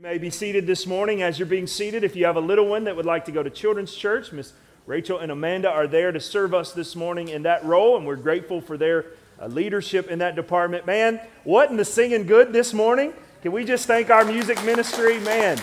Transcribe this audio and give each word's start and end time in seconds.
You 0.00 0.04
may 0.04 0.16
be 0.16 0.30
seated 0.30 0.66
this 0.66 0.86
morning. 0.86 1.20
As 1.20 1.38
you're 1.38 1.44
being 1.44 1.66
seated, 1.66 2.04
if 2.04 2.16
you 2.16 2.24
have 2.24 2.36
a 2.36 2.40
little 2.40 2.66
one 2.66 2.84
that 2.84 2.96
would 2.96 3.04
like 3.04 3.26
to 3.26 3.32
go 3.32 3.42
to 3.42 3.50
children's 3.50 3.94
church, 3.94 4.32
Miss 4.32 4.54
Rachel 4.86 5.18
and 5.18 5.30
Amanda 5.30 5.68
are 5.68 5.86
there 5.86 6.10
to 6.10 6.18
serve 6.18 6.54
us 6.54 6.72
this 6.72 6.96
morning 6.96 7.28
in 7.28 7.42
that 7.42 7.62
role, 7.66 7.98
and 7.98 8.06
we're 8.06 8.16
grateful 8.16 8.62
for 8.62 8.78
their 8.78 9.04
uh, 9.38 9.48
leadership 9.48 10.08
in 10.08 10.20
that 10.20 10.36
department. 10.36 10.86
Man, 10.86 11.20
wasn't 11.44 11.76
the 11.76 11.84
singing 11.84 12.24
good 12.24 12.50
this 12.50 12.72
morning? 12.72 13.12
Can 13.42 13.52
we 13.52 13.62
just 13.66 13.86
thank 13.86 14.08
our 14.08 14.24
music 14.24 14.64
ministry? 14.64 15.20
Man, 15.20 15.58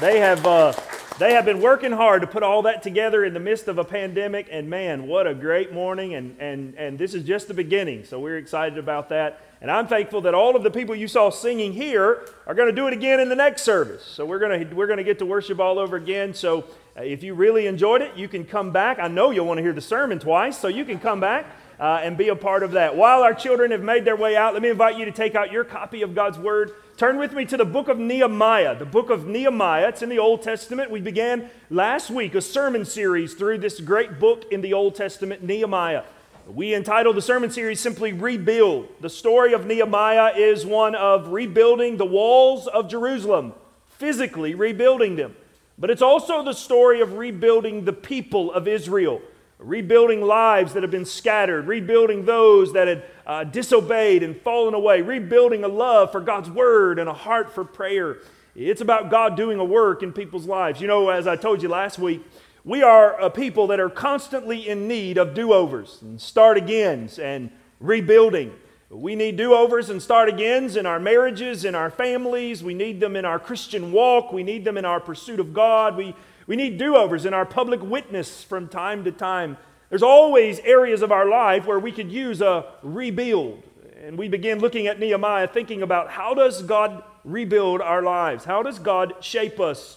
they 0.00 0.20
have. 0.20 0.46
Uh, 0.46 0.72
they 1.18 1.34
have 1.34 1.44
been 1.44 1.60
working 1.60 1.92
hard 1.92 2.22
to 2.22 2.26
put 2.26 2.42
all 2.42 2.62
that 2.62 2.82
together 2.82 3.24
in 3.24 3.34
the 3.34 3.40
midst 3.40 3.68
of 3.68 3.78
a 3.78 3.84
pandemic, 3.84 4.48
and 4.50 4.68
man, 4.68 5.06
what 5.06 5.26
a 5.26 5.34
great 5.34 5.72
morning! 5.72 6.14
And, 6.14 6.36
and, 6.40 6.74
and 6.74 6.98
this 6.98 7.14
is 7.14 7.22
just 7.22 7.46
the 7.46 7.54
beginning, 7.54 8.04
so 8.04 8.18
we're 8.18 8.38
excited 8.38 8.78
about 8.78 9.08
that. 9.10 9.40
And 9.60 9.70
I'm 9.70 9.86
thankful 9.86 10.20
that 10.22 10.34
all 10.34 10.56
of 10.56 10.62
the 10.62 10.70
people 10.70 10.94
you 10.94 11.08
saw 11.08 11.30
singing 11.30 11.72
here 11.72 12.26
are 12.46 12.54
going 12.54 12.68
to 12.68 12.74
do 12.74 12.86
it 12.86 12.92
again 12.92 13.20
in 13.20 13.28
the 13.28 13.36
next 13.36 13.62
service. 13.62 14.04
So 14.04 14.26
we're 14.26 14.38
going 14.38 14.68
to, 14.68 14.74
we're 14.74 14.86
going 14.86 14.98
to 14.98 15.04
get 15.04 15.18
to 15.20 15.26
worship 15.26 15.60
all 15.60 15.78
over 15.78 15.96
again. 15.96 16.34
So 16.34 16.64
uh, 16.96 17.02
if 17.02 17.22
you 17.22 17.34
really 17.34 17.66
enjoyed 17.66 18.02
it, 18.02 18.14
you 18.16 18.28
can 18.28 18.44
come 18.44 18.72
back. 18.72 18.98
I 18.98 19.08
know 19.08 19.30
you'll 19.30 19.46
want 19.46 19.58
to 19.58 19.62
hear 19.62 19.72
the 19.72 19.80
sermon 19.80 20.18
twice, 20.18 20.58
so 20.58 20.68
you 20.68 20.84
can 20.84 20.98
come 20.98 21.20
back. 21.20 21.46
Uh, 21.78 22.00
and 22.02 22.16
be 22.16 22.28
a 22.28 22.36
part 22.36 22.62
of 22.62 22.72
that. 22.72 22.94
While 22.96 23.22
our 23.24 23.34
children 23.34 23.72
have 23.72 23.82
made 23.82 24.04
their 24.04 24.14
way 24.14 24.36
out, 24.36 24.52
let 24.52 24.62
me 24.62 24.70
invite 24.70 24.96
you 24.96 25.04
to 25.06 25.10
take 25.10 25.34
out 25.34 25.50
your 25.50 25.64
copy 25.64 26.02
of 26.02 26.14
God's 26.14 26.38
Word 26.38 26.70
Turn 26.96 27.18
with 27.18 27.32
me 27.32 27.44
to 27.46 27.56
the 27.56 27.64
book 27.64 27.88
of 27.88 27.98
Nehemiah. 27.98 28.78
The 28.78 28.84
book 28.84 29.10
of 29.10 29.26
Nehemiah, 29.26 29.88
it's 29.88 30.02
in 30.02 30.08
the 30.08 30.20
Old 30.20 30.42
Testament. 30.42 30.92
We 30.92 31.00
began 31.00 31.50
last 31.68 32.08
week 32.08 32.36
a 32.36 32.40
sermon 32.40 32.84
series 32.84 33.34
through 33.34 33.58
this 33.58 33.80
great 33.80 34.20
book 34.20 34.44
in 34.52 34.60
the 34.60 34.74
Old 34.74 34.94
Testament, 34.94 35.42
Nehemiah. 35.42 36.04
We 36.46 36.72
entitled 36.72 37.16
the 37.16 37.22
sermon 37.22 37.50
series 37.50 37.80
simply 37.80 38.12
Rebuild. 38.12 38.86
The 39.00 39.10
story 39.10 39.54
of 39.54 39.66
Nehemiah 39.66 40.34
is 40.36 40.64
one 40.64 40.94
of 40.94 41.32
rebuilding 41.32 41.96
the 41.96 42.06
walls 42.06 42.68
of 42.68 42.88
Jerusalem, 42.88 43.54
physically 43.88 44.54
rebuilding 44.54 45.16
them. 45.16 45.34
But 45.76 45.90
it's 45.90 46.02
also 46.02 46.44
the 46.44 46.52
story 46.52 47.00
of 47.00 47.14
rebuilding 47.14 47.86
the 47.86 47.92
people 47.92 48.52
of 48.52 48.68
Israel 48.68 49.20
rebuilding 49.58 50.20
lives 50.20 50.74
that 50.74 50.82
have 50.82 50.90
been 50.90 51.04
scattered, 51.04 51.66
rebuilding 51.66 52.24
those 52.24 52.72
that 52.72 52.88
had 52.88 53.04
uh, 53.26 53.44
disobeyed 53.44 54.22
and 54.22 54.40
fallen 54.42 54.74
away, 54.74 55.00
rebuilding 55.00 55.64
a 55.64 55.68
love 55.68 56.12
for 56.12 56.20
God's 56.20 56.50
word 56.50 56.98
and 56.98 57.08
a 57.08 57.14
heart 57.14 57.54
for 57.54 57.64
prayer. 57.64 58.18
It's 58.54 58.80
about 58.80 59.10
God 59.10 59.36
doing 59.36 59.58
a 59.58 59.64
work 59.64 60.02
in 60.02 60.12
people's 60.12 60.46
lives. 60.46 60.80
You 60.80 60.86
know, 60.86 61.08
as 61.08 61.26
I 61.26 61.36
told 61.36 61.62
you 61.62 61.68
last 61.68 61.98
week, 61.98 62.22
we 62.64 62.82
are 62.82 63.20
a 63.20 63.30
people 63.30 63.66
that 63.68 63.80
are 63.80 63.90
constantly 63.90 64.68
in 64.68 64.88
need 64.88 65.18
of 65.18 65.34
do 65.34 65.52
overs 65.52 65.98
and 66.02 66.20
start 66.20 66.56
agains 66.56 67.18
and 67.18 67.50
rebuilding. 67.80 68.52
We 68.90 69.16
need 69.16 69.36
do 69.36 69.54
overs 69.54 69.90
and 69.90 70.00
start 70.00 70.28
agains 70.28 70.76
in 70.76 70.86
our 70.86 71.00
marriages, 71.00 71.64
in 71.64 71.74
our 71.74 71.90
families. 71.90 72.62
We 72.62 72.74
need 72.74 73.00
them 73.00 73.16
in 73.16 73.24
our 73.24 73.40
Christian 73.40 73.92
walk. 73.92 74.32
We 74.32 74.44
need 74.44 74.64
them 74.64 74.78
in 74.78 74.84
our 74.84 75.00
pursuit 75.00 75.40
of 75.40 75.52
God. 75.52 75.96
We 75.96 76.14
we 76.46 76.56
need 76.56 76.78
do 76.78 76.96
overs 76.96 77.24
in 77.24 77.34
our 77.34 77.46
public 77.46 77.82
witness 77.82 78.44
from 78.44 78.68
time 78.68 79.04
to 79.04 79.12
time. 79.12 79.56
There's 79.88 80.02
always 80.02 80.58
areas 80.60 81.02
of 81.02 81.12
our 81.12 81.28
life 81.28 81.66
where 81.66 81.78
we 81.78 81.92
could 81.92 82.10
use 82.10 82.40
a 82.40 82.66
rebuild. 82.82 83.62
And 84.02 84.18
we 84.18 84.28
begin 84.28 84.58
looking 84.58 84.86
at 84.86 84.98
Nehemiah 84.98 85.48
thinking 85.48 85.82
about 85.82 86.10
how 86.10 86.34
does 86.34 86.62
God 86.62 87.02
rebuild 87.24 87.80
our 87.80 88.02
lives? 88.02 88.44
How 88.44 88.62
does 88.62 88.78
God 88.78 89.14
shape 89.20 89.58
us 89.58 89.96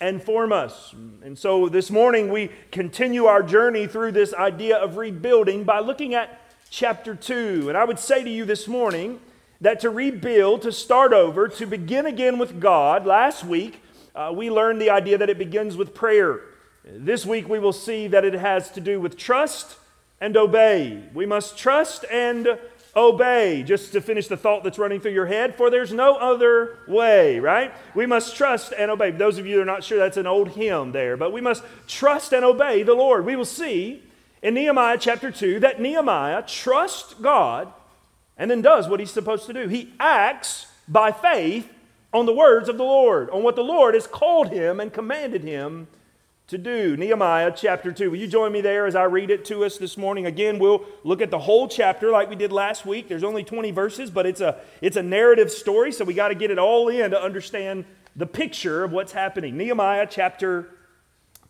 and 0.00 0.22
form 0.22 0.52
us? 0.52 0.94
And 1.24 1.36
so 1.36 1.68
this 1.68 1.90
morning 1.90 2.30
we 2.30 2.50
continue 2.70 3.24
our 3.24 3.42
journey 3.42 3.88
through 3.88 4.12
this 4.12 4.32
idea 4.34 4.76
of 4.76 4.96
rebuilding 4.96 5.64
by 5.64 5.80
looking 5.80 6.14
at 6.14 6.40
chapter 6.70 7.16
2. 7.16 7.68
And 7.68 7.76
I 7.76 7.84
would 7.84 7.98
say 7.98 8.22
to 8.22 8.30
you 8.30 8.44
this 8.44 8.68
morning 8.68 9.18
that 9.60 9.80
to 9.80 9.90
rebuild, 9.90 10.62
to 10.62 10.70
start 10.70 11.12
over, 11.12 11.48
to 11.48 11.66
begin 11.66 12.06
again 12.06 12.38
with 12.38 12.60
God, 12.60 13.06
last 13.06 13.42
week 13.42 13.80
uh, 14.14 14.32
we 14.34 14.50
learned 14.50 14.80
the 14.80 14.90
idea 14.90 15.18
that 15.18 15.30
it 15.30 15.38
begins 15.38 15.76
with 15.76 15.94
prayer. 15.94 16.40
This 16.84 17.26
week 17.26 17.48
we 17.48 17.58
will 17.58 17.72
see 17.72 18.08
that 18.08 18.24
it 18.24 18.34
has 18.34 18.70
to 18.72 18.80
do 18.80 19.00
with 19.00 19.16
trust 19.16 19.76
and 20.20 20.36
obey. 20.36 21.02
We 21.14 21.26
must 21.26 21.58
trust 21.58 22.04
and 22.10 22.58
obey, 22.96 23.62
just 23.62 23.92
to 23.92 24.00
finish 24.00 24.26
the 24.26 24.36
thought 24.36 24.64
that's 24.64 24.78
running 24.78 25.00
through 25.00 25.12
your 25.12 25.26
head, 25.26 25.54
for 25.54 25.70
there's 25.70 25.92
no 25.92 26.16
other 26.16 26.78
way, 26.88 27.38
right? 27.38 27.72
We 27.94 28.06
must 28.06 28.36
trust 28.36 28.72
and 28.76 28.90
obey. 28.90 29.12
Those 29.12 29.38
of 29.38 29.46
you 29.46 29.60
are 29.60 29.64
not 29.64 29.84
sure, 29.84 29.98
that's 29.98 30.16
an 30.16 30.26
old 30.26 30.48
hymn 30.50 30.92
there, 30.92 31.16
but 31.16 31.32
we 31.32 31.40
must 31.40 31.62
trust 31.86 32.32
and 32.32 32.44
obey 32.44 32.82
the 32.82 32.94
Lord. 32.94 33.24
We 33.24 33.36
will 33.36 33.44
see 33.44 34.02
in 34.42 34.54
Nehemiah 34.54 34.98
chapter 34.98 35.30
2 35.30 35.60
that 35.60 35.80
Nehemiah 35.80 36.42
trusts 36.46 37.14
God 37.14 37.72
and 38.36 38.50
then 38.50 38.62
does 38.62 38.88
what 38.88 39.00
he's 39.00 39.10
supposed 39.10 39.46
to 39.46 39.52
do. 39.52 39.68
He 39.68 39.92
acts 40.00 40.66
by 40.86 41.12
faith 41.12 41.70
on 42.12 42.26
the 42.26 42.32
words 42.32 42.68
of 42.68 42.78
the 42.78 42.84
Lord, 42.84 43.30
on 43.30 43.42
what 43.42 43.56
the 43.56 43.64
Lord 43.64 43.94
has 43.94 44.06
called 44.06 44.50
him 44.50 44.80
and 44.80 44.92
commanded 44.92 45.42
him 45.42 45.88
to 46.48 46.56
do. 46.56 46.96
Nehemiah 46.96 47.52
chapter 47.54 47.92
2. 47.92 48.10
Will 48.10 48.18
you 48.18 48.26
join 48.26 48.52
me 48.52 48.62
there 48.62 48.86
as 48.86 48.94
I 48.94 49.04
read 49.04 49.30
it 49.30 49.44
to 49.46 49.64
us 49.64 49.76
this 49.76 49.98
morning? 49.98 50.24
Again, 50.24 50.58
we'll 50.58 50.84
look 51.04 51.20
at 51.20 51.30
the 51.30 51.38
whole 51.38 51.68
chapter 51.68 52.10
like 52.10 52.30
we 52.30 52.36
did 52.36 52.52
last 52.52 52.86
week. 52.86 53.06
There's 53.08 53.22
only 53.22 53.44
20 53.44 53.70
verses, 53.70 54.10
but 54.10 54.24
it's 54.24 54.40
a, 54.40 54.58
it's 54.80 54.96
a 54.96 55.02
narrative 55.02 55.50
story, 55.50 55.92
so 55.92 56.06
we 56.06 56.14
got 56.14 56.28
to 56.28 56.34
get 56.34 56.50
it 56.50 56.58
all 56.58 56.88
in 56.88 57.10
to 57.10 57.22
understand 57.22 57.84
the 58.16 58.26
picture 58.26 58.82
of 58.82 58.92
what's 58.92 59.12
happening. 59.12 59.58
Nehemiah 59.58 60.06
chapter 60.08 60.70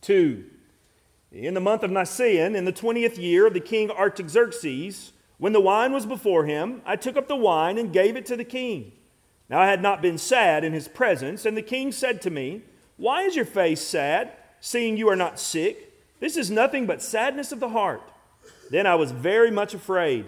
2. 0.03 0.45
In 1.31 1.55
the 1.55 1.61
month 1.61 1.85
of 1.85 1.93
Nisan, 1.93 2.57
in 2.57 2.65
the 2.65 2.73
20th 2.73 3.19
year 3.19 3.47
of 3.47 3.55
the 3.55 3.61
king 3.61 3.93
Artaxerxes, 3.93 5.13
when 5.37 5.53
the 5.53 5.61
wine 5.61 5.93
was 5.93 6.07
before 6.07 6.45
him, 6.47 6.83
I 6.85 6.97
took 6.97 7.17
up 7.17 7.29
the 7.29 7.37
wine 7.37 7.79
and 7.79 7.93
gave 7.93 8.17
it 8.17 8.27
to 8.27 8.37
the 8.37 8.45
king. 8.45 8.93
Now 9.49 9.61
I 9.61 9.67
had 9.67 9.83
not 9.83 10.03
been 10.03 10.19
sad 10.19 10.63
in 10.65 10.73
his 10.73 10.89
presence, 10.89 11.47
and 11.47 11.57
the 11.57 11.63
king 11.63 11.93
said 11.93 12.21
to 12.23 12.31
me, 12.31 12.63
Why 12.97 13.23
is 13.23 13.35
your 13.35 13.45
face 13.45 13.81
sad, 13.81 14.33
seeing 14.61 14.97
you 14.97 15.09
are 15.09 15.17
not 15.17 15.39
sick? 15.39 15.93
This 16.21 16.37
is 16.37 16.51
nothing 16.51 16.87
but 16.87 17.03
sadness 17.03 17.53
of 17.53 17.61
the 17.61 17.71
heart. 17.71 18.03
Then 18.71 18.87
I 18.87 18.97
was 18.97 19.13
very 19.13 19.51
much 19.51 19.73
afraid. 19.73 20.27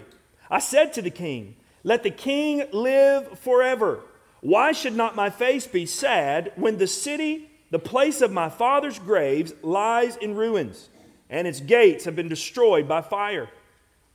I 0.49 0.59
said 0.59 0.93
to 0.93 1.01
the 1.01 1.11
king, 1.11 1.55
Let 1.83 2.03
the 2.03 2.11
king 2.11 2.63
live 2.71 3.39
forever. 3.39 3.99
Why 4.41 4.71
should 4.71 4.95
not 4.95 5.15
my 5.15 5.29
face 5.29 5.67
be 5.67 5.85
sad 5.85 6.51
when 6.55 6.77
the 6.77 6.87
city, 6.87 7.51
the 7.69 7.79
place 7.79 8.21
of 8.21 8.31
my 8.31 8.49
father's 8.49 8.97
graves, 8.97 9.53
lies 9.61 10.17
in 10.17 10.35
ruins, 10.35 10.89
and 11.29 11.47
its 11.47 11.59
gates 11.59 12.05
have 12.05 12.15
been 12.15 12.27
destroyed 12.27 12.87
by 12.87 13.01
fire? 13.01 13.49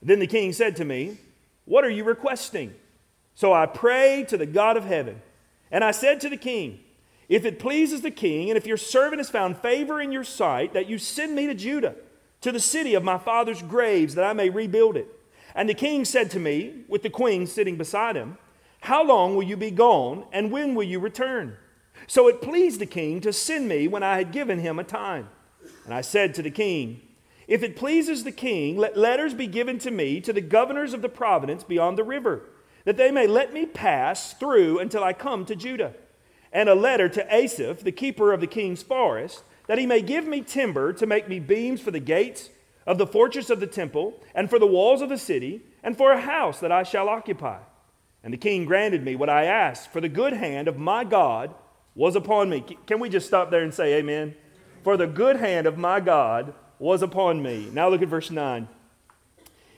Then 0.03 0.19
the 0.19 0.27
king 0.27 0.53
said 0.53 0.75
to 0.77 0.84
me, 0.84 1.19
What 1.65 1.84
are 1.84 1.91
you 1.91 2.03
requesting? 2.03 2.75
So 3.37 3.53
I 3.53 3.67
prayed 3.67 4.29
to 4.29 4.39
the 4.39 4.47
God 4.47 4.79
of 4.79 4.87
heaven, 4.87 5.21
and 5.71 5.85
I 5.85 5.91
said 5.91 6.23
to 6.23 6.31
the 6.31 6.39
king, 6.39 6.81
If 7.29 7.45
it 7.45 7.59
pleases 7.59 8.01
the 8.01 8.11
king, 8.11 8.49
and 8.49 8.57
if 8.57 8.67
your 8.67 8.79
servant 8.79 9.21
has 9.21 9.29
found 9.29 9.59
favor 9.59 10.01
in 10.01 10.11
your 10.11 10.25
sight, 10.25 10.73
that 10.73 10.89
you 10.89 10.97
send 10.97 11.37
me 11.37 11.47
to 11.47 11.55
Judah, 11.55 11.97
to 12.41 12.51
the 12.51 12.59
city 12.59 12.95
of 12.95 13.05
my 13.05 13.19
father's 13.19 13.61
graves, 13.61 14.15
that 14.15 14.25
I 14.25 14.33
may 14.33 14.49
rebuild 14.49 14.97
it. 14.97 15.07
And 15.55 15.69
the 15.69 15.75
king 15.75 16.07
said 16.07 16.31
to 16.31 16.39
me, 16.39 16.85
with 16.89 17.03
the 17.03 17.11
queen 17.11 17.47
sitting 17.47 17.77
beside 17.77 18.17
him, 18.17 18.39
How 18.81 19.05
long 19.05 19.37
will 19.37 19.43
you 19.43 19.59
be 19.59 19.71
gone, 19.71 20.25
and 20.33 20.51
when 20.51 20.75
will 20.75 20.85
you 20.85 20.99
return? 20.99 21.59
So 22.07 22.29
it 22.29 22.41
pleased 22.41 22.81
the 22.81 22.87
king 22.87 23.21
to 23.21 23.35
send 23.35 23.69
me 23.69 23.87
when 23.87 24.03
I 24.03 24.17
had 24.17 24.33
given 24.33 24.61
him 24.61 24.79
a 24.79 24.85
time. 24.85 25.29
And 25.85 25.93
I 25.93 26.01
said 26.01 26.33
to 26.35 26.43
the 26.43 26.51
king, 26.51 27.03
If 27.47 27.63
it 27.63 27.77
pleases 27.77 28.25
the 28.25 28.33
king, 28.33 28.79
let 28.79 28.97
letters 28.97 29.35
be 29.35 29.47
given 29.47 29.79
to 29.81 29.91
me 29.91 30.23
to 30.23 30.33
the 30.33 30.41
governors 30.41 30.95
of 30.95 31.03
the 31.03 31.11
province 31.11 31.65
beyond 31.65 31.99
the 31.99 32.05
river 32.05 32.43
that 32.87 32.97
they 32.97 33.11
may 33.11 33.27
let 33.27 33.53
me 33.53 33.67
pass 33.67 34.33
through 34.33 34.79
until 34.79 35.05
I 35.05 35.13
come 35.13 35.45
to 35.45 35.57
Judah. 35.57 35.93
And 36.53 36.69
a 36.69 36.75
letter 36.75 37.09
to 37.11 37.35
Asaph, 37.35 37.83
the 37.83 37.93
keeper 37.93 38.33
of 38.33 38.41
the 38.41 38.47
king's 38.47 38.83
forest, 38.83 39.43
that 39.67 39.77
he 39.77 39.87
may 39.87 40.01
give 40.01 40.25
me 40.25 40.41
timber 40.41 40.93
to 40.95 41.05
make 41.05 41.29
me 41.29 41.41
beams 41.41 41.81
for 41.83 41.91
the 41.91 42.01
gates 42.01 42.49
of 42.87 42.97
the 42.97 43.07
fortress 43.07 43.51
of 43.51 43.59
the 43.59 43.67
temple, 43.67 44.15
and 44.33 44.49
for 44.49 44.61
the 44.61 44.67
walls 44.67 45.03
of 45.03 45.09
the 45.09 45.19
city, 45.19 45.61
and 45.83 45.97
for 45.97 46.13
a 46.13 46.21
house 46.21 46.61
that 46.61 46.71
I 46.71 46.85
shall 46.85 47.09
occupy. 47.09 47.59
And 48.23 48.33
the 48.33 48.39
king 48.39 48.65
granted 48.65 49.03
me 49.03 49.17
what 49.17 49.29
I 49.29 49.47
asked, 49.47 49.93
for 49.93 50.01
the 50.01 50.09
good 50.09 50.33
hand 50.33 50.69
of 50.69 50.79
my 50.79 51.03
God 51.03 51.53
was 51.97 52.15
upon 52.15 52.49
me. 52.49 52.65
Can 52.87 53.01
we 53.01 53.09
just 53.09 53.27
stop 53.27 53.51
there 53.51 53.65
and 53.65 53.75
say 53.75 53.95
amen? 53.95 54.37
For 54.84 54.97
the 54.97 55.09
good 55.09 55.34
hand 55.34 55.66
of 55.66 55.77
my 55.77 55.99
God 55.99 56.55
was 56.78 57.03
upon 57.03 57.43
me. 57.43 57.69
Now 57.72 57.89
look 57.89 58.03
at 58.03 58.09
verse 58.09 58.31
9. 58.31 58.69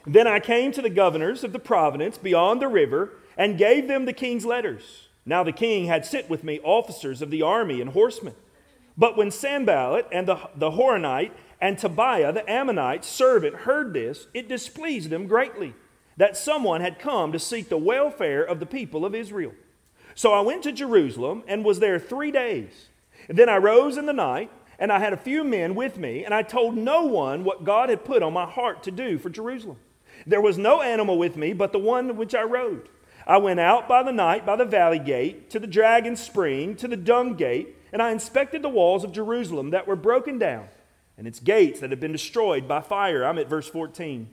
Then 0.08 0.26
I 0.26 0.40
came 0.40 0.72
to 0.72 0.81
the 0.81 0.88
governors 0.88 1.44
of 1.44 1.52
the 1.52 1.58
province 1.58 2.16
beyond 2.16 2.62
the 2.62 2.69
river 2.69 3.12
and 3.37 3.58
gave 3.58 3.88
them 3.88 4.06
the 4.06 4.14
king's 4.14 4.46
letters. 4.46 5.08
Now 5.26 5.44
the 5.44 5.52
king 5.52 5.84
had 5.84 6.06
sent 6.06 6.31
with 6.31 6.43
me 6.43 6.60
officers 6.64 7.20
of 7.20 7.31
the 7.31 7.43
army 7.43 7.82
and 7.82 7.90
horsemen. 7.90 8.34
But 8.96 9.19
when 9.19 9.31
Sanballat 9.31 10.08
and 10.10 10.26
the, 10.26 10.38
the 10.56 10.70
Horonite 10.70 11.32
and 11.60 11.76
Tobiah 11.76 12.32
the 12.32 12.50
Ammonite 12.50 13.05
servant 13.05 13.55
heard 13.55 13.93
this, 13.93 14.28
it 14.32 14.49
displeased 14.49 15.10
them 15.10 15.26
greatly 15.26 15.75
that 16.16 16.38
someone 16.38 16.81
had 16.81 16.99
come 16.99 17.31
to 17.32 17.38
seek 17.38 17.69
the 17.69 17.76
welfare 17.76 18.43
of 18.43 18.60
the 18.60 18.66
people 18.66 19.05
of 19.05 19.14
Israel. 19.14 19.52
So 20.14 20.32
I 20.32 20.40
went 20.40 20.62
to 20.62 20.72
Jerusalem 20.72 21.44
and 21.46 21.66
was 21.66 21.81
there 21.81 21.99
three 21.99 22.31
days. 22.31 22.88
And 23.28 23.38
then 23.38 23.50
I 23.50 23.58
rose 23.58 23.99
in 23.99 24.06
the 24.06 24.14
night, 24.14 24.50
and 24.78 24.90
I 24.90 25.00
had 25.00 25.12
a 25.12 25.19
few 25.19 25.44
men 25.44 25.75
with 25.75 25.99
me, 25.99 26.25
and 26.25 26.32
I 26.32 26.43
told 26.43 26.76
no 26.76 27.02
one 27.05 27.44
what 27.44 27.64
God 27.64 27.90
had 27.90 28.06
put 28.06 28.22
on 28.22 28.32
my 28.32 28.46
heart 28.46 28.82
to 28.84 28.90
do 28.90 29.19
for 29.19 29.28
Jerusalem. 29.28 29.76
There 30.29 30.43
was 30.43 30.59
no 30.59 30.83
animal 30.83 31.17
with 31.17 31.37
me 31.37 31.55
but 31.55 31.73
the 31.73 31.79
one 31.79 32.15
which 32.17 32.35
I 32.35 32.43
rode. 32.43 32.91
I 33.27 33.39
went 33.39 33.61
out 33.61 33.89
by 33.89 34.03
the 34.03 34.13
night 34.13 34.45
by 34.45 34.57
the 34.57 34.67
valley 34.67 34.99
gate 34.99 35.49
to 35.51 35.59
the 35.59 35.67
dragon 35.67 36.17
spring, 36.17 36.77
to 36.77 36.87
the 36.87 36.97
dung 36.99 37.35
gate, 37.35 37.77
and 37.93 38.03
I 38.03 38.11
inspected 38.11 38.61
the 38.61 38.69
walls 38.69 39.05
of 39.05 39.13
Jerusalem 39.13 39.71
that 39.71 39.87
were 39.87 39.97
broken 39.97 40.39
down 40.39 40.69
and 41.17 41.27
its 41.27 41.41
gates 41.41 41.81
that 41.81 41.91
had 41.91 41.99
been 41.99 42.13
destroyed 42.13 42.69
by 42.69 42.83
fire. 42.83 43.25
I'm 43.25 43.39
at 43.39 43.49
verse 43.49 43.69
14. 43.69 44.29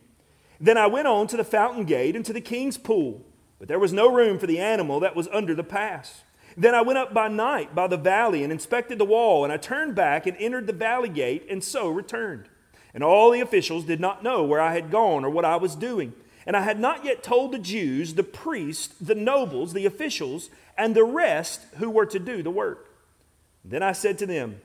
Then 0.60 0.78
I 0.78 0.88
went 0.88 1.08
on 1.08 1.28
to 1.28 1.38
the 1.38 1.44
fountain 1.46 1.86
gate 1.86 2.16
and 2.16 2.26
to 2.26 2.34
the 2.34 2.42
king's 2.42 2.78
pool, 2.78 3.26
but 3.58 3.70
there 3.70 3.80
was 3.80 3.94
no 3.94 4.14
room 4.14 4.38
for 4.38 4.48
the 4.48 4.60
animal 4.60 5.00
that 5.00 5.16
was 5.16 5.30
under 5.30 5.56
the 5.56 5.64
pass. 5.64 6.24
Then 6.58 6.76
I 6.76 6.82
went 6.82 7.00
up 7.00 7.14
by 7.14 7.30
night 7.30 7.74
by 7.74 7.88
the 7.88 7.98
valley 7.98 8.44
and 8.44 8.52
inspected 8.52 8.98
the 8.98 9.06
wall, 9.06 9.46
and 9.46 9.52
I 9.52 9.58
turned 9.58 9.96
back 9.96 10.28
and 10.28 10.36
entered 10.38 10.68
the 10.68 10.74
valley 10.74 11.10
gate, 11.10 11.48
and 11.50 11.64
so 11.64 11.88
returned. 11.88 12.50
And 12.96 13.04
all 13.04 13.30
the 13.30 13.42
officials 13.42 13.84
did 13.84 14.00
not 14.00 14.24
know 14.24 14.44
where 14.44 14.62
I 14.62 14.74
had 14.74 14.90
gone 14.90 15.26
or 15.26 15.30
what 15.30 15.44
I 15.44 15.58
was 15.58 15.76
doing. 15.76 16.14
And 16.48 16.56
I 16.56 16.62
had 16.62 16.80
not 16.80 17.04
yet 17.04 17.22
told 17.22 17.52
the 17.52 17.60
Jews, 17.60 18.14
the 18.14 18.24
priests, 18.24 18.96
the 19.02 19.16
nobles, 19.16 19.74
the 19.74 19.86
officials, 19.86 20.50
and 20.78 20.96
the 20.96 21.04
rest 21.04 21.66
who 21.76 21.90
were 21.90 22.06
to 22.06 22.20
do 22.20 22.42
the 22.42 22.50
work. 22.50 22.90
Then 23.66 23.84
I 23.84 23.92
said 23.92 24.18
to 24.20 24.26
them, 24.26 24.62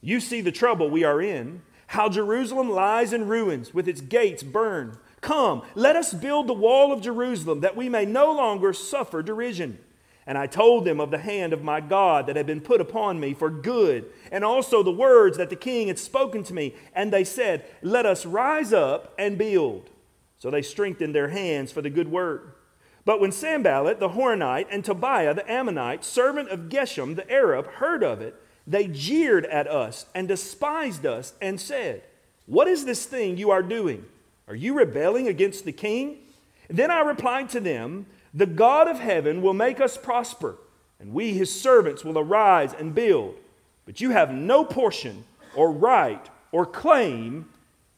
You 0.00 0.20
see 0.20 0.40
the 0.40 0.50
trouble 0.50 0.88
we 0.88 1.04
are 1.04 1.20
in, 1.20 1.60
how 1.88 2.08
Jerusalem 2.08 2.70
lies 2.70 3.12
in 3.12 3.28
ruins, 3.28 3.74
with 3.74 3.86
its 3.86 4.00
gates 4.00 4.42
burned. 4.42 4.96
Come, 5.20 5.62
let 5.74 5.96
us 5.96 6.14
build 6.14 6.46
the 6.46 6.54
wall 6.54 6.92
of 6.92 7.02
Jerusalem, 7.02 7.60
that 7.60 7.76
we 7.76 7.90
may 7.90 8.06
no 8.06 8.32
longer 8.32 8.72
suffer 8.72 9.22
derision. 9.22 9.78
And 10.30 10.38
I 10.38 10.46
told 10.46 10.84
them 10.84 11.00
of 11.00 11.10
the 11.10 11.18
hand 11.18 11.52
of 11.52 11.64
my 11.64 11.80
God 11.80 12.28
that 12.28 12.36
had 12.36 12.46
been 12.46 12.60
put 12.60 12.80
upon 12.80 13.18
me 13.18 13.34
for 13.34 13.50
good, 13.50 14.04
and 14.30 14.44
also 14.44 14.80
the 14.80 14.92
words 14.92 15.36
that 15.38 15.50
the 15.50 15.56
king 15.56 15.88
had 15.88 15.98
spoken 15.98 16.44
to 16.44 16.54
me. 16.54 16.76
And 16.94 17.12
they 17.12 17.24
said, 17.24 17.64
Let 17.82 18.06
us 18.06 18.24
rise 18.24 18.72
up 18.72 19.12
and 19.18 19.36
build. 19.36 19.90
So 20.38 20.48
they 20.48 20.62
strengthened 20.62 21.16
their 21.16 21.30
hands 21.30 21.72
for 21.72 21.82
the 21.82 21.90
good 21.90 22.06
work. 22.06 22.62
But 23.04 23.20
when 23.20 23.32
Sanballat 23.32 23.98
the 23.98 24.10
Horonite 24.10 24.68
and 24.70 24.84
Tobiah 24.84 25.34
the 25.34 25.50
Ammonite, 25.50 26.04
servant 26.04 26.48
of 26.50 26.68
Geshem 26.68 27.16
the 27.16 27.28
Arab, 27.28 27.66
heard 27.66 28.04
of 28.04 28.20
it, 28.20 28.40
they 28.68 28.86
jeered 28.86 29.46
at 29.46 29.66
us 29.66 30.06
and 30.14 30.28
despised 30.28 31.04
us 31.04 31.34
and 31.42 31.60
said, 31.60 32.04
What 32.46 32.68
is 32.68 32.84
this 32.84 33.04
thing 33.04 33.36
you 33.36 33.50
are 33.50 33.64
doing? 33.64 34.04
Are 34.46 34.54
you 34.54 34.74
rebelling 34.74 35.26
against 35.26 35.64
the 35.64 35.72
king? 35.72 36.18
Then 36.68 36.92
I 36.92 37.00
replied 37.00 37.48
to 37.48 37.58
them, 37.58 38.06
The 38.32 38.46
God 38.46 38.88
of 38.88 39.00
heaven 39.00 39.42
will 39.42 39.54
make 39.54 39.80
us 39.80 39.96
prosper, 39.96 40.56
and 40.98 41.12
we, 41.12 41.34
his 41.34 41.60
servants, 41.60 42.04
will 42.04 42.18
arise 42.18 42.72
and 42.72 42.94
build. 42.94 43.36
But 43.86 44.00
you 44.00 44.10
have 44.10 44.32
no 44.32 44.64
portion 44.64 45.24
or 45.54 45.72
right 45.72 46.28
or 46.52 46.64
claim 46.64 47.48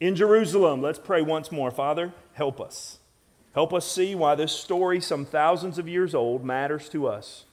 in 0.01 0.17
Jerusalem. 0.17 0.81
Let's 0.81 0.99
pray 0.99 1.21
once 1.21 1.53
more. 1.53 1.71
Father, 1.71 2.15
help 2.33 2.61
us. 2.61 2.99
Help 3.55 3.75
us 3.75 3.91
see 3.91 4.15
why 4.15 4.35
this 4.35 4.53
story, 4.53 5.01
some 5.01 5.27
thousands 5.27 5.79
of 5.79 5.89
years 5.89 6.15
old, 6.15 6.45
matters 6.45 6.89
to 6.89 7.07
us. 7.07 7.45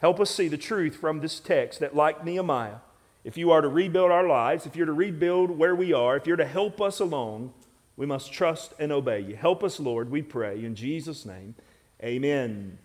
Help 0.00 0.20
us 0.20 0.30
see 0.30 0.48
the 0.48 0.58
truth 0.58 0.96
from 0.96 1.20
this 1.20 1.40
text 1.40 1.80
that, 1.80 1.96
like 1.96 2.24
Nehemiah, 2.24 2.76
if 3.24 3.38
you 3.38 3.50
are 3.50 3.62
to 3.62 3.68
rebuild 3.68 4.10
our 4.10 4.26
lives, 4.26 4.66
if 4.66 4.76
you're 4.76 4.86
to 4.86 4.92
rebuild 4.92 5.50
where 5.50 5.74
we 5.74 5.92
are, 5.92 6.16
if 6.16 6.26
you're 6.26 6.36
to 6.36 6.44
help 6.44 6.80
us 6.82 7.00
along, 7.00 7.54
we 7.96 8.04
must 8.04 8.32
trust 8.32 8.74
and 8.78 8.92
obey 8.92 9.20
you. 9.20 9.34
Help 9.34 9.64
us, 9.64 9.80
Lord, 9.80 10.10
we 10.10 10.20
pray. 10.20 10.62
In 10.62 10.74
Jesus' 10.74 11.24
name, 11.24 11.54
amen. 12.02 12.78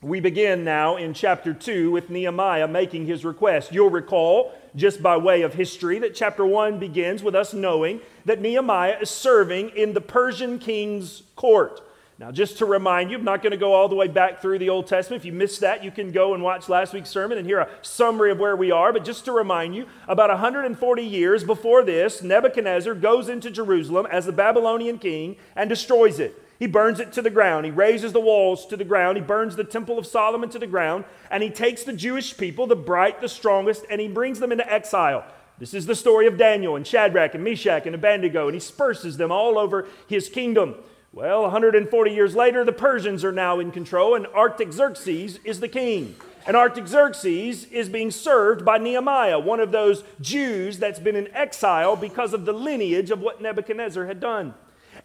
We 0.00 0.20
begin 0.20 0.64
now 0.64 0.96
in 0.96 1.14
chapter 1.14 1.54
2 1.54 1.90
with 1.90 2.10
Nehemiah 2.10 2.68
making 2.68 3.06
his 3.06 3.24
request. 3.24 3.72
You'll 3.72 3.88
recall, 3.88 4.52
just 4.76 5.02
by 5.02 5.16
way 5.16 5.42
of 5.42 5.54
history, 5.54 5.98
that 6.00 6.14
chapter 6.14 6.44
1 6.44 6.78
begins 6.78 7.22
with 7.22 7.34
us 7.34 7.54
knowing 7.54 8.00
that 8.26 8.40
Nehemiah 8.40 8.98
is 9.00 9.08
serving 9.08 9.70
in 9.70 9.94
the 9.94 10.02
Persian 10.02 10.58
king's 10.58 11.22
court. 11.36 11.80
Now, 12.18 12.30
just 12.30 12.58
to 12.58 12.66
remind 12.66 13.10
you, 13.10 13.16
I'm 13.16 13.24
not 13.24 13.42
going 13.42 13.52
to 13.52 13.56
go 13.56 13.72
all 13.72 13.88
the 13.88 13.96
way 13.96 14.06
back 14.06 14.40
through 14.40 14.60
the 14.60 14.68
Old 14.68 14.86
Testament. 14.86 15.22
If 15.22 15.26
you 15.26 15.32
missed 15.32 15.60
that, 15.62 15.82
you 15.82 15.90
can 15.90 16.12
go 16.12 16.34
and 16.34 16.42
watch 16.42 16.68
last 16.68 16.92
week's 16.92 17.10
sermon 17.10 17.38
and 17.38 17.46
hear 17.46 17.60
a 17.60 17.68
summary 17.82 18.30
of 18.30 18.38
where 18.38 18.54
we 18.54 18.70
are. 18.70 18.92
But 18.92 19.04
just 19.04 19.24
to 19.24 19.32
remind 19.32 19.74
you, 19.74 19.86
about 20.06 20.30
140 20.30 21.02
years 21.02 21.42
before 21.42 21.82
this, 21.82 22.22
Nebuchadnezzar 22.22 22.94
goes 22.94 23.28
into 23.28 23.50
Jerusalem 23.50 24.06
as 24.12 24.26
the 24.26 24.32
Babylonian 24.32 24.98
king 24.98 25.36
and 25.56 25.68
destroys 25.68 26.20
it. 26.20 26.40
He 26.64 26.68
burns 26.68 26.98
it 26.98 27.12
to 27.12 27.20
the 27.20 27.28
ground. 27.28 27.66
He 27.66 27.70
razes 27.70 28.14
the 28.14 28.20
walls 28.20 28.64
to 28.68 28.76
the 28.78 28.84
ground. 28.84 29.18
He 29.18 29.22
burns 29.22 29.54
the 29.54 29.64
Temple 29.64 29.98
of 29.98 30.06
Solomon 30.06 30.48
to 30.48 30.58
the 30.58 30.66
ground. 30.66 31.04
And 31.30 31.42
he 31.42 31.50
takes 31.50 31.82
the 31.82 31.92
Jewish 31.92 32.38
people, 32.38 32.66
the 32.66 32.74
bright, 32.74 33.20
the 33.20 33.28
strongest, 33.28 33.84
and 33.90 34.00
he 34.00 34.08
brings 34.08 34.38
them 34.38 34.50
into 34.50 34.72
exile. 34.72 35.26
This 35.58 35.74
is 35.74 35.84
the 35.84 35.94
story 35.94 36.26
of 36.26 36.38
Daniel 36.38 36.74
and 36.74 36.86
Shadrach 36.86 37.34
and 37.34 37.44
Meshach 37.44 37.84
and 37.84 37.94
Abednego, 37.94 38.46
and 38.46 38.54
he 38.54 38.60
disperses 38.60 39.18
them 39.18 39.30
all 39.30 39.58
over 39.58 39.86
his 40.06 40.30
kingdom. 40.30 40.76
Well, 41.12 41.42
140 41.42 42.10
years 42.10 42.34
later, 42.34 42.64
the 42.64 42.72
Persians 42.72 43.24
are 43.24 43.30
now 43.30 43.60
in 43.60 43.70
control, 43.70 44.14
and 44.14 44.26
Artaxerxes 44.28 45.40
is 45.44 45.60
the 45.60 45.68
king. 45.68 46.16
And 46.46 46.56
Artaxerxes 46.56 47.66
is 47.66 47.90
being 47.90 48.10
served 48.10 48.64
by 48.64 48.78
Nehemiah, 48.78 49.38
one 49.38 49.60
of 49.60 49.70
those 49.70 50.02
Jews 50.22 50.78
that's 50.78 50.98
been 50.98 51.14
in 51.14 51.28
exile 51.34 51.94
because 51.94 52.32
of 52.32 52.46
the 52.46 52.54
lineage 52.54 53.10
of 53.10 53.20
what 53.20 53.42
Nebuchadnezzar 53.42 54.06
had 54.06 54.18
done. 54.18 54.54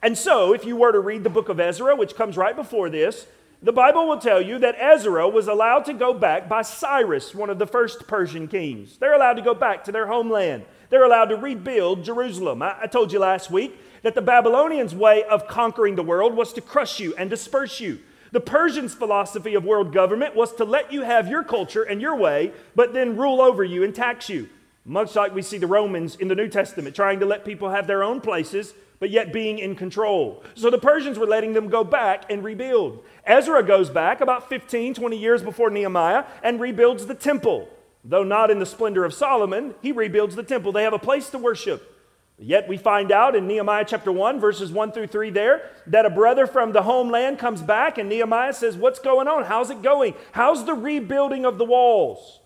And 0.02 0.18
so, 0.18 0.54
if 0.54 0.66
you 0.66 0.78
were 0.78 0.92
to 0.92 1.00
read 1.00 1.24
the 1.24 1.30
book 1.30 1.50
of 1.50 1.60
Ezra, 1.60 1.96
which 1.96 2.16
comes 2.16 2.38
right 2.38 2.56
before 2.56 2.90
this, 2.90 3.28
the 3.62 3.74
Bible 3.74 4.08
will 4.08 4.20
tell 4.20 4.42
you 4.42 4.58
that 4.60 4.78
Ezra 4.80 5.28
was 5.28 5.50
allowed 5.50 5.84
to 5.86 5.94
go 5.94 6.14
back 6.14 6.48
by 6.48 6.62
Cyrus, 6.62 7.36
one 7.36 7.50
of 7.50 7.60
the 7.60 7.68
first 7.68 8.08
Persian 8.08 8.48
kings. 8.48 8.98
They're 8.98 9.14
allowed 9.14 9.34
to 9.34 9.42
go 9.42 9.54
back 9.54 9.84
to 9.84 9.92
their 9.92 10.08
homeland. 10.08 10.64
They're 10.90 11.04
allowed 11.04 11.26
to 11.26 11.36
rebuild 11.36 12.06
Jerusalem. 12.06 12.62
I, 12.62 12.84
I 12.84 12.88
told 12.88 13.12
you 13.12 13.20
last 13.20 13.52
week 13.52 13.78
that 14.04 14.16
the 14.16 14.22
Babylonians' 14.22 14.96
way 14.96 15.24
of 15.26 15.48
conquering 15.48 15.96
the 15.96 16.04
world 16.04 16.34
was 16.34 16.54
to 16.54 16.62
crush 16.62 17.02
you 17.02 17.14
and 17.18 17.30
disperse 17.30 17.82
you. 17.82 18.00
The 18.32 18.40
Persians' 18.40 18.94
philosophy 18.94 19.56
of 19.56 19.66
world 19.66 19.92
government 19.92 20.36
was 20.36 20.54
to 20.56 20.64
let 20.64 20.94
you 20.94 21.02
have 21.02 21.28
your 21.28 21.44
culture 21.44 21.84
and 21.84 22.00
your 22.00 22.16
way, 22.16 22.54
but 22.76 22.94
then 22.94 23.18
rule 23.18 23.42
over 23.42 23.66
you 23.66 23.84
and 23.84 23.94
tax 23.94 24.30
you. 24.30 24.48
Much 24.86 25.16
like 25.16 25.36
we 25.36 25.42
see 25.42 25.58
the 25.58 25.68
Romans 25.68 26.16
in 26.16 26.30
the 26.30 26.36
New 26.36 26.48
Testament 26.48 26.96
trying 26.96 27.20
to 27.20 27.26
let 27.26 27.44
people 27.44 27.72
have 27.72 27.88
their 27.88 28.04
own 28.04 28.22
places 28.22 28.74
but 29.00 29.10
yet 29.10 29.34
being 29.34 29.60
in 29.60 29.76
control. 29.76 30.44
So 30.56 30.70
the 30.70 30.78
Persians 30.78 31.18
were 31.18 31.26
letting 31.26 31.54
them 31.54 31.70
go 31.70 31.84
back 31.84 32.30
and 32.30 32.44
rebuild. 32.44 33.04
Ezra 33.26 33.64
goes 33.64 33.90
back 33.90 34.22
about 34.22 34.50
15, 34.50 34.94
20 34.94 35.18
years 35.18 35.42
before 35.42 35.70
Nehemiah 35.70 36.26
and 36.44 36.60
rebuilds 36.60 37.08
the 37.08 37.16
temple. 37.16 37.70
Though 38.04 38.24
not 38.24 38.52
in 38.52 38.60
the 38.60 38.66
splendor 38.66 39.06
of 39.06 39.14
Solomon, 39.14 39.76
he 39.82 39.92
rebuilds 39.92 40.36
the 40.36 40.44
temple. 40.44 40.72
They 40.72 40.84
have 40.84 40.94
a 40.94 41.00
place 41.00 41.30
to 41.32 41.38
worship. 41.38 41.96
Yet 42.42 42.70
we 42.70 42.78
find 42.78 43.12
out 43.12 43.36
in 43.36 43.48
Nehemiah 43.48 43.84
chapter 43.86 44.14
1, 44.14 44.40
verses 44.40 44.72
1 44.72 44.94
through 44.94 45.08
3 45.08 45.30
there, 45.30 45.70
that 45.88 46.06
a 46.06 46.10
brother 46.10 46.48
from 46.48 46.72
the 46.72 46.84
homeland 46.84 47.38
comes 47.38 47.62
back 47.62 47.98
and 47.98 48.08
Nehemiah 48.08 48.54
says, 48.54 48.78
What's 48.78 49.00
going 49.00 49.28
on? 49.28 49.44
How's 49.44 49.70
it 49.70 49.82
going? 49.82 50.14
How's 50.32 50.66
the 50.66 50.74
rebuilding 50.74 51.46
of 51.46 51.58
the 51.58 51.66
walls? 51.66 52.39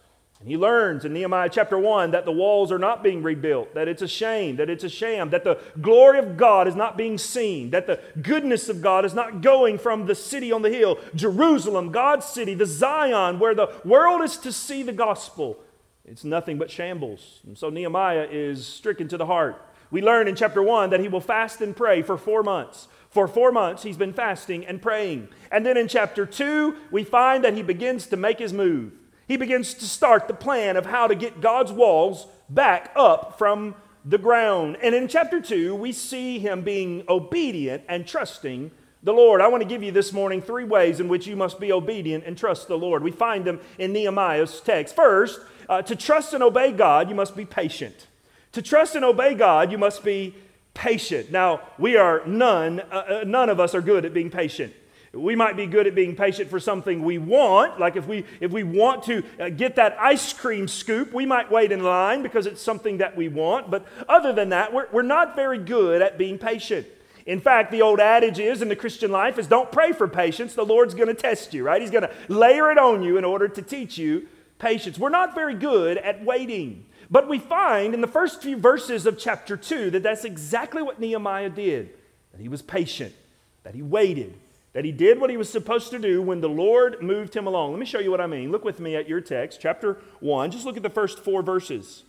And 0.44 0.52
he 0.52 0.58
learns 0.58 1.06
in 1.06 1.14
Nehemiah 1.14 1.48
chapter 1.50 1.80
1 1.80 2.12
that 2.12 2.26
the 2.26 2.32
walls 2.34 2.70
are 2.70 2.78
not 2.78 3.02
being 3.02 3.24
rebuilt, 3.24 3.74
that 3.76 3.88
it's 3.88 4.02
a 4.02 4.10
shame, 4.10 4.58
that 4.58 4.70
it's 4.70 4.84
a 4.84 4.90
sham, 4.90 5.30
that 5.30 5.46
the 5.46 5.58
glory 5.80 6.20
of 6.20 6.36
God 6.36 6.68
is 6.68 6.76
not 6.76 6.98
being 6.98 7.18
seen, 7.18 7.70
that 7.70 7.88
the 7.88 8.02
goodness 8.22 8.68
of 8.68 8.82
God 8.82 9.06
is 9.06 9.14
not 9.14 9.40
going 9.40 9.78
from 9.78 10.06
the 10.06 10.16
city 10.16 10.52
on 10.52 10.62
the 10.62 10.70
hill, 10.70 11.00
Jerusalem, 11.16 11.94
God's 11.94 12.26
city, 12.26 12.56
the 12.56 12.66
Zion, 12.66 13.40
where 13.40 13.56
the 13.56 13.74
world 13.86 14.22
is 14.22 14.36
to 14.40 14.52
see 14.52 14.84
the 14.84 14.92
gospel. 14.92 15.58
It's 16.04 16.26
nothing 16.26 16.58
but 16.58 16.70
shambles. 16.70 17.40
And 17.48 17.58
so 17.58 17.70
Nehemiah 17.70 18.28
is 18.30 18.68
stricken 18.68 19.08
to 19.08 19.18
the 19.18 19.26
heart. 19.26 19.66
We 19.92 20.02
learn 20.02 20.28
in 20.28 20.36
chapter 20.36 20.62
1 20.62 20.90
that 20.90 21.00
he 21.00 21.08
will 21.08 21.22
fast 21.22 21.62
and 21.62 21.74
pray 21.74 22.02
for 22.02 22.18
four 22.18 22.44
months. 22.44 22.90
For 23.10 23.30
four 23.30 23.54
months, 23.54 23.84
he's 23.84 23.96
been 23.96 24.12
fasting 24.12 24.66
and 24.66 24.82
praying. 24.82 25.30
And 25.54 25.66
then 25.66 25.78
in 25.78 25.88
chapter 25.88 26.26
2, 26.26 26.76
we 26.92 27.06
find 27.06 27.46
that 27.46 27.54
he 27.54 27.64
begins 27.64 28.08
to 28.08 28.18
make 28.18 28.40
his 28.40 28.52
move. 28.52 28.92
He 29.28 29.38
begins 29.38 29.74
to 29.76 29.86
start 29.86 30.28
the 30.28 30.34
plan 30.34 30.78
of 30.78 30.86
how 30.86 31.08
to 31.08 31.16
get 31.16 31.42
God's 31.42 31.72
walls 31.72 32.28
back 32.50 32.92
up 32.96 33.38
from 33.38 33.76
the 34.06 34.18
ground. 34.18 34.78
And 34.82 34.94
in 34.94 35.08
chapter 35.08 35.40
2, 35.40 35.76
we 35.76 35.92
see 35.92 36.40
him 36.40 36.62
being 36.62 37.04
obedient 37.08 37.84
and 37.88 38.06
trusting 38.06 38.72
the 39.02 39.14
Lord. 39.14 39.42
I 39.42 39.48
want 39.48 39.62
to 39.64 39.70
give 39.70 39.84
you 39.84 39.92
this 39.92 40.14
morning 40.14 40.42
three 40.42 40.64
ways 40.64 41.00
in 41.00 41.08
which 41.08 41.28
you 41.28 41.36
must 41.36 41.60
be 41.60 41.72
obedient 41.72 42.24
and 42.26 42.38
trust 42.38 42.68
the 42.68 42.78
Lord. 42.78 43.04
We 43.04 43.12
find 43.12 43.46
them 43.46 43.60
in 43.78 43.94
Nehemiah's 43.94 44.62
text. 44.62 44.96
First, 44.96 45.40
uh, 45.70 45.82
to 45.84 45.96
trust 45.96 46.34
and 46.34 46.44
obey 46.44 46.72
God, 46.72 47.10
you 47.10 47.16
must 47.16 47.36
be 47.36 47.46
patient. 47.46 48.08
To 48.54 48.62
trust 48.62 48.96
and 48.96 49.04
obey 49.04 49.34
God, 49.34 49.72
you 49.72 49.78
must 49.78 50.04
be 50.04 50.36
patient. 50.74 51.32
Now, 51.32 51.62
we 51.78 51.98
are 51.98 52.26
none, 52.26 52.80
uh, 52.80 53.22
uh 53.22 53.24
none 53.26 53.50
of 53.50 53.60
us 53.60 53.76
are 53.76 53.82
good 53.82 54.06
at 54.06 54.14
being 54.14 54.30
patient. 54.30 54.74
We 55.14 55.36
might 55.36 55.56
be 55.56 55.68
good 55.68 55.86
at 55.86 55.94
being 55.94 56.16
patient 56.16 56.50
for 56.50 56.60
something 56.60 57.04
we 57.04 57.20
want. 57.20 57.80
Like 57.80 57.96
if 57.96 58.08
we, 58.08 58.26
if 58.40 58.52
we 58.52 58.64
want 58.64 59.04
to 59.04 59.24
uh, 59.40 59.50
get 59.50 59.76
that 59.76 59.96
ice 60.00 60.34
cream 60.34 60.68
scoop, 60.68 61.14
we 61.14 61.24
might 61.24 61.52
wait 61.52 61.72
in 61.72 61.84
line 61.84 62.24
because 62.24 62.48
it's 62.48 62.62
something 62.62 62.98
that 62.98 63.16
we 63.16 63.28
want. 63.28 63.70
But 63.70 63.86
other 64.10 64.34
than 64.34 64.50
that, 64.50 64.74
we're, 64.74 64.88
we're 64.92 65.04
not 65.04 65.36
very 65.36 65.60
good 65.60 66.02
at 66.02 66.18
being 66.18 66.40
patient. 66.40 66.88
In 67.28 67.40
fact, 67.40 67.72
the 67.72 67.84
old 67.84 68.00
adage 68.00 68.40
is 68.40 68.64
in 68.64 68.70
the 68.70 68.76
Christian 68.76 69.12
life 69.12 69.38
is 69.38 69.46
don't 69.46 69.72
pray 69.72 69.92
for 69.92 70.08
patience. 70.08 70.56
The 70.56 70.66
Lord's 70.66 70.96
going 70.96 71.10
to 71.10 71.14
test 71.14 71.54
you, 71.54 71.64
right? 71.64 71.80
He's 71.80 71.92
going 71.92 72.04
to 72.04 72.12
layer 72.28 72.72
it 72.72 72.80
on 72.80 73.04
you 73.04 73.20
in 73.20 73.24
order 73.24 73.48
to 73.48 73.62
teach 73.62 74.00
you 74.00 74.28
patience. 74.58 74.98
We're 74.98 75.10
not 75.10 75.36
very 75.36 75.54
good 75.54 75.98
at 76.00 76.26
waiting. 76.26 76.88
But 77.12 77.30
we 77.30 77.38
find 77.38 77.94
in 77.94 78.02
the 78.02 78.08
first 78.08 78.42
few 78.42 78.58
verses 78.58 79.06
of 79.06 79.20
chapter 79.20 79.58
2 79.58 79.92
that 79.92 80.02
that's 80.02 80.26
exactly 80.26 80.82
what 80.82 81.00
Nehemiah 81.00 81.52
did. 81.52 81.92
That 82.32 82.42
he 82.42 82.50
was 82.50 82.64
patient, 82.64 83.14
that 83.62 83.76
he 83.76 83.84
waited, 83.84 84.34
that 84.74 84.86
he 84.86 84.92
did 84.92 85.20
what 85.20 85.30
he 85.30 85.38
was 85.38 85.50
supposed 85.50 85.92
to 85.92 86.00
do 86.00 86.22
when 86.22 86.42
the 86.42 86.50
Lord 86.50 87.02
moved 87.02 87.36
him 87.36 87.48
along. 87.48 87.72
Let 87.72 87.80
me 87.80 87.86
show 87.86 88.00
you 88.00 88.12
what 88.12 88.22
I 88.22 88.28
mean. 88.28 88.52
Look 88.52 88.66
with 88.66 88.80
me 88.80 88.96
at 88.96 89.08
your 89.08 89.22
text, 89.22 89.62
chapter 89.62 90.00
1. 90.20 90.52
Just 90.52 90.66
look 90.66 90.78
at 90.78 90.84
the 90.84 90.90
first 90.90 91.20
four 91.20 91.44
verses. 91.44 92.04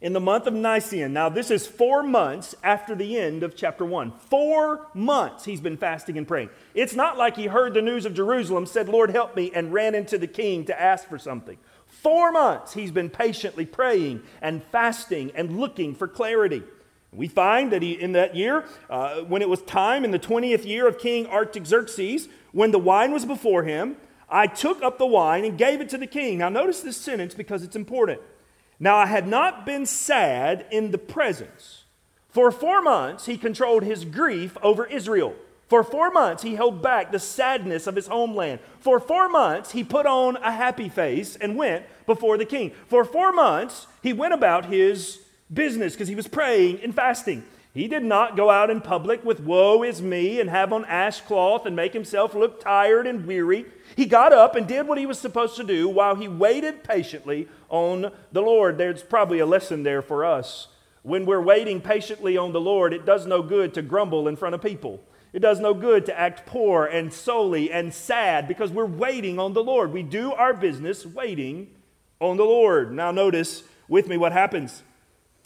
In 0.00 0.14
the 0.14 0.20
month 0.20 0.46
of 0.46 0.54
Nisan, 0.54 1.12
now 1.12 1.28
this 1.28 1.50
is 1.50 1.66
four 1.66 2.02
months 2.02 2.54
after 2.62 2.94
the 2.94 3.18
end 3.18 3.42
of 3.42 3.54
chapter 3.54 3.84
1. 3.84 4.12
Four 4.12 4.86
months 4.94 5.44
he's 5.44 5.60
been 5.60 5.76
fasting 5.76 6.16
and 6.16 6.26
praying. 6.26 6.48
It's 6.72 6.94
not 6.94 7.18
like 7.18 7.36
he 7.36 7.48
heard 7.48 7.74
the 7.74 7.82
news 7.82 8.06
of 8.06 8.14
Jerusalem, 8.14 8.64
said, 8.64 8.88
Lord, 8.88 9.10
help 9.10 9.36
me, 9.36 9.50
and 9.54 9.74
ran 9.74 9.94
into 9.94 10.16
the 10.16 10.26
king 10.26 10.64
to 10.66 10.80
ask 10.80 11.06
for 11.06 11.18
something. 11.18 11.58
Four 11.86 12.32
months 12.32 12.72
he's 12.72 12.92
been 12.92 13.10
patiently 13.10 13.66
praying 13.66 14.22
and 14.40 14.62
fasting 14.72 15.32
and 15.34 15.60
looking 15.60 15.94
for 15.94 16.08
clarity. 16.08 16.62
We 17.12 17.26
find 17.26 17.72
that 17.72 17.82
he, 17.82 17.92
in 17.92 18.12
that 18.12 18.36
year, 18.36 18.64
uh, 18.88 19.22
when 19.22 19.42
it 19.42 19.48
was 19.48 19.62
time 19.62 20.04
in 20.04 20.12
the 20.12 20.18
20th 20.18 20.64
year 20.64 20.86
of 20.86 20.98
King 20.98 21.26
Artaxerxes, 21.26 22.28
when 22.52 22.70
the 22.70 22.78
wine 22.78 23.12
was 23.12 23.24
before 23.24 23.64
him, 23.64 23.96
I 24.28 24.46
took 24.46 24.82
up 24.82 24.98
the 24.98 25.06
wine 25.06 25.44
and 25.44 25.58
gave 25.58 25.80
it 25.80 25.88
to 25.90 25.98
the 25.98 26.06
king. 26.06 26.38
Now, 26.38 26.48
notice 26.48 26.80
this 26.80 26.96
sentence 26.96 27.34
because 27.34 27.64
it's 27.64 27.74
important. 27.74 28.20
Now, 28.78 28.96
I 28.96 29.06
had 29.06 29.26
not 29.26 29.66
been 29.66 29.86
sad 29.86 30.66
in 30.70 30.92
the 30.92 30.98
presence. 30.98 31.84
For 32.28 32.52
four 32.52 32.80
months, 32.80 33.26
he 33.26 33.36
controlled 33.36 33.82
his 33.82 34.04
grief 34.04 34.56
over 34.62 34.86
Israel. 34.86 35.34
For 35.68 35.82
four 35.82 36.10
months, 36.10 36.42
he 36.42 36.54
held 36.54 36.80
back 36.80 37.10
the 37.10 37.18
sadness 37.18 37.86
of 37.86 37.96
his 37.96 38.06
homeland. 38.06 38.60
For 38.78 38.98
four 39.00 39.28
months, 39.28 39.72
he 39.72 39.84
put 39.84 40.06
on 40.06 40.36
a 40.36 40.50
happy 40.52 40.88
face 40.88 41.36
and 41.36 41.56
went 41.56 41.84
before 42.06 42.38
the 42.38 42.44
king. 42.44 42.72
For 42.86 43.04
four 43.04 43.32
months, 43.32 43.86
he 44.02 44.12
went 44.12 44.34
about 44.34 44.66
his 44.66 45.20
business 45.52 45.94
because 45.94 46.08
he 46.08 46.14
was 46.14 46.28
praying 46.28 46.80
and 46.82 46.94
fasting. 46.94 47.44
He 47.72 47.86
did 47.86 48.02
not 48.02 48.36
go 48.36 48.50
out 48.50 48.68
in 48.68 48.80
public 48.80 49.24
with 49.24 49.40
woe 49.40 49.84
is 49.84 50.02
me 50.02 50.40
and 50.40 50.50
have 50.50 50.72
on 50.72 50.84
ash 50.86 51.20
cloth 51.20 51.66
and 51.66 51.76
make 51.76 51.92
himself 51.92 52.34
look 52.34 52.60
tired 52.60 53.06
and 53.06 53.26
weary. 53.26 53.66
He 53.94 54.06
got 54.06 54.32
up 54.32 54.56
and 54.56 54.66
did 54.66 54.88
what 54.88 54.98
he 54.98 55.06
was 55.06 55.20
supposed 55.20 55.56
to 55.56 55.64
do 55.64 55.88
while 55.88 56.16
he 56.16 56.26
waited 56.26 56.82
patiently 56.82 57.48
on 57.68 58.10
the 58.32 58.42
Lord. 58.42 58.76
There's 58.76 59.02
probably 59.02 59.38
a 59.38 59.46
lesson 59.46 59.84
there 59.84 60.02
for 60.02 60.24
us. 60.24 60.68
When 61.02 61.26
we're 61.26 61.40
waiting 61.40 61.80
patiently 61.80 62.36
on 62.36 62.52
the 62.52 62.60
Lord, 62.60 62.92
it 62.92 63.06
does 63.06 63.24
no 63.24 63.40
good 63.40 63.72
to 63.74 63.82
grumble 63.82 64.26
in 64.26 64.36
front 64.36 64.56
of 64.56 64.62
people. 64.62 65.00
It 65.32 65.38
does 65.38 65.60
no 65.60 65.72
good 65.72 66.06
to 66.06 66.18
act 66.18 66.46
poor 66.46 66.84
and 66.86 67.12
solely 67.12 67.70
and 67.70 67.94
sad 67.94 68.48
because 68.48 68.72
we're 68.72 68.84
waiting 68.84 69.38
on 69.38 69.52
the 69.52 69.62
Lord. 69.62 69.92
We 69.92 70.02
do 70.02 70.32
our 70.32 70.52
business 70.52 71.06
waiting 71.06 71.68
on 72.20 72.36
the 72.36 72.44
Lord. 72.44 72.92
Now, 72.92 73.12
notice 73.12 73.62
with 73.88 74.08
me 74.08 74.16
what 74.16 74.32
happens. 74.32 74.82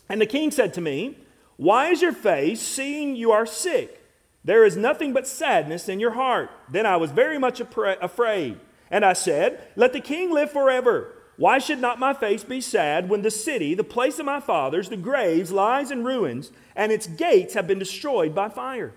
And 0.08 0.20
the 0.20 0.26
king 0.26 0.50
said 0.50 0.74
to 0.74 0.80
me, 0.80 1.18
Why 1.56 1.88
is 1.88 2.02
your 2.02 2.12
face, 2.12 2.60
seeing 2.60 3.16
you 3.16 3.32
are 3.32 3.46
sick? 3.46 4.00
There 4.44 4.64
is 4.64 4.76
nothing 4.76 5.12
but 5.12 5.26
sadness 5.26 5.88
in 5.88 6.00
your 6.00 6.12
heart. 6.12 6.50
Then 6.70 6.84
I 6.84 6.96
was 6.96 7.10
very 7.10 7.38
much 7.38 7.60
afraid. 7.60 8.60
And 8.90 9.04
I 9.04 9.14
said, 9.14 9.68
Let 9.74 9.92
the 9.92 10.00
king 10.00 10.30
live 10.30 10.50
forever. 10.50 11.12
Why 11.36 11.58
should 11.58 11.80
not 11.80 11.98
my 11.98 12.14
face 12.14 12.44
be 12.44 12.60
sad 12.60 13.08
when 13.08 13.22
the 13.22 13.30
city, 13.30 13.74
the 13.74 13.82
place 13.82 14.18
of 14.20 14.26
my 14.26 14.38
fathers, 14.38 14.88
the 14.88 14.96
graves, 14.96 15.50
lies 15.50 15.90
in 15.90 16.04
ruins, 16.04 16.52
and 16.76 16.92
its 16.92 17.08
gates 17.08 17.54
have 17.54 17.66
been 17.66 17.78
destroyed 17.78 18.34
by 18.34 18.48
fire? 18.48 18.94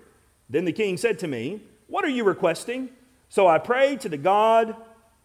Then 0.48 0.64
the 0.64 0.72
king 0.72 0.96
said 0.96 1.18
to 1.20 1.28
me, 1.28 1.62
What 1.88 2.04
are 2.04 2.10
you 2.10 2.24
requesting? 2.24 2.90
So 3.28 3.46
I 3.46 3.58
prayed 3.58 4.00
to 4.02 4.08
the 4.08 4.16
God 4.16 4.76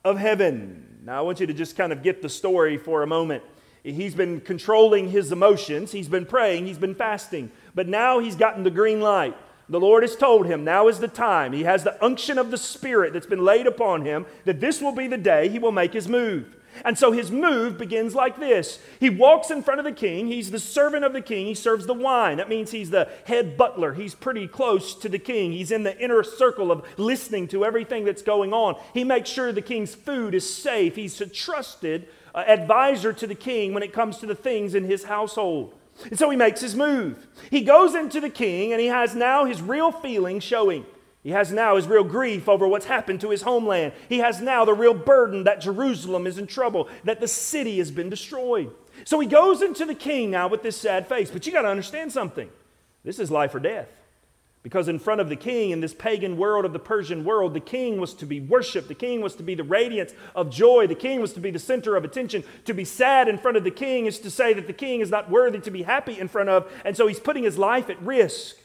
of 0.04 0.18
heaven. 0.18 1.00
Now 1.04 1.20
I 1.20 1.22
want 1.22 1.40
you 1.40 1.48
to 1.48 1.54
just 1.54 1.76
kind 1.76 1.94
of 1.94 2.02
get 2.02 2.22
the 2.22 2.30
story 2.30 2.78
for 2.78 3.04
a 3.04 3.08
moment. 3.08 3.44
He's 3.84 4.16
been 4.16 4.40
controlling 4.40 5.10
his 5.10 5.32
emotions. 5.32 5.92
He's 5.92 6.08
been 6.08 6.26
praying. 6.26 6.66
He's 6.66 6.78
been 6.78 6.96
fasting. 6.96 7.52
But 7.76 7.90
now 7.90 8.20
he's 8.20 8.36
gotten 8.36 8.64
the 8.64 8.72
green 8.72 9.02
light. 9.02 9.36
The 9.68 9.80
Lord 9.80 10.04
has 10.04 10.16
told 10.16 10.46
him 10.46 10.64
now 10.64 10.88
is 10.88 11.00
the 11.00 11.08
time. 11.08 11.54
He 11.54 11.64
has 11.64 11.84
the 11.84 12.04
unction 12.04 12.38
of 12.38 12.52
the 12.52 12.58
Spirit 12.58 13.14
that's 13.14 13.26
been 13.26 13.44
laid 13.44 13.68
upon 13.68 14.06
him 14.06 14.26
that 14.46 14.60
this 14.62 14.82
will 14.82 14.92
be 14.94 15.08
the 15.08 15.18
day 15.18 15.50
he 15.50 15.60
will 15.60 15.72
make 15.72 15.94
his 15.94 16.08
move. 16.08 16.56
And 16.84 16.98
so 16.98 17.12
his 17.12 17.32
move 17.32 17.78
begins 17.78 18.16
like 18.16 18.40
this 18.40 18.80
He 19.00 19.10
walks 19.10 19.52
in 19.52 19.62
front 19.62 19.80
of 19.80 19.86
the 19.86 19.92
king. 19.92 20.28
He's 20.28 20.52
the 20.52 20.60
servant 20.60 21.06
of 21.06 21.14
the 21.14 21.22
king. 21.22 21.46
He 21.46 21.54
serves 21.54 21.86
the 21.86 21.94
wine. 21.94 22.38
That 22.38 22.50
means 22.50 22.72
he's 22.72 22.90
the 22.90 23.10
head 23.26 23.58
butler. 23.58 23.94
He's 23.94 24.16
pretty 24.16 24.48
close 24.48 24.96
to 24.96 25.10
the 25.10 25.20
king. 25.20 25.52
He's 25.52 25.72
in 25.72 25.84
the 25.84 25.98
inner 26.00 26.24
circle 26.24 26.72
of 26.72 26.86
listening 26.98 27.48
to 27.50 27.64
everything 27.64 28.06
that's 28.06 28.24
going 28.24 28.54
on. 28.54 28.76
He 28.94 29.04
makes 29.04 29.30
sure 29.30 29.52
the 29.52 29.62
king's 29.62 29.94
food 29.94 30.34
is 30.34 30.52
safe. 30.52 30.96
He's 30.96 31.20
a 31.22 31.28
trusted 31.28 32.08
advisor 32.34 33.14
to 33.14 33.28
the 33.28 33.36
king 33.36 33.74
when 33.74 33.84
it 33.84 33.94
comes 33.94 34.18
to 34.18 34.26
the 34.26 34.36
things 34.36 34.76
in 34.76 34.86
his 34.86 35.04
household. 35.04 35.74
And 36.06 36.18
so 36.18 36.30
he 36.30 36.38
makes 36.38 36.62
his 36.62 36.76
move. 36.76 37.28
He 37.50 37.62
goes 37.62 37.96
into 37.96 38.20
the 38.20 38.30
king 38.30 38.72
and 38.72 38.82
he 38.82 38.88
has 38.88 39.16
now 39.16 39.46
his 39.46 39.62
real 39.62 39.92
feelings 39.92 40.44
showing. 40.44 40.86
He 41.22 41.30
has 41.30 41.52
now 41.52 41.78
his 41.78 41.88
real 41.88 42.04
grief 42.04 42.50
over 42.50 42.68
what's 42.68 42.86
happened 42.86 43.22
to 43.22 43.30
his 43.30 43.44
homeland. 43.44 43.94
He 44.10 44.20
has 44.20 44.42
now 44.42 44.66
the 44.66 44.74
real 44.74 44.94
burden 44.94 45.46
that 45.46 45.62
Jerusalem 45.62 46.28
is 46.28 46.38
in 46.38 46.48
trouble, 46.48 46.90
that 47.06 47.22
the 47.22 47.28
city 47.28 47.78
has 47.78 47.92
been 47.92 48.10
destroyed. 48.10 48.72
So 49.06 49.20
he 49.20 49.28
goes 49.28 49.62
into 49.62 49.86
the 49.86 49.96
king 49.96 50.32
now 50.32 50.50
with 50.50 50.64
this 50.64 50.76
sad 50.76 51.08
face. 51.08 51.32
But 51.32 51.46
you 51.46 51.54
got 51.54 51.62
to 51.62 51.70
understand 51.70 52.12
something 52.12 52.50
this 53.06 53.20
is 53.20 53.32
life 53.32 53.54
or 53.56 53.60
death. 53.60 53.88
Because 54.64 54.88
in 54.88 54.98
front 54.98 55.20
of 55.20 55.28
the 55.28 55.36
king, 55.36 55.72
in 55.72 55.82
this 55.82 55.94
pagan 55.94 56.38
world 56.38 56.64
of 56.64 56.72
the 56.72 56.80
Persian 56.80 57.26
world, 57.26 57.54
the 57.54 57.60
king 57.60 58.00
was 58.00 58.14
to 58.16 58.26
be 58.26 58.40
worshiped. 58.40 58.88
The 58.88 58.96
king 58.96 59.20
was 59.22 59.36
to 59.36 59.44
be 59.44 59.56
the 59.56 59.64
radiance 59.64 60.14
of 60.34 60.50
joy. 60.50 60.88
The 60.88 60.96
king 60.96 61.20
was 61.20 61.34
to 61.34 61.42
be 61.42 61.52
the 61.52 61.60
center 61.60 61.98
of 61.98 62.06
attention. 62.06 62.46
To 62.64 62.74
be 62.74 62.86
sad 62.86 63.28
in 63.28 63.38
front 63.38 63.58
of 63.58 63.66
the 63.66 63.72
king 63.72 64.06
is 64.06 64.20
to 64.20 64.32
say 64.32 64.54
that 64.54 64.68
the 64.68 64.74
king 64.74 65.02
is 65.02 65.10
not 65.10 65.30
worthy 65.30 65.60
to 65.60 65.72
be 65.72 65.84
happy 65.84 66.18
in 66.18 66.30
front 66.30 66.48
of. 66.48 66.72
And 66.86 66.96
so 66.96 67.08
he's 67.08 67.20
putting 67.20 67.44
his 67.44 67.58
life 67.58 67.90
at 67.90 68.02
risk. 68.02 68.56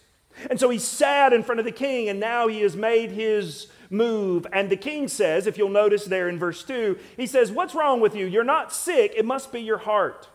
And 0.48 0.60
so 0.60 0.70
he's 0.70 0.84
sad 0.84 1.32
in 1.32 1.42
front 1.42 1.58
of 1.58 1.64
the 1.64 1.72
king, 1.72 2.08
and 2.08 2.20
now 2.20 2.46
he 2.46 2.60
has 2.60 2.76
made 2.76 3.10
his 3.10 3.66
move. 3.90 4.46
And 4.52 4.70
the 4.70 4.76
king 4.76 5.08
says, 5.08 5.48
if 5.48 5.58
you'll 5.58 5.68
notice 5.68 6.04
there 6.04 6.28
in 6.28 6.38
verse 6.38 6.62
2, 6.62 6.96
he 7.16 7.26
says, 7.26 7.50
What's 7.50 7.74
wrong 7.74 8.00
with 8.00 8.14
you? 8.14 8.24
You're 8.24 8.44
not 8.44 8.72
sick. 8.72 9.14
It 9.16 9.24
must 9.24 9.52
be 9.52 9.60
your 9.60 9.78
heart. 9.78 10.28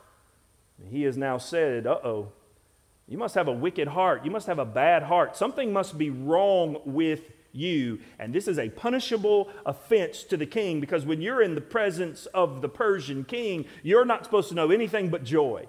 He 0.90 1.04
has 1.04 1.16
now 1.16 1.38
said, 1.38 1.88
Uh 1.88 2.00
oh. 2.04 2.34
You 3.08 3.18
must 3.18 3.36
have 3.36 3.48
a 3.48 3.52
wicked 3.52 3.88
heart. 3.88 4.24
You 4.26 4.32
must 4.32 4.48
have 4.48 4.60
a 4.60 4.66
bad 4.66 5.04
heart. 5.04 5.36
Something 5.36 5.74
must 5.74 5.98
be 5.98 6.10
wrong 6.10 6.78
with 6.86 7.32
you. 7.52 8.00
And 8.18 8.34
this 8.34 8.48
is 8.48 8.58
a 8.58 8.70
punishable 8.70 9.50
offense 9.66 10.24
to 10.24 10.38
the 10.38 10.46
king 10.46 10.80
because 10.80 11.06
when 11.06 11.22
you're 11.22 11.42
in 11.42 11.56
the 11.56 11.62
presence 11.62 12.26
of 12.28 12.62
the 12.62 12.70
Persian 12.70 13.24
king, 13.24 13.66
you're 13.84 14.06
not 14.06 14.24
supposed 14.24 14.50
to 14.50 14.56
know 14.56 14.72
anything 14.72 15.10
but 15.10 15.24
joy. 15.24 15.68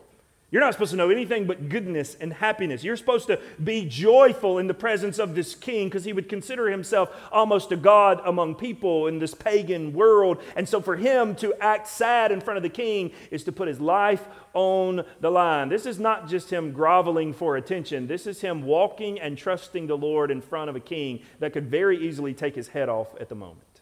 You're 0.50 0.60
not 0.60 0.72
supposed 0.72 0.92
to 0.92 0.96
know 0.96 1.10
anything 1.10 1.46
but 1.46 1.68
goodness 1.68 2.16
and 2.20 2.32
happiness. 2.32 2.84
You're 2.84 2.96
supposed 2.96 3.26
to 3.26 3.40
be 3.62 3.86
joyful 3.86 4.58
in 4.58 4.68
the 4.68 4.74
presence 4.74 5.18
of 5.18 5.34
this 5.34 5.56
king 5.56 5.88
because 5.88 6.04
he 6.04 6.12
would 6.12 6.28
consider 6.28 6.70
himself 6.70 7.10
almost 7.32 7.72
a 7.72 7.76
god 7.76 8.20
among 8.24 8.54
people 8.54 9.08
in 9.08 9.18
this 9.18 9.34
pagan 9.34 9.92
world. 9.92 10.40
And 10.54 10.68
so 10.68 10.80
for 10.80 10.94
him 10.94 11.34
to 11.36 11.54
act 11.60 11.88
sad 11.88 12.30
in 12.30 12.40
front 12.40 12.56
of 12.56 12.62
the 12.62 12.68
king 12.68 13.10
is 13.32 13.42
to 13.44 13.52
put 13.52 13.66
his 13.66 13.80
life 13.80 14.24
on 14.52 15.04
the 15.20 15.30
line. 15.30 15.70
This 15.70 15.86
is 15.86 15.98
not 15.98 16.28
just 16.28 16.50
him 16.50 16.72
groveling 16.72 17.32
for 17.32 17.56
attention, 17.56 18.06
this 18.06 18.26
is 18.26 18.40
him 18.40 18.62
walking 18.62 19.18
and 19.18 19.36
trusting 19.36 19.88
the 19.88 19.96
Lord 19.96 20.30
in 20.30 20.40
front 20.40 20.70
of 20.70 20.76
a 20.76 20.80
king 20.80 21.22
that 21.40 21.52
could 21.52 21.68
very 21.68 21.98
easily 22.06 22.32
take 22.32 22.54
his 22.54 22.68
head 22.68 22.88
off 22.88 23.08
at 23.20 23.28
the 23.28 23.34
moment. 23.34 23.80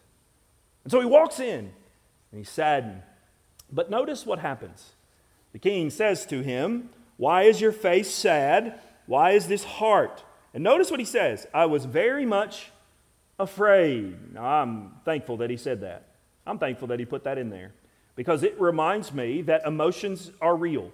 And 0.83 0.91
so 0.91 0.99
he 0.99 1.05
walks 1.05 1.39
in 1.39 1.71
and 2.31 2.39
he's 2.39 2.49
saddened. 2.49 3.03
But 3.71 3.91
notice 3.91 4.25
what 4.25 4.39
happens. 4.39 4.93
The 5.53 5.59
king 5.59 5.89
says 5.89 6.25
to 6.27 6.41
him, 6.41 6.89
Why 7.17 7.43
is 7.43 7.61
your 7.61 7.71
face 7.71 8.11
sad? 8.11 8.79
Why 9.05 9.31
is 9.31 9.47
this 9.47 9.63
heart? 9.63 10.23
And 10.53 10.63
notice 10.63 10.91
what 10.91 10.99
he 10.99 11.05
says 11.05 11.47
I 11.53 11.65
was 11.65 11.85
very 11.85 12.25
much 12.25 12.71
afraid. 13.39 14.33
Now, 14.33 14.45
I'm 14.45 14.91
thankful 15.05 15.37
that 15.37 15.49
he 15.49 15.57
said 15.57 15.81
that. 15.81 16.07
I'm 16.45 16.59
thankful 16.59 16.89
that 16.89 16.99
he 16.99 17.05
put 17.05 17.23
that 17.23 17.37
in 17.37 17.49
there 17.49 17.71
because 18.15 18.43
it 18.43 18.59
reminds 18.59 19.13
me 19.13 19.41
that 19.43 19.65
emotions 19.65 20.31
are 20.41 20.55
real, 20.55 20.91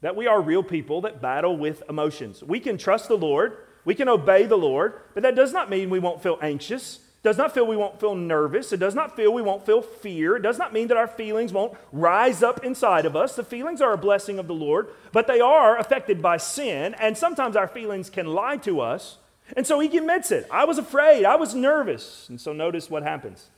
that 0.00 0.16
we 0.16 0.26
are 0.26 0.40
real 0.40 0.62
people 0.62 1.02
that 1.02 1.20
battle 1.20 1.56
with 1.56 1.82
emotions. 1.88 2.42
We 2.42 2.60
can 2.60 2.78
trust 2.78 3.08
the 3.08 3.16
Lord, 3.16 3.56
we 3.84 3.94
can 3.94 4.08
obey 4.08 4.46
the 4.46 4.56
Lord, 4.56 4.94
but 5.14 5.22
that 5.24 5.34
does 5.34 5.52
not 5.52 5.68
mean 5.68 5.90
we 5.90 5.98
won't 5.98 6.22
feel 6.22 6.38
anxious 6.40 7.00
does 7.22 7.38
not 7.38 7.54
feel 7.54 7.66
we 7.66 7.76
won't 7.76 8.00
feel 8.00 8.16
nervous. 8.16 8.72
It 8.72 8.80
does 8.80 8.94
not 8.94 9.14
feel 9.14 9.32
we 9.32 9.42
won't 9.42 9.64
feel 9.64 9.80
fear. 9.80 10.36
It 10.36 10.42
does 10.42 10.58
not 10.58 10.72
mean 10.72 10.88
that 10.88 10.96
our 10.96 11.06
feelings 11.06 11.52
won't 11.52 11.74
rise 11.92 12.42
up 12.42 12.64
inside 12.64 13.06
of 13.06 13.14
us. 13.14 13.36
The 13.36 13.44
feelings 13.44 13.80
are 13.80 13.92
a 13.92 13.98
blessing 13.98 14.40
of 14.40 14.48
the 14.48 14.54
Lord, 14.54 14.88
but 15.12 15.28
they 15.28 15.40
are 15.40 15.78
affected 15.78 16.20
by 16.20 16.36
sin, 16.36 16.94
and 16.94 17.16
sometimes 17.16 17.54
our 17.54 17.68
feelings 17.68 18.10
can 18.10 18.26
lie 18.26 18.56
to 18.58 18.80
us. 18.80 19.18
And 19.56 19.66
so 19.66 19.78
he 19.78 19.96
admits 19.96 20.32
it. 20.32 20.48
I 20.50 20.64
was 20.64 20.78
afraid. 20.78 21.24
I 21.24 21.36
was 21.36 21.54
nervous. 21.54 22.28
And 22.28 22.40
so 22.40 22.52
notice 22.52 22.90
what 22.90 23.02
happens. 23.02 23.50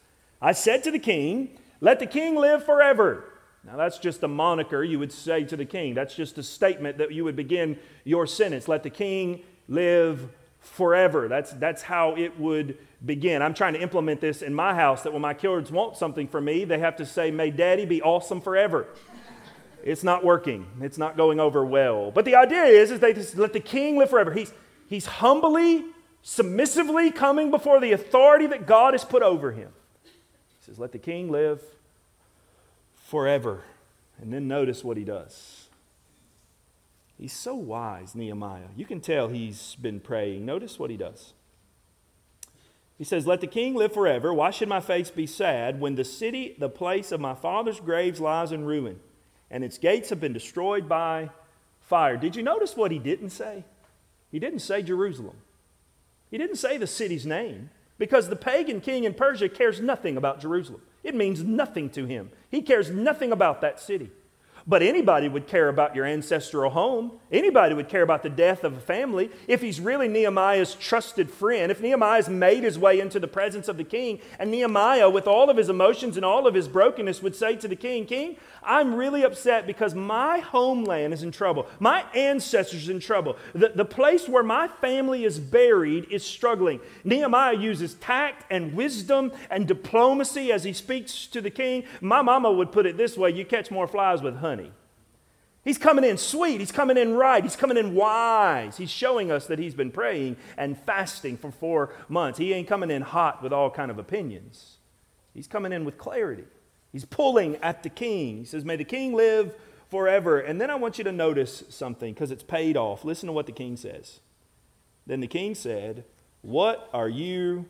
I 0.42 0.52
said 0.52 0.84
to 0.84 0.90
the 0.90 0.98
king, 0.98 1.58
Let 1.80 2.00
the 2.00 2.06
king 2.06 2.36
live 2.36 2.64
forever. 2.64 3.24
Now, 3.66 3.76
that's 3.76 3.98
just 3.98 4.22
a 4.22 4.28
moniker 4.28 4.84
you 4.84 4.98
would 4.98 5.12
say 5.12 5.44
to 5.44 5.56
the 5.56 5.64
king. 5.64 5.94
That's 5.94 6.14
just 6.14 6.36
a 6.36 6.42
statement 6.42 6.98
that 6.98 7.12
you 7.12 7.24
would 7.24 7.36
begin 7.36 7.78
your 8.04 8.26
sentence. 8.26 8.68
Let 8.68 8.82
the 8.82 8.90
king 8.90 9.42
live 9.68 10.28
forever. 10.64 11.28
That's, 11.28 11.52
that's 11.52 11.82
how 11.82 12.16
it 12.16 12.38
would 12.38 12.78
begin. 13.04 13.42
I'm 13.42 13.54
trying 13.54 13.74
to 13.74 13.80
implement 13.80 14.20
this 14.20 14.42
in 14.42 14.54
my 14.54 14.74
house 14.74 15.02
that 15.02 15.12
when 15.12 15.22
my 15.22 15.34
kids 15.34 15.70
want 15.70 15.96
something 15.96 16.26
from 16.26 16.46
me, 16.46 16.64
they 16.64 16.78
have 16.78 16.96
to 16.96 17.06
say, 17.06 17.30
May 17.30 17.50
daddy 17.50 17.84
be 17.86 18.02
awesome 18.02 18.40
forever. 18.40 18.88
it's 19.82 20.02
not 20.02 20.24
working, 20.24 20.66
it's 20.80 20.98
not 20.98 21.16
going 21.16 21.40
over 21.40 21.64
well. 21.64 22.10
But 22.10 22.24
the 22.24 22.34
idea 22.34 22.64
is, 22.64 22.90
is 22.90 23.00
they 23.00 23.12
just 23.12 23.36
let 23.36 23.52
the 23.52 23.60
king 23.60 23.96
live 23.96 24.10
forever. 24.10 24.32
He's, 24.32 24.52
he's 24.88 25.06
humbly 25.06 25.84
submissively 26.24 27.10
coming 27.12 27.50
before 27.50 27.78
the 27.80 27.92
authority 27.92 28.46
that 28.48 28.66
God 28.66 28.94
has 28.94 29.04
put 29.04 29.22
over 29.22 29.52
him. 29.52 29.70
He 30.02 30.10
says, 30.62 30.78
Let 30.80 30.90
the 30.90 30.98
king 30.98 31.30
live 31.30 31.62
forever. 32.96 33.62
And 34.20 34.32
then 34.32 34.48
notice 34.48 34.82
what 34.82 34.96
he 34.96 35.04
does. 35.04 35.63
He's 37.24 37.32
so 37.32 37.54
wise, 37.54 38.14
Nehemiah. 38.14 38.68
You 38.76 38.84
can 38.84 39.00
tell 39.00 39.28
he's 39.28 39.76
been 39.76 39.98
praying. 39.98 40.44
Notice 40.44 40.78
what 40.78 40.90
he 40.90 40.98
does. 40.98 41.32
He 42.98 43.04
says, 43.04 43.26
Let 43.26 43.40
the 43.40 43.46
king 43.46 43.74
live 43.74 43.94
forever. 43.94 44.34
Why 44.34 44.50
should 44.50 44.68
my 44.68 44.80
face 44.80 45.10
be 45.10 45.26
sad 45.26 45.80
when 45.80 45.94
the 45.94 46.04
city, 46.04 46.54
the 46.58 46.68
place 46.68 47.12
of 47.12 47.22
my 47.22 47.34
father's 47.34 47.80
graves, 47.80 48.20
lies 48.20 48.52
in 48.52 48.66
ruin, 48.66 49.00
and 49.50 49.64
its 49.64 49.78
gates 49.78 50.10
have 50.10 50.20
been 50.20 50.34
destroyed 50.34 50.86
by 50.86 51.30
fire? 51.80 52.18
Did 52.18 52.36
you 52.36 52.42
notice 52.42 52.76
what 52.76 52.90
he 52.90 52.98
didn't 52.98 53.30
say? 53.30 53.64
He 54.30 54.38
didn't 54.38 54.58
say 54.58 54.82
Jerusalem. 54.82 55.38
He 56.30 56.36
didn't 56.36 56.56
say 56.56 56.76
the 56.76 56.86
city's 56.86 57.24
name 57.24 57.70
because 57.96 58.28
the 58.28 58.36
pagan 58.36 58.82
king 58.82 59.04
in 59.04 59.14
Persia 59.14 59.48
cares 59.48 59.80
nothing 59.80 60.18
about 60.18 60.42
Jerusalem. 60.42 60.82
It 61.02 61.14
means 61.14 61.42
nothing 61.42 61.88
to 61.92 62.04
him. 62.04 62.32
He 62.50 62.60
cares 62.60 62.90
nothing 62.90 63.32
about 63.32 63.62
that 63.62 63.80
city. 63.80 64.10
But 64.66 64.82
anybody 64.82 65.28
would 65.28 65.46
care 65.46 65.68
about 65.68 65.94
your 65.94 66.06
ancestral 66.06 66.70
home. 66.70 67.12
Anybody 67.30 67.74
would 67.74 67.90
care 67.90 68.00
about 68.00 68.22
the 68.22 68.30
death 68.30 68.64
of 68.64 68.74
a 68.74 68.80
family. 68.80 69.30
If 69.46 69.60
he's 69.60 69.78
really 69.78 70.08
Nehemiah's 70.08 70.74
trusted 70.74 71.30
friend, 71.30 71.70
if 71.70 71.82
Nehemiah's 71.82 72.30
made 72.30 72.64
his 72.64 72.78
way 72.78 72.98
into 72.98 73.20
the 73.20 73.28
presence 73.28 73.68
of 73.68 73.76
the 73.76 73.84
king, 73.84 74.20
and 74.38 74.50
Nehemiah, 74.50 75.10
with 75.10 75.26
all 75.26 75.50
of 75.50 75.58
his 75.58 75.68
emotions 75.68 76.16
and 76.16 76.24
all 76.24 76.46
of 76.46 76.54
his 76.54 76.66
brokenness, 76.66 77.22
would 77.22 77.36
say 77.36 77.56
to 77.56 77.68
the 77.68 77.76
king, 77.76 78.06
King, 78.06 78.36
I'm 78.62 78.94
really 78.94 79.22
upset 79.22 79.66
because 79.66 79.94
my 79.94 80.38
homeland 80.38 81.12
is 81.12 81.22
in 81.22 81.30
trouble. 81.30 81.66
My 81.78 82.04
ancestors 82.14 82.88
in 82.88 83.00
trouble. 83.00 83.36
The, 83.54 83.72
the 83.74 83.84
place 83.84 84.30
where 84.30 84.42
my 84.42 84.68
family 84.68 85.24
is 85.24 85.38
buried 85.38 86.06
is 86.10 86.24
struggling. 86.24 86.80
Nehemiah 87.04 87.56
uses 87.56 87.94
tact 87.94 88.46
and 88.50 88.72
wisdom 88.72 89.30
and 89.50 89.68
diplomacy 89.68 90.50
as 90.52 90.64
he 90.64 90.72
speaks 90.72 91.26
to 91.26 91.42
the 91.42 91.50
king. 91.50 91.84
My 92.00 92.22
mama 92.22 92.50
would 92.50 92.72
put 92.72 92.86
it 92.86 92.96
this 92.96 93.18
way 93.18 93.28
you 93.30 93.44
catch 93.44 93.70
more 93.70 93.86
flies 93.86 94.22
with 94.22 94.36
honey 94.36 94.53
He's 95.64 95.78
coming 95.78 96.04
in 96.04 96.18
sweet. 96.18 96.60
He's 96.60 96.72
coming 96.72 96.98
in 96.98 97.14
right. 97.14 97.42
He's 97.42 97.56
coming 97.56 97.78
in 97.78 97.94
wise. 97.94 98.76
He's 98.76 98.90
showing 98.90 99.32
us 99.32 99.46
that 99.46 99.58
he's 99.58 99.74
been 99.74 99.90
praying 99.90 100.36
and 100.58 100.78
fasting 100.78 101.38
for 101.38 101.50
four 101.50 101.94
months. 102.08 102.38
He 102.38 102.52
ain't 102.52 102.68
coming 102.68 102.90
in 102.90 103.00
hot 103.00 103.42
with 103.42 103.52
all 103.52 103.70
kind 103.70 103.90
of 103.90 103.98
opinions. 103.98 104.76
He's 105.32 105.46
coming 105.46 105.72
in 105.72 105.86
with 105.86 105.96
clarity. 105.96 106.44
He's 106.92 107.06
pulling 107.06 107.56
at 107.56 107.82
the 107.82 107.88
king. 107.88 108.38
He 108.38 108.44
says, 108.44 108.64
May 108.64 108.76
the 108.76 108.84
king 108.84 109.14
live 109.14 109.54
forever. 109.90 110.38
And 110.38 110.60
then 110.60 110.70
I 110.70 110.74
want 110.74 110.98
you 110.98 111.04
to 111.04 111.12
notice 111.12 111.64
something 111.70 112.12
because 112.12 112.30
it's 112.30 112.42
paid 112.42 112.76
off. 112.76 113.04
Listen 113.04 113.28
to 113.28 113.32
what 113.32 113.46
the 113.46 113.52
king 113.52 113.76
says. 113.76 114.20
Then 115.06 115.20
the 115.20 115.26
king 115.26 115.54
said, 115.54 116.04
What 116.42 116.90
are 116.92 117.08
you 117.08 117.66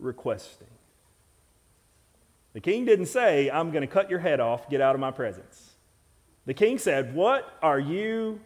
requesting? 0.00 0.66
The 2.52 2.60
king 2.60 2.84
didn't 2.84 3.06
say, 3.06 3.48
I'm 3.48 3.70
going 3.70 3.82
to 3.82 3.86
cut 3.86 4.10
your 4.10 4.18
head 4.18 4.40
off, 4.40 4.68
get 4.68 4.80
out 4.80 4.96
of 4.96 5.00
my 5.00 5.12
presence. 5.12 5.69
The 6.50 6.54
king 6.54 6.78
said, 6.78 7.14
What 7.14 7.48
are 7.62 7.78
you 7.78 8.40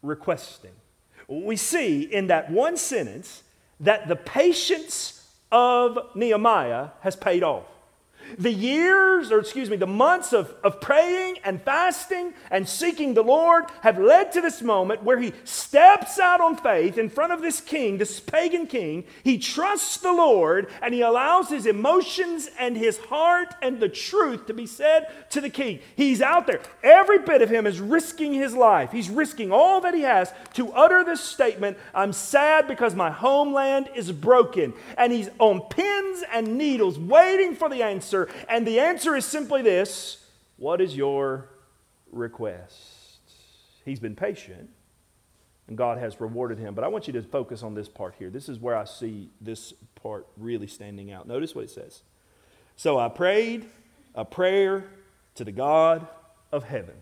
requesting? 0.00 0.70
We 1.28 1.54
see 1.54 2.00
in 2.00 2.28
that 2.28 2.50
one 2.50 2.78
sentence 2.78 3.42
that 3.80 4.08
the 4.08 4.16
patience 4.16 5.30
of 5.52 5.98
Nehemiah 6.14 6.88
has 7.02 7.14
paid 7.14 7.42
off. 7.42 7.66
The 8.38 8.52
years, 8.52 9.30
or 9.30 9.40
excuse 9.40 9.70
me, 9.70 9.76
the 9.76 9.86
months 9.86 10.32
of, 10.32 10.54
of 10.64 10.80
praying 10.80 11.38
and 11.44 11.62
fasting 11.62 12.34
and 12.50 12.68
seeking 12.68 13.14
the 13.14 13.22
Lord 13.22 13.64
have 13.82 13.98
led 13.98 14.32
to 14.32 14.40
this 14.40 14.62
moment 14.62 15.02
where 15.02 15.18
he 15.18 15.32
steps 15.44 16.18
out 16.18 16.40
on 16.40 16.56
faith 16.56 16.98
in 16.98 17.08
front 17.08 17.32
of 17.32 17.42
this 17.42 17.60
king, 17.60 17.98
this 17.98 18.20
pagan 18.20 18.66
king. 18.66 19.04
He 19.22 19.38
trusts 19.38 19.98
the 19.98 20.12
Lord 20.12 20.68
and 20.82 20.94
he 20.94 21.00
allows 21.00 21.48
his 21.50 21.66
emotions 21.66 22.48
and 22.58 22.76
his 22.76 22.98
heart 22.98 23.54
and 23.62 23.80
the 23.80 23.88
truth 23.88 24.46
to 24.46 24.54
be 24.54 24.66
said 24.66 25.06
to 25.30 25.40
the 25.40 25.50
king. 25.50 25.80
He's 25.96 26.22
out 26.22 26.46
there. 26.46 26.60
Every 26.82 27.18
bit 27.18 27.42
of 27.42 27.50
him 27.50 27.66
is 27.66 27.80
risking 27.80 28.32
his 28.32 28.54
life. 28.54 28.92
He's 28.92 29.10
risking 29.10 29.52
all 29.52 29.80
that 29.82 29.94
he 29.94 30.02
has 30.02 30.32
to 30.54 30.72
utter 30.72 31.04
this 31.04 31.20
statement 31.20 31.78
I'm 31.94 32.12
sad 32.12 32.66
because 32.68 32.94
my 32.94 33.10
homeland 33.10 33.90
is 33.94 34.12
broken. 34.12 34.72
And 34.96 35.12
he's 35.12 35.28
on 35.38 35.60
pins 35.62 36.24
and 36.32 36.58
needles 36.58 36.98
waiting 36.98 37.54
for 37.54 37.68
the 37.68 37.82
answer 37.82 38.13
answer. 38.14 38.34
And 38.48 38.66
the 38.66 38.80
answer 38.80 39.14
is 39.14 39.24
simply 39.24 39.62
this 39.62 40.24
What 40.56 40.80
is 40.80 40.96
your 40.96 41.48
request? 42.10 43.20
He's 43.84 44.00
been 44.00 44.16
patient, 44.16 44.70
and 45.68 45.76
God 45.76 45.98
has 45.98 46.20
rewarded 46.20 46.58
him. 46.58 46.74
But 46.74 46.84
I 46.84 46.88
want 46.88 47.06
you 47.06 47.12
to 47.14 47.22
focus 47.22 47.62
on 47.62 47.74
this 47.74 47.88
part 47.88 48.14
here. 48.18 48.30
This 48.30 48.48
is 48.48 48.58
where 48.58 48.76
I 48.76 48.84
see 48.84 49.28
this 49.40 49.74
part 50.02 50.26
really 50.38 50.66
standing 50.66 51.12
out. 51.12 51.28
Notice 51.28 51.54
what 51.54 51.64
it 51.64 51.70
says. 51.70 52.02
So 52.76 52.98
I 52.98 53.08
prayed 53.08 53.68
a 54.14 54.24
prayer 54.24 54.84
to 55.34 55.44
the 55.44 55.52
God 55.52 56.06
of 56.50 56.64
heaven. 56.64 56.94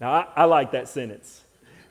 Now, 0.00 0.12
I, 0.12 0.26
I 0.36 0.44
like 0.44 0.72
that 0.72 0.88
sentence 0.88 1.42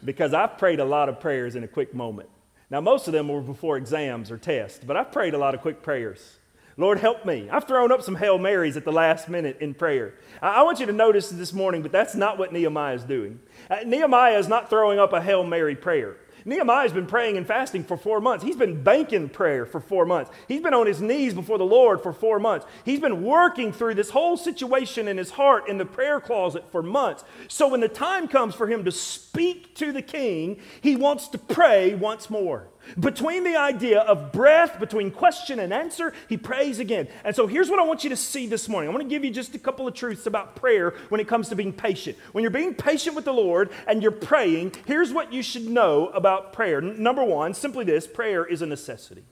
because 0.03 0.33
I've 0.33 0.57
prayed 0.57 0.79
a 0.79 0.85
lot 0.85 1.09
of 1.09 1.19
prayers 1.19 1.55
in 1.55 1.63
a 1.63 1.67
quick 1.67 1.93
moment. 1.93 2.29
Now, 2.69 2.81
most 2.81 3.07
of 3.07 3.13
them 3.13 3.29
were 3.29 3.41
before 3.41 3.77
exams 3.77 4.29
or 4.29 4.37
tests, 4.37 4.83
but 4.85 4.95
I've 4.95 5.11
prayed 5.11 5.33
a 5.33 5.37
lot 5.37 5.55
of 5.55 5.61
quick 5.61 5.81
prayers. 5.81 6.37
Lord, 6.75 6.99
help 6.99 7.25
me. 7.25 7.49
I've 7.51 7.67
thrown 7.67 7.91
up 7.91 8.01
some 8.01 8.15
Hail 8.15 8.39
Marys 8.39 8.77
at 8.77 8.83
the 8.83 8.91
last 8.91 9.29
minute 9.29 9.57
in 9.61 9.73
prayer. 9.75 10.15
I 10.41 10.63
want 10.63 10.79
you 10.79 10.87
to 10.87 10.93
notice 10.93 11.29
this 11.29 11.53
morning, 11.53 11.83
but 11.83 11.91
that's 11.91 12.15
not 12.15 12.39
what 12.39 12.51
Nehemiah 12.51 12.95
is 12.95 13.03
doing. 13.03 13.39
Uh, 13.69 13.77
Nehemiah 13.85 14.39
is 14.39 14.47
not 14.47 14.69
throwing 14.69 14.97
up 14.97 15.13
a 15.13 15.21
Hail 15.21 15.43
Mary 15.43 15.75
prayer. 15.75 16.17
Nehemiah's 16.45 16.91
been 16.91 17.05
praying 17.05 17.37
and 17.37 17.47
fasting 17.47 17.83
for 17.83 17.95
four 17.95 18.19
months. 18.19 18.43
He's 18.43 18.55
been 18.55 18.83
banking 18.83 19.29
prayer 19.29 19.65
for 19.65 19.79
four 19.79 20.05
months. 20.05 20.31
He's 20.47 20.61
been 20.61 20.73
on 20.73 20.87
his 20.87 21.01
knees 21.01 21.33
before 21.33 21.57
the 21.57 21.63
Lord 21.63 22.01
for 22.01 22.11
four 22.11 22.39
months. 22.39 22.65
He's 22.83 22.99
been 22.99 23.23
working 23.23 23.71
through 23.71 23.95
this 23.95 24.09
whole 24.09 24.35
situation 24.35 25.07
in 25.07 25.17
his 25.17 25.31
heart 25.31 25.69
in 25.69 25.77
the 25.77 25.85
prayer 25.85 26.19
closet 26.19 26.65
for 26.71 26.83
months. 26.83 27.23
So 27.47 27.69
when 27.69 27.79
the 27.79 27.87
time 27.87 28.27
comes 28.27 28.55
for 28.55 28.67
him 28.67 28.83
to 28.83 28.91
speak 28.91 29.75
to 29.75 29.91
the 29.91 30.01
king, 30.01 30.59
he 30.81 30.95
wants 30.95 31.29
to 31.29 31.37
pray 31.37 31.95
once 31.95 32.29
more. 32.29 32.67
Between 32.99 33.43
the 33.43 33.55
idea 33.55 34.01
of 34.01 34.31
breath, 34.31 34.79
between 34.79 35.11
question 35.11 35.59
and 35.59 35.73
answer, 35.73 36.13
he 36.29 36.37
prays 36.37 36.79
again. 36.79 37.07
And 37.23 37.35
so 37.35 37.47
here's 37.47 37.69
what 37.69 37.79
I 37.79 37.83
want 37.83 38.03
you 38.03 38.09
to 38.09 38.15
see 38.15 38.47
this 38.47 38.69
morning. 38.69 38.89
I 38.89 38.93
want 38.93 39.03
to 39.03 39.09
give 39.09 39.23
you 39.23 39.31
just 39.31 39.55
a 39.55 39.59
couple 39.59 39.87
of 39.87 39.93
truths 39.93 40.25
about 40.25 40.55
prayer 40.55 40.93
when 41.09 41.21
it 41.21 41.27
comes 41.27 41.49
to 41.49 41.55
being 41.55 41.73
patient. 41.73 42.17
When 42.31 42.43
you're 42.43 42.51
being 42.51 42.75
patient 42.75 43.15
with 43.15 43.25
the 43.25 43.33
Lord 43.33 43.71
and 43.87 44.01
you're 44.01 44.11
praying, 44.11 44.73
here's 44.85 45.11
what 45.11 45.33
you 45.33 45.41
should 45.41 45.67
know 45.67 46.07
about 46.09 46.53
prayer. 46.53 46.79
N- 46.79 47.01
number 47.01 47.23
one, 47.23 47.53
simply 47.53 47.85
this 47.85 48.07
prayer 48.07 48.45
is 48.45 48.61
a 48.61 48.65
necessity. 48.65 49.23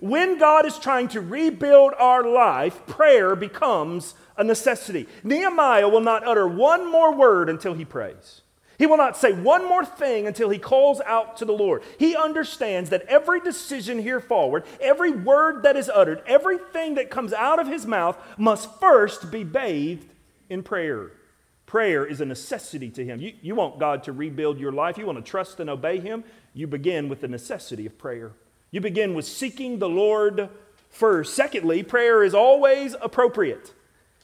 When 0.00 0.38
God 0.38 0.66
is 0.66 0.78
trying 0.78 1.08
to 1.08 1.20
rebuild 1.20 1.92
our 1.98 2.26
life, 2.26 2.86
prayer 2.86 3.36
becomes 3.36 4.14
a 4.36 4.44
necessity. 4.44 5.06
Nehemiah 5.22 5.88
will 5.88 6.00
not 6.00 6.26
utter 6.26 6.48
one 6.48 6.90
more 6.90 7.14
word 7.14 7.48
until 7.48 7.74
he 7.74 7.84
prays. 7.84 8.41
He 8.82 8.86
will 8.86 8.96
not 8.96 9.16
say 9.16 9.32
one 9.32 9.68
more 9.68 9.84
thing 9.84 10.26
until 10.26 10.50
he 10.50 10.58
calls 10.58 11.00
out 11.02 11.36
to 11.36 11.44
the 11.44 11.52
Lord. 11.52 11.84
He 12.00 12.16
understands 12.16 12.90
that 12.90 13.02
every 13.02 13.38
decision 13.38 14.00
here 14.00 14.18
forward, 14.18 14.64
every 14.80 15.12
word 15.12 15.62
that 15.62 15.76
is 15.76 15.88
uttered, 15.88 16.20
everything 16.26 16.96
that 16.96 17.08
comes 17.08 17.32
out 17.32 17.60
of 17.60 17.68
his 17.68 17.86
mouth 17.86 18.18
must 18.36 18.80
first 18.80 19.30
be 19.30 19.44
bathed 19.44 20.12
in 20.50 20.64
prayer. 20.64 21.12
Prayer 21.64 22.04
is 22.04 22.20
a 22.20 22.24
necessity 22.24 22.90
to 22.90 23.04
him. 23.04 23.20
You, 23.20 23.34
you 23.40 23.54
want 23.54 23.78
God 23.78 24.02
to 24.02 24.12
rebuild 24.12 24.58
your 24.58 24.72
life, 24.72 24.98
you 24.98 25.06
want 25.06 25.24
to 25.24 25.30
trust 25.30 25.60
and 25.60 25.70
obey 25.70 26.00
him, 26.00 26.24
you 26.52 26.66
begin 26.66 27.08
with 27.08 27.20
the 27.20 27.28
necessity 27.28 27.86
of 27.86 27.96
prayer. 27.98 28.32
You 28.72 28.80
begin 28.80 29.14
with 29.14 29.26
seeking 29.26 29.78
the 29.78 29.88
Lord 29.88 30.48
first. 30.90 31.36
Secondly, 31.36 31.84
prayer 31.84 32.24
is 32.24 32.34
always 32.34 32.96
appropriate. 33.00 33.74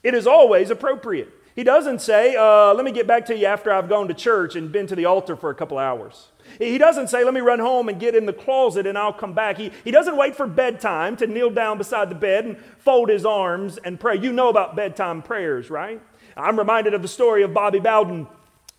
It 0.03 0.15
is 0.15 0.27
always 0.27 0.69
appropriate. 0.71 1.33
He 1.59 1.65
doesn't 1.65 2.01
say, 2.01 2.37
uh, 2.37 2.73
let 2.73 2.85
me 2.85 2.93
get 2.93 3.09
back 3.09 3.27
to 3.27 3.37
you 3.37 3.47
after 3.47 3.73
I've 3.73 3.89
gone 3.89 4.07
to 4.07 4.15
church 4.15 4.55
and 4.55 4.71
been 4.71 4.87
to 4.87 4.95
the 4.95 5.07
altar 5.07 5.35
for 5.35 5.51
a 5.51 5.57
couple 5.57 5.77
hours. 5.77 6.29
He 6.61 6.79
doesn't 6.79 7.09
say, 7.09 7.25
let 7.25 7.35
me 7.35 7.41
run 7.41 7.59
home 7.59 7.89
and 7.89 7.99
get 7.99 8.15
in 8.15 8.27
the 8.27 8.33
closet 8.33 8.87
and 8.87 8.97
I'll 8.97 9.13
come 9.13 9.33
back. 9.33 9.59
He, 9.59 9.73
he 9.83 9.91
doesn't 9.91 10.17
wait 10.17 10.37
for 10.37 10.47
bedtime 10.47 11.17
to 11.17 11.27
kneel 11.27 11.51
down 11.51 11.77
beside 11.77 12.11
the 12.11 12.15
bed 12.15 12.45
and 12.45 12.57
fold 12.79 13.09
his 13.09 13.27
arms 13.27 13.77
and 13.79 13.99
pray. 13.99 14.17
You 14.17 14.33
know 14.33 14.51
about 14.51 14.77
bedtime 14.77 15.21
prayers, 15.21 15.69
right? 15.69 16.01
I'm 16.37 16.57
reminded 16.57 16.95
of 16.95 17.03
the 17.03 17.09
story 17.09 17.43
of 17.43 17.53
Bobby 17.53 17.81
Bowden 17.81 18.29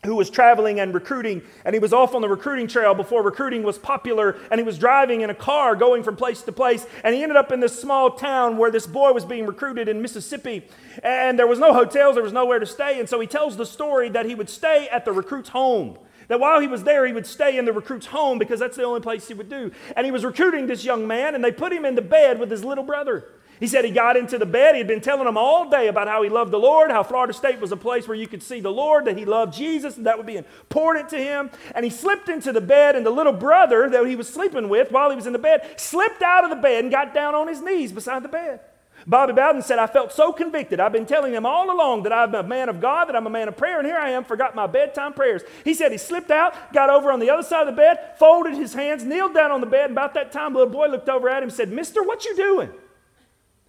who 0.06 0.16
was 0.16 0.30
traveling 0.30 0.80
and 0.80 0.94
recruiting, 0.94 1.42
and 1.66 1.76
he 1.76 1.80
was 1.80 1.92
off 1.92 2.16
on 2.16 2.22
the 2.22 2.30
recruiting 2.30 2.68
trail 2.68 2.94
before 2.94 3.22
recruiting 3.22 3.64
was 3.64 3.78
popular, 3.78 4.38
and 4.50 4.58
he 4.58 4.64
was 4.64 4.78
driving 4.78 5.22
in 5.22 5.30
a 5.30 5.36
car 5.36 5.76
going 5.76 6.04
from 6.04 6.16
place 6.16 6.42
to 6.42 6.54
place, 6.54 6.88
and 7.04 7.14
he 7.14 7.22
ended 7.22 7.36
up 7.36 7.52
in 7.52 7.60
this 7.60 7.78
small 7.78 8.12
town 8.12 8.56
where 8.58 8.72
this 8.72 8.88
boy 8.88 9.12
was 9.12 9.26
being 9.26 9.46
recruited 9.46 9.90
in 9.90 10.02
Mississippi, 10.02 10.66
and 11.04 11.38
there 11.38 11.48
was 11.48 11.60
no 11.60 11.74
hotels, 11.74 12.16
there 12.16 12.24
was 12.24 12.32
nowhere 12.32 12.60
to 12.60 12.66
stay, 12.66 12.98
and 13.00 13.10
so 13.10 13.20
he 13.20 13.28
tells 13.28 13.58
the 13.58 13.66
story 13.66 14.08
that 14.10 14.26
he 14.26 14.36
would 14.36 14.50
stay 14.50 14.88
at 14.90 15.04
the 15.04 15.12
recruit's 15.12 15.50
home. 15.50 15.98
That 16.30 16.40
while 16.40 16.62
he 16.62 16.68
was 16.68 16.84
there, 16.84 17.06
he 17.08 17.12
would 17.12 17.26
stay 17.26 17.58
in 17.58 17.66
the 17.66 17.74
recruit's 17.74 18.06
home 18.06 18.38
because 18.38 18.60
that's 18.60 18.78
the 18.78 18.84
only 18.84 19.02
place 19.02 19.28
he 19.28 19.34
would 19.34 19.50
do. 19.50 19.72
And 19.96 20.06
he 20.06 20.12
was 20.12 20.24
recruiting 20.24 20.68
this 20.68 20.86
young 20.86 21.08
man, 21.08 21.34
and 21.34 21.44
they 21.44 21.52
put 21.52 21.74
him 21.74 21.86
in 21.86 21.96
the 21.96 22.04
bed 22.04 22.40
with 22.40 22.52
his 22.52 22.64
little 22.64 22.84
brother. 22.84 23.26
He 23.60 23.68
said 23.68 23.84
he 23.84 23.92
got 23.92 24.16
into 24.16 24.38
the 24.38 24.46
bed. 24.46 24.76
He 24.76 24.80
had 24.80 24.88
been 24.88 25.02
telling 25.02 25.26
them 25.26 25.38
all 25.38 25.70
day 25.70 25.88
about 25.88 26.08
how 26.08 26.24
he 26.24 26.30
loved 26.30 26.52
the 26.52 26.58
Lord, 26.58 26.92
how 26.92 27.04
Florida 27.04 27.34
State 27.34 27.60
was 27.60 27.72
a 27.72 27.78
place 27.78 28.08
where 28.08 28.18
you 28.18 28.28
could 28.28 28.42
see 28.42 28.62
the 28.62 28.72
Lord, 28.72 29.06
that 29.06 29.18
he 29.18 29.26
loved 29.26 29.54
Jesus, 29.54 29.98
and 29.98 30.06
that 30.06 30.18
would 30.18 30.26
be 30.26 30.38
important 30.38 31.10
to 31.10 31.18
him. 31.18 31.50
And 31.76 31.84
he 31.84 31.92
slipped 31.92 32.30
into 32.30 32.54
the 32.54 32.62
bed, 32.62 32.96
and 32.96 33.06
the 33.06 33.12
little 33.12 33.34
brother 33.34 33.90
that 33.90 34.08
he 34.08 34.16
was 34.16 34.30
sleeping 34.30 34.70
with 34.70 34.92
while 34.92 35.10
he 35.10 35.16
was 35.16 35.28
in 35.28 35.34
the 35.34 35.40
bed 35.40 35.74
slipped 35.78 36.22
out 36.22 36.44
of 36.44 36.50
the 36.50 36.56
bed 36.56 36.86
and 36.86 36.92
got 36.92 37.14
down 37.14 37.36
on 37.36 37.48
his 37.48 37.62
knees 37.62 37.92
beside 37.92 38.24
the 38.24 38.30
bed. 38.30 38.62
Bobby 39.08 39.34
Bowden 39.34 39.62
said, 39.62 39.80
I 39.80 39.88
felt 39.88 40.12
so 40.12 40.34
convicted. 40.34 40.80
I've 40.80 40.92
been 40.92 41.06
telling 41.06 41.32
them 41.32 41.46
all 41.46 41.72
along 41.72 42.04
that 42.04 42.12
I'm 42.12 42.36
a 42.36 42.44
man 42.44 42.68
of 42.70 42.82
God, 42.82 43.06
that 43.06 43.16
I'm 43.16 43.28
a 43.28 43.30
man 43.30 43.48
of 43.48 43.56
prayer, 43.56 43.80
and 43.80 43.88
here 43.88 43.98
I 43.98 44.10
am, 44.10 44.26
forgot 44.26 44.56
my 44.56 44.68
bedtime 44.68 45.14
prayers. 45.14 45.42
He 45.64 45.74
said 45.74 45.92
he 45.92 45.98
slipped 45.98 46.32
out, 46.32 46.74
got 46.74 46.90
over 46.90 47.12
on 47.12 47.20
the 47.20 47.30
other 47.30 47.44
side 47.44 47.68
of 47.68 47.76
the 47.76 47.82
bed, 47.82 48.16
folded 48.20 48.56
his 48.56 48.74
hands, 48.74 49.06
kneeled 49.06 49.34
down 49.34 49.52
on 49.52 49.62
the 49.62 49.68
bed, 49.68 49.86
and 49.86 49.94
about 49.94 50.14
that 50.16 50.32
time, 50.32 50.54
the 50.54 50.60
little 50.60 50.74
boy 50.74 50.88
looked 50.88 51.10
over 51.10 51.30
at 51.30 51.38
him 51.38 51.50
and 51.50 51.54
said, 51.54 51.72
Mister, 51.72 52.04
what 52.04 52.26
you 52.26 52.36
doing? 52.36 52.70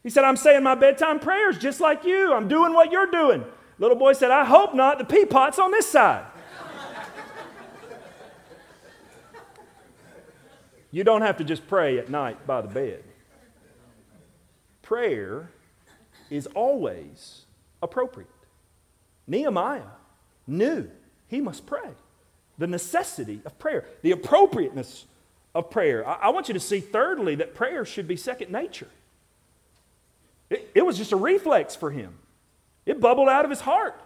He 0.03 0.11
said, 0.11 0.25
I'm 0.25 0.37
saying 0.37 0.63
my 0.63 0.75
bedtime 0.75 1.19
prayers 1.21 1.59
just 1.59 1.81
like 1.81 2.05
you. 2.05 2.33
I'm 2.33 2.49
doing 2.49 2.73
what 2.73 2.91
you're 2.91 3.11
doing. 3.11 3.45
Little 3.79 3.97
boy 3.97 4.15
said, 4.15 4.31
I 4.31 4.45
hope 4.45 4.75
not. 4.75 4.99
The 4.99 5.05
pee 5.05 5.25
pot's 5.25 5.59
on 5.59 5.71
this 5.71 5.87
side. 5.87 6.25
you 10.91 11.05
don't 11.05 11.23
have 11.23 11.37
to 11.39 11.45
just 11.45 11.67
pray 11.69 11.99
at 11.99 12.09
night 12.09 12.47
by 12.47 12.61
the 12.61 12.69
bed 12.69 13.05
prayer 14.91 15.49
is 16.31 16.49
always 16.49 17.43
appropriate. 17.81 18.29
Nehemiah 19.29 19.83
knew 20.49 20.91
he 21.29 21.41
must 21.41 21.65
pray. 21.65 21.91
The 22.59 22.67
necessity 22.67 23.41
of 23.47 23.57
prayer, 23.61 23.85
the 24.03 24.11
appropriateness 24.11 25.07
of 25.55 25.71
prayer. 25.71 26.05
I, 26.05 26.15
I 26.15 26.29
want 26.31 26.49
you 26.49 26.55
to 26.55 26.61
see, 26.61 26.81
thirdly, 26.81 27.37
that 27.37 27.55
prayer 27.55 27.85
should 27.85 28.09
be 28.09 28.17
second 28.17 28.51
nature. 28.51 28.89
It, 30.51 30.71
it 30.75 30.85
was 30.85 30.99
just 30.99 31.13
a 31.13 31.17
reflex 31.17 31.75
for 31.77 31.91
him, 31.91 32.19
it 32.85 33.01
bubbled 33.01 33.29
out 33.29 33.45
of 33.45 33.51
his 33.51 33.61
heart. 33.61 34.01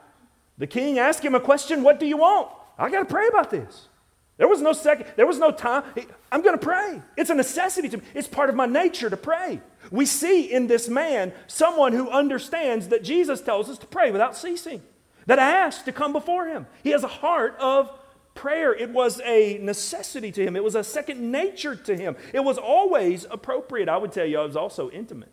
The 0.57 0.67
king 0.69 1.01
asked 1.01 1.25
him 1.25 1.35
a 1.35 1.41
question 1.41 1.83
What 1.83 1.99
do 1.99 2.07
you 2.07 2.19
want? 2.19 2.49
I 2.79 2.91
got 2.91 3.01
to 3.01 3.13
pray 3.13 3.27
about 3.27 3.51
this. 3.51 3.89
There 4.37 4.49
was 4.49 4.61
no 4.61 4.73
second, 4.73 5.07
there 5.17 5.27
was 5.27 5.39
no 5.39 5.53
time. 5.53 5.85
I'm 6.33 6.43
going 6.43 6.59
to 6.59 6.65
pray. 6.65 7.01
It's 7.17 7.31
a 7.31 7.35
necessity 7.35 7.89
to 7.91 7.99
me. 7.99 8.03
It's 8.15 8.27
part 8.27 8.51
of 8.51 8.57
my 8.57 8.67
nature 8.67 9.09
to 9.09 9.17
pray. 9.17 9.61
We 9.91 10.07
see 10.07 10.53
in 10.53 10.67
this 10.67 10.89
man 10.89 11.33
someone 11.47 11.93
who 11.93 12.11
understands 12.11 12.89
that 12.89 13.05
Jesus 13.05 13.41
tells 13.41 13.71
us 13.71 13.79
to 13.79 13.87
pray 13.87 14.11
without 14.11 14.37
ceasing, 14.37 14.83
that 15.27 15.39
asks 15.39 15.85
to 15.85 15.93
come 15.93 16.13
before 16.13 16.47
him. 16.47 16.67
He 16.83 16.91
has 16.91 17.05
a 17.05 17.09
heart 17.09 17.57
of 17.61 17.91
prayer. 18.35 18.75
It 18.75 18.91
was 18.91 19.21
a 19.25 19.59
necessity 19.59 20.33
to 20.33 20.45
him, 20.45 20.57
it 20.57 20.65
was 20.65 20.75
a 20.75 20.85
second 20.85 21.31
nature 21.31 21.77
to 21.77 21.97
him. 21.97 22.17
It 22.33 22.41
was 22.41 22.59
always 22.59 23.27
appropriate. 23.31 23.89
I 23.89 23.97
would 23.97 24.13
tell 24.13 24.27
you, 24.27 24.41
it 24.41 24.47
was 24.47 24.57
also 24.57 24.91
intimate. 24.91 25.31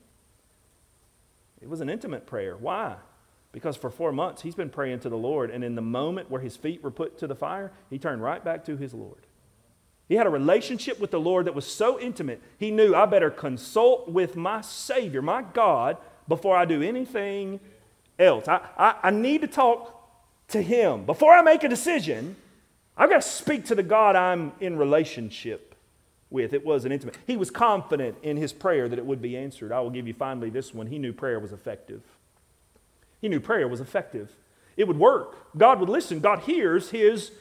It 1.61 1.69
was 1.69 1.81
an 1.81 1.89
intimate 1.89 2.25
prayer. 2.25 2.57
Why? 2.57 2.95
Because 3.51 3.75
for 3.75 3.89
four 3.89 4.11
months 4.11 4.41
he's 4.41 4.55
been 4.55 4.69
praying 4.69 4.99
to 5.01 5.09
the 5.09 5.17
Lord, 5.17 5.51
and 5.51 5.63
in 5.63 5.75
the 5.75 5.81
moment 5.81 6.31
where 6.31 6.41
his 6.41 6.55
feet 6.55 6.83
were 6.83 6.91
put 6.91 7.17
to 7.19 7.27
the 7.27 7.35
fire, 7.35 7.71
he 7.89 7.99
turned 7.99 8.23
right 8.23 8.43
back 8.43 8.65
to 8.65 8.77
his 8.77 8.93
Lord. 8.93 9.27
He 10.07 10.15
had 10.15 10.27
a 10.27 10.31
relationship 10.31 10.99
with 10.99 11.11
the 11.11 11.19
Lord 11.19 11.45
that 11.45 11.55
was 11.55 11.65
so 11.65 11.99
intimate, 11.99 12.41
he 12.57 12.71
knew 12.71 12.93
I 12.93 13.05
better 13.05 13.29
consult 13.29 14.09
with 14.09 14.35
my 14.35 14.61
Savior, 14.61 15.21
my 15.21 15.41
God, 15.41 15.97
before 16.27 16.57
I 16.57 16.65
do 16.65 16.81
anything 16.81 17.59
else. 18.19 18.47
I, 18.47 18.61
I, 18.77 18.95
I 19.03 19.11
need 19.11 19.41
to 19.41 19.47
talk 19.47 20.01
to 20.49 20.61
Him. 20.61 21.05
Before 21.05 21.33
I 21.33 21.41
make 21.41 21.63
a 21.63 21.69
decision, 21.69 22.35
I've 22.95 23.09
got 23.09 23.21
to 23.21 23.27
speak 23.27 23.65
to 23.65 23.75
the 23.75 23.83
God 23.83 24.15
I'm 24.15 24.51
in 24.59 24.77
relationship 24.77 25.70
with. 26.31 26.53
It 26.53 26.65
was 26.65 26.85
an 26.85 26.91
intimate. 26.91 27.17
He 27.27 27.37
was 27.37 27.51
confident 27.51 28.17
in 28.23 28.37
his 28.37 28.53
prayer 28.53 28.87
that 28.89 28.97
it 28.97 29.05
would 29.05 29.21
be 29.21 29.37
answered. 29.37 29.71
I 29.71 29.81
will 29.81 29.89
give 29.89 30.07
you 30.07 30.13
finally 30.13 30.49
this 30.49 30.73
one. 30.73 30.87
He 30.87 30.97
knew 30.97 31.13
prayer 31.13 31.39
was 31.39 31.51
effective. 31.51 32.01
He 33.19 33.27
knew 33.27 33.39
prayer 33.39 33.67
was 33.67 33.81
effective. 33.81 34.31
It 34.77 34.87
would 34.87 34.97
work. 34.97 35.55
God 35.57 35.79
would 35.79 35.89
listen. 35.89 36.21
God 36.21 36.39
hears 36.39 36.89
his 36.89 37.31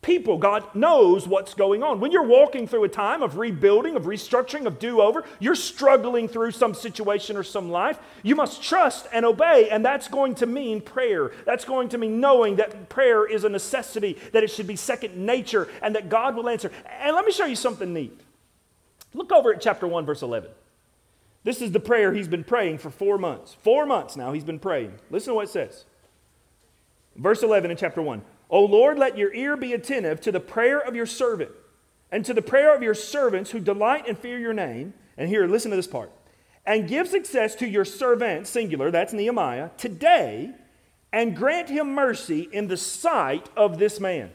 people. 0.00 0.38
God 0.38 0.74
knows 0.74 1.26
what's 1.26 1.54
going 1.54 1.82
on. 1.82 2.00
When 2.00 2.12
you're 2.12 2.26
walking 2.26 2.66
through 2.66 2.84
a 2.84 2.88
time 2.88 3.22
of 3.22 3.36
rebuilding, 3.36 3.96
of 3.96 4.04
restructuring, 4.04 4.66
of 4.66 4.78
do 4.78 5.00
over, 5.00 5.24
you're 5.38 5.54
struggling 5.54 6.28
through 6.28 6.52
some 6.52 6.72
situation 6.72 7.36
or 7.36 7.42
some 7.42 7.70
life, 7.70 7.98
you 8.22 8.36
must 8.36 8.62
trust 8.62 9.06
and 9.12 9.24
obey, 9.24 9.68
and 9.70 9.84
that's 9.84 10.08
going 10.08 10.36
to 10.36 10.46
mean 10.46 10.80
prayer. 10.80 11.32
That's 11.44 11.64
going 11.64 11.88
to 11.90 11.98
mean 11.98 12.20
knowing 12.20 12.56
that 12.56 12.88
prayer 12.88 13.26
is 13.26 13.44
a 13.44 13.48
necessity, 13.48 14.16
that 14.32 14.44
it 14.44 14.50
should 14.50 14.66
be 14.66 14.76
second 14.76 15.16
nature, 15.16 15.68
and 15.82 15.94
that 15.96 16.08
God 16.08 16.36
will 16.36 16.48
answer. 16.48 16.70
And 17.00 17.14
let 17.14 17.24
me 17.24 17.32
show 17.32 17.46
you 17.46 17.56
something 17.56 17.92
neat. 17.92 18.18
Look 19.14 19.32
over 19.32 19.52
at 19.52 19.60
chapter 19.60 19.86
1, 19.86 20.06
verse 20.06 20.22
11. 20.22 20.50
This 21.44 21.62
is 21.62 21.72
the 21.72 21.80
prayer 21.80 22.12
he's 22.12 22.28
been 22.28 22.44
praying 22.44 22.78
for 22.78 22.90
four 22.90 23.16
months. 23.18 23.56
Four 23.62 23.86
months 23.86 24.16
now 24.16 24.32
he's 24.32 24.44
been 24.44 24.58
praying. 24.58 24.94
Listen 25.10 25.30
to 25.30 25.34
what 25.36 25.46
it 25.46 25.50
says. 25.50 25.84
Verse 27.16 27.42
11 27.42 27.70
in 27.70 27.76
chapter 27.76 28.02
1. 28.02 28.22
O 28.50 28.64
Lord, 28.64 28.98
let 28.98 29.18
your 29.18 29.32
ear 29.34 29.56
be 29.56 29.72
attentive 29.72 30.20
to 30.22 30.32
the 30.32 30.40
prayer 30.40 30.78
of 30.78 30.94
your 30.94 31.06
servant 31.06 31.50
and 32.10 32.24
to 32.24 32.34
the 32.34 32.42
prayer 32.42 32.74
of 32.74 32.82
your 32.82 32.94
servants 32.94 33.50
who 33.50 33.60
delight 33.60 34.08
and 34.08 34.18
fear 34.18 34.38
your 34.38 34.54
name. 34.54 34.94
And 35.16 35.28
here, 35.28 35.46
listen 35.46 35.70
to 35.70 35.76
this 35.76 35.86
part. 35.86 36.10
And 36.64 36.88
give 36.88 37.08
success 37.08 37.54
to 37.56 37.66
your 37.66 37.84
servant, 37.84 38.46
singular, 38.46 38.90
that's 38.90 39.12
Nehemiah, 39.12 39.70
today, 39.76 40.52
and 41.12 41.36
grant 41.36 41.70
him 41.70 41.94
mercy 41.94 42.48
in 42.52 42.68
the 42.68 42.76
sight 42.76 43.48
of 43.56 43.78
this 43.78 44.00
man. 44.00 44.30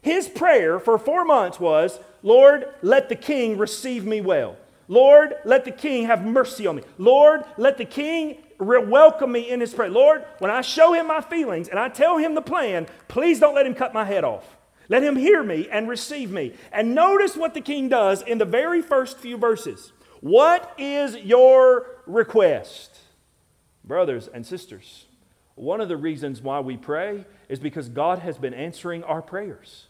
His 0.00 0.28
prayer 0.28 0.78
for 0.78 0.98
four 0.98 1.24
months 1.24 1.58
was, 1.58 1.98
Lord, 2.26 2.66
let 2.82 3.08
the 3.08 3.14
king 3.14 3.56
receive 3.56 4.04
me 4.04 4.20
well. 4.20 4.56
Lord, 4.88 5.36
let 5.44 5.64
the 5.64 5.70
king 5.70 6.06
have 6.06 6.26
mercy 6.26 6.66
on 6.66 6.74
me. 6.74 6.82
Lord, 6.98 7.44
let 7.56 7.78
the 7.78 7.84
king 7.84 8.38
welcome 8.58 9.30
me 9.30 9.48
in 9.48 9.60
his 9.60 9.72
prayer. 9.72 9.90
Lord, 9.90 10.24
when 10.40 10.50
I 10.50 10.60
show 10.60 10.92
him 10.92 11.06
my 11.06 11.20
feelings 11.20 11.68
and 11.68 11.78
I 11.78 11.88
tell 11.88 12.18
him 12.18 12.34
the 12.34 12.42
plan, 12.42 12.88
please 13.06 13.38
don't 13.38 13.54
let 13.54 13.64
him 13.64 13.74
cut 13.74 13.94
my 13.94 14.04
head 14.04 14.24
off. 14.24 14.56
Let 14.88 15.04
him 15.04 15.14
hear 15.14 15.44
me 15.44 15.68
and 15.70 15.88
receive 15.88 16.32
me. 16.32 16.54
And 16.72 16.96
notice 16.96 17.36
what 17.36 17.54
the 17.54 17.60
king 17.60 17.88
does 17.88 18.22
in 18.22 18.38
the 18.38 18.44
very 18.44 18.82
first 18.82 19.18
few 19.18 19.36
verses. 19.36 19.92
What 20.20 20.74
is 20.78 21.14
your 21.14 21.86
request? 22.06 22.98
Brothers 23.84 24.26
and 24.26 24.44
sisters, 24.44 25.06
one 25.54 25.80
of 25.80 25.88
the 25.88 25.96
reasons 25.96 26.42
why 26.42 26.58
we 26.58 26.76
pray 26.76 27.24
is 27.48 27.60
because 27.60 27.88
God 27.88 28.18
has 28.18 28.36
been 28.36 28.52
answering 28.52 29.04
our 29.04 29.22
prayers. 29.22 29.86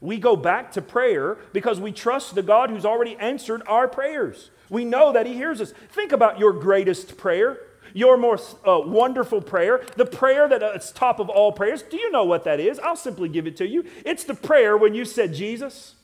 We 0.00 0.18
go 0.18 0.36
back 0.36 0.72
to 0.72 0.82
prayer 0.82 1.38
because 1.52 1.80
we 1.80 1.92
trust 1.92 2.34
the 2.34 2.42
God 2.42 2.70
who's 2.70 2.84
already 2.84 3.16
answered 3.16 3.62
our 3.66 3.88
prayers. 3.88 4.50
We 4.68 4.84
know 4.84 5.12
that 5.12 5.26
He 5.26 5.34
hears 5.34 5.60
us. 5.60 5.72
Think 5.90 6.12
about 6.12 6.38
your 6.38 6.52
greatest 6.52 7.16
prayer 7.16 7.60
your 7.96 8.18
most 8.18 8.56
uh, 8.66 8.78
wonderful 8.84 9.40
prayer, 9.40 9.82
the 9.96 10.04
prayer 10.04 10.46
that 10.46 10.60
that 10.60 10.76
is 10.76 10.92
top 10.92 11.18
of 11.18 11.30
all 11.30 11.50
prayers. 11.50 11.80
Do 11.80 11.96
you 11.96 12.10
know 12.10 12.24
what 12.24 12.44
that 12.44 12.60
is? 12.60 12.78
I'll 12.78 12.94
simply 12.94 13.30
give 13.30 13.46
it 13.46 13.56
to 13.56 13.66
you. 13.66 13.86
It's 14.04 14.24
the 14.24 14.34
prayer 14.34 14.76
when 14.76 14.94
you 14.94 15.06
said, 15.06 15.32
Jesus, 15.32 15.94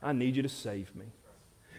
I 0.00 0.12
need 0.12 0.36
you 0.36 0.42
to 0.42 0.48
save 0.48 0.94
me. 0.94 1.06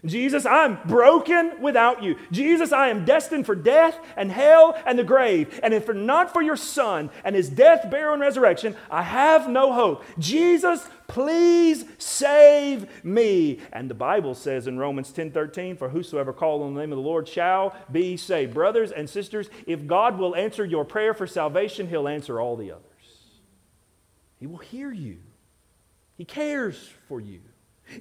Jesus, 0.05 0.45
I'm 0.45 0.79
broken 0.85 1.61
without 1.61 2.03
you. 2.03 2.17
Jesus, 2.31 2.71
I 2.71 2.89
am 2.89 3.05
destined 3.05 3.45
for 3.45 3.55
death 3.55 3.97
and 4.15 4.31
hell 4.31 4.77
and 4.85 4.99
the 4.99 5.03
grave. 5.03 5.59
And 5.63 5.73
if 5.73 5.87
not 5.87 6.31
for 6.33 6.41
your 6.41 6.57
Son 6.57 7.09
and 7.23 7.35
his 7.35 7.49
death, 7.49 7.89
burial, 7.89 8.13
and 8.13 8.21
resurrection, 8.21 8.75
I 8.89 9.03
have 9.03 9.49
no 9.49 9.73
hope. 9.73 10.03
Jesus, 10.19 10.87
please 11.07 11.85
save 11.97 13.03
me. 13.03 13.59
And 13.71 13.89
the 13.89 13.95
Bible 13.95 14.35
says 14.35 14.67
in 14.67 14.77
Romans 14.77 15.11
10 15.11 15.31
13, 15.31 15.77
For 15.77 15.89
whosoever 15.89 16.33
called 16.33 16.61
on 16.61 16.73
the 16.73 16.81
name 16.81 16.91
of 16.91 16.97
the 16.97 17.01
Lord 17.01 17.27
shall 17.27 17.75
be 17.91 18.17
saved. 18.17 18.53
Brothers 18.53 18.91
and 18.91 19.09
sisters, 19.09 19.49
if 19.65 19.87
God 19.87 20.17
will 20.17 20.35
answer 20.35 20.65
your 20.65 20.85
prayer 20.85 21.13
for 21.13 21.27
salvation, 21.27 21.87
he'll 21.87 22.07
answer 22.07 22.39
all 22.39 22.55
the 22.55 22.71
others. 22.71 22.85
He 24.39 24.47
will 24.47 24.57
hear 24.57 24.91
you, 24.91 25.19
he 26.17 26.25
cares 26.25 26.89
for 27.07 27.19
you. 27.19 27.41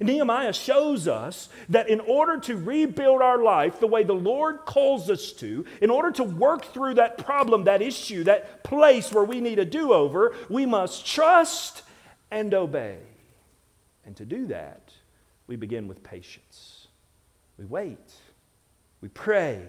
Nehemiah 0.01 0.53
shows 0.53 1.07
us 1.07 1.49
that 1.69 1.89
in 1.89 1.99
order 1.99 2.39
to 2.41 2.57
rebuild 2.57 3.21
our 3.21 3.41
life 3.41 3.79
the 3.79 3.87
way 3.87 4.03
the 4.03 4.13
Lord 4.13 4.59
calls 4.65 5.09
us 5.09 5.31
to, 5.33 5.65
in 5.81 5.89
order 5.89 6.11
to 6.11 6.23
work 6.23 6.65
through 6.65 6.95
that 6.95 7.17
problem, 7.17 7.65
that 7.65 7.81
issue, 7.81 8.23
that 8.23 8.63
place 8.63 9.11
where 9.11 9.23
we 9.23 9.41
need 9.41 9.59
a 9.59 9.65
do 9.65 9.93
over, 9.93 10.35
we 10.49 10.65
must 10.65 11.05
trust 11.05 11.83
and 12.31 12.53
obey. 12.53 12.97
And 14.05 14.15
to 14.17 14.25
do 14.25 14.47
that, 14.47 14.91
we 15.47 15.55
begin 15.55 15.87
with 15.87 16.03
patience. 16.03 16.87
We 17.57 17.65
wait, 17.65 18.13
we 19.01 19.07
pray, 19.09 19.61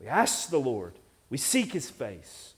we 0.00 0.06
ask 0.06 0.50
the 0.50 0.58
Lord, 0.58 0.94
we 1.30 1.38
seek 1.38 1.72
His 1.72 1.90
face. 1.90 2.54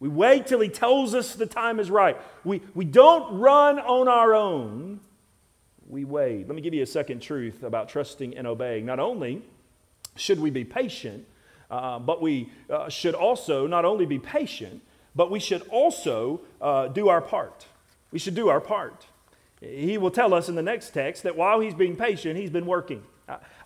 We 0.00 0.08
wait 0.08 0.48
till 0.48 0.58
He 0.60 0.68
tells 0.68 1.14
us 1.14 1.34
the 1.34 1.46
time 1.46 1.78
is 1.78 1.88
right. 1.88 2.16
We, 2.42 2.62
we 2.74 2.84
don't 2.84 3.38
run 3.38 3.78
on 3.78 4.08
our 4.08 4.34
own 4.34 4.98
we 5.92 6.06
wait. 6.06 6.48
Let 6.48 6.56
me 6.56 6.62
give 6.62 6.72
you 6.72 6.82
a 6.82 6.86
second 6.86 7.20
truth 7.20 7.62
about 7.62 7.90
trusting 7.90 8.34
and 8.34 8.46
obeying. 8.46 8.86
Not 8.86 8.98
only 8.98 9.42
should 10.16 10.40
we 10.40 10.48
be 10.48 10.64
patient, 10.64 11.26
uh, 11.70 11.98
but 11.98 12.22
we 12.22 12.48
uh, 12.70 12.88
should 12.88 13.14
also 13.14 13.66
not 13.66 13.84
only 13.84 14.06
be 14.06 14.18
patient, 14.18 14.80
but 15.14 15.30
we 15.30 15.38
should 15.38 15.60
also 15.68 16.40
uh, 16.62 16.88
do 16.88 17.10
our 17.10 17.20
part. 17.20 17.66
We 18.10 18.18
should 18.18 18.34
do 18.34 18.48
our 18.48 18.60
part. 18.60 19.06
He 19.60 19.98
will 19.98 20.10
tell 20.10 20.32
us 20.32 20.48
in 20.48 20.54
the 20.54 20.62
next 20.62 20.90
text 20.94 21.24
that 21.24 21.36
while 21.36 21.60
he's 21.60 21.74
being 21.74 21.94
patient, 21.94 22.38
he's 22.38 22.50
been 22.50 22.66
working. 22.66 23.02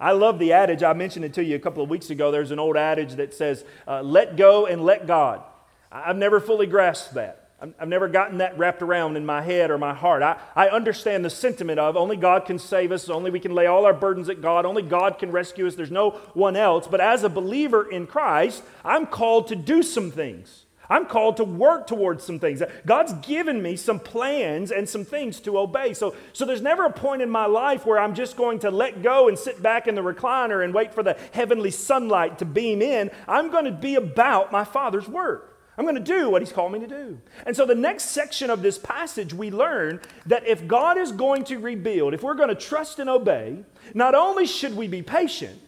I 0.01 0.13
love 0.13 0.41
the 0.41 0.53
adage. 0.53 0.83
I 0.83 0.93
mentioned 0.93 1.25
it 1.25 1.35
to 1.35 1.45
you 1.45 1.55
a 1.55 1.61
couple 1.61 1.83
of 1.83 1.89
weeks 1.89 2.11
ago. 2.11 2.31
There's 2.31 2.51
an 2.51 2.59
old 2.59 2.77
adage 2.77 3.15
that 3.15 3.35
says, 3.35 3.65
uh, 3.87 4.03
let 4.03 4.37
go 4.37 4.67
and 4.67 4.85
let 4.85 5.07
God. 5.07 5.43
I've 5.91 6.17
never 6.17 6.41
fully 6.41 6.67
grasped 6.67 7.15
that. 7.15 7.46
I've 7.59 7.89
never 7.89 8.07
gotten 8.07 8.39
that 8.39 8.59
wrapped 8.59 8.83
around 8.83 9.17
in 9.17 9.25
my 9.25 9.41
head 9.41 9.71
or 9.71 9.79
my 9.79 9.95
heart. 9.95 10.23
I, 10.23 10.39
I 10.55 10.69
understand 10.69 11.25
the 11.25 11.31
sentiment 11.31 11.79
of 11.79 11.97
only 11.97 12.17
God 12.17 12.45
can 12.45 12.59
save 12.59 12.93
us, 12.93 13.09
only 13.09 13.31
we 13.31 13.41
can 13.41 13.55
lay 13.55 13.65
all 13.65 13.87
our 13.87 13.95
burdens 13.95 14.29
at 14.29 14.43
God, 14.43 14.67
only 14.67 14.83
God 14.83 15.19
can 15.19 15.33
rescue 15.33 15.67
us, 15.67 15.75
there's 15.75 15.91
no 15.91 16.11
one 16.35 16.55
else. 16.55 16.87
But 16.87 17.01
as 17.01 17.25
a 17.25 17.31
believer 17.31 17.91
in 17.91 18.07
Christ, 18.07 18.63
I'm 18.85 19.07
called 19.07 19.49
to 19.49 19.57
do 19.57 19.83
some 19.83 20.11
things. 20.11 20.67
I'm 20.91 21.07
called 21.07 21.39
to 21.39 21.45
work 21.45 21.87
towards 21.87 22.25
some 22.25 22.39
things. 22.39 22.63
God's 22.85 23.15
given 23.15 23.63
me 23.63 23.77
some 23.77 23.99
plans 23.99 24.71
and 24.71 24.89
some 24.89 25.05
things 25.05 25.41
to 25.41 25.59
obey. 25.59 25.95
So, 25.95 26.15
so 26.33 26.45
there's 26.45 26.63
never 26.63 26.85
a 26.85 26.93
point 26.93 27.23
in 27.23 27.31
my 27.31 27.47
life 27.47 27.87
where 27.87 27.99
I'm 27.99 28.15
just 28.15 28.37
going 28.37 28.61
to 28.61 28.71
let 28.71 29.03
go 29.03 29.29
and 29.29 29.39
sit 29.39 29.63
back 29.63 29.89
in 29.89 29.95
the 29.95 30.03
recliner 30.03 30.63
and 30.63 30.73
wait 30.73 30.95
for 30.95 31.03
the 31.03 31.17
heavenly 31.33 31.71
sunlight 31.71 32.39
to 32.39 32.45
beam 32.45 32.83
in. 32.83 33.11
I'm 33.27 33.51
going 33.51 33.65
to 33.65 33.73
be 33.73 33.97
about 33.97 34.53
my 34.53 34.63
Father's 34.63 35.09
work. 35.09 35.56
I'm 35.79 35.85
going 35.85 35.97
to 35.97 36.01
do 36.01 36.31
what 36.31 36.41
He's 36.43 36.53
called 36.53 36.73
me 36.73 36.79
to 36.81 36.87
do. 36.87 37.19
And 37.45 37.55
so, 37.55 37.67
the 37.67 37.75
next 37.75 38.05
section 38.05 38.51
of 38.51 38.63
this 38.63 38.79
passage, 38.79 39.35
we 39.35 39.51
learn 39.51 40.01
that 40.27 40.47
if 40.47 40.67
God 40.67 40.97
is 40.97 41.13
going 41.13 41.45
to 41.45 41.59
rebuild, 41.59 42.15
if 42.15 42.23
we're 42.23 42.35
going 42.35 42.49
to 42.49 42.55
trust 42.55 42.99
and 42.99 43.11
obey, 43.11 43.59
not 43.93 44.15
only 44.15 44.47
should 44.47 44.77
we 44.77 44.89
be 44.89 45.03
patient, 45.03 45.61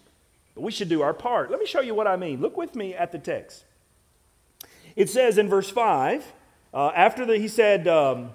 but 0.54 0.62
we 0.62 0.72
should 0.72 0.88
do 0.88 1.02
our 1.02 1.14
part. 1.14 1.50
Let 1.50 1.60
me 1.60 1.66
show 1.66 1.80
you 1.80 1.94
what 1.94 2.06
I 2.06 2.16
mean. 2.16 2.40
Look 2.40 2.56
with 2.56 2.74
me 2.74 2.94
at 2.94 3.12
the 3.12 3.18
text. 3.18 3.64
It 4.96 5.08
says 5.08 5.38
in 5.38 5.48
verse 5.48 5.70
5, 5.70 6.24
uh, 6.74 6.90
after 6.94 7.24
the, 7.24 7.38
he 7.38 7.46
said, 7.46 7.86
um, 7.86 8.30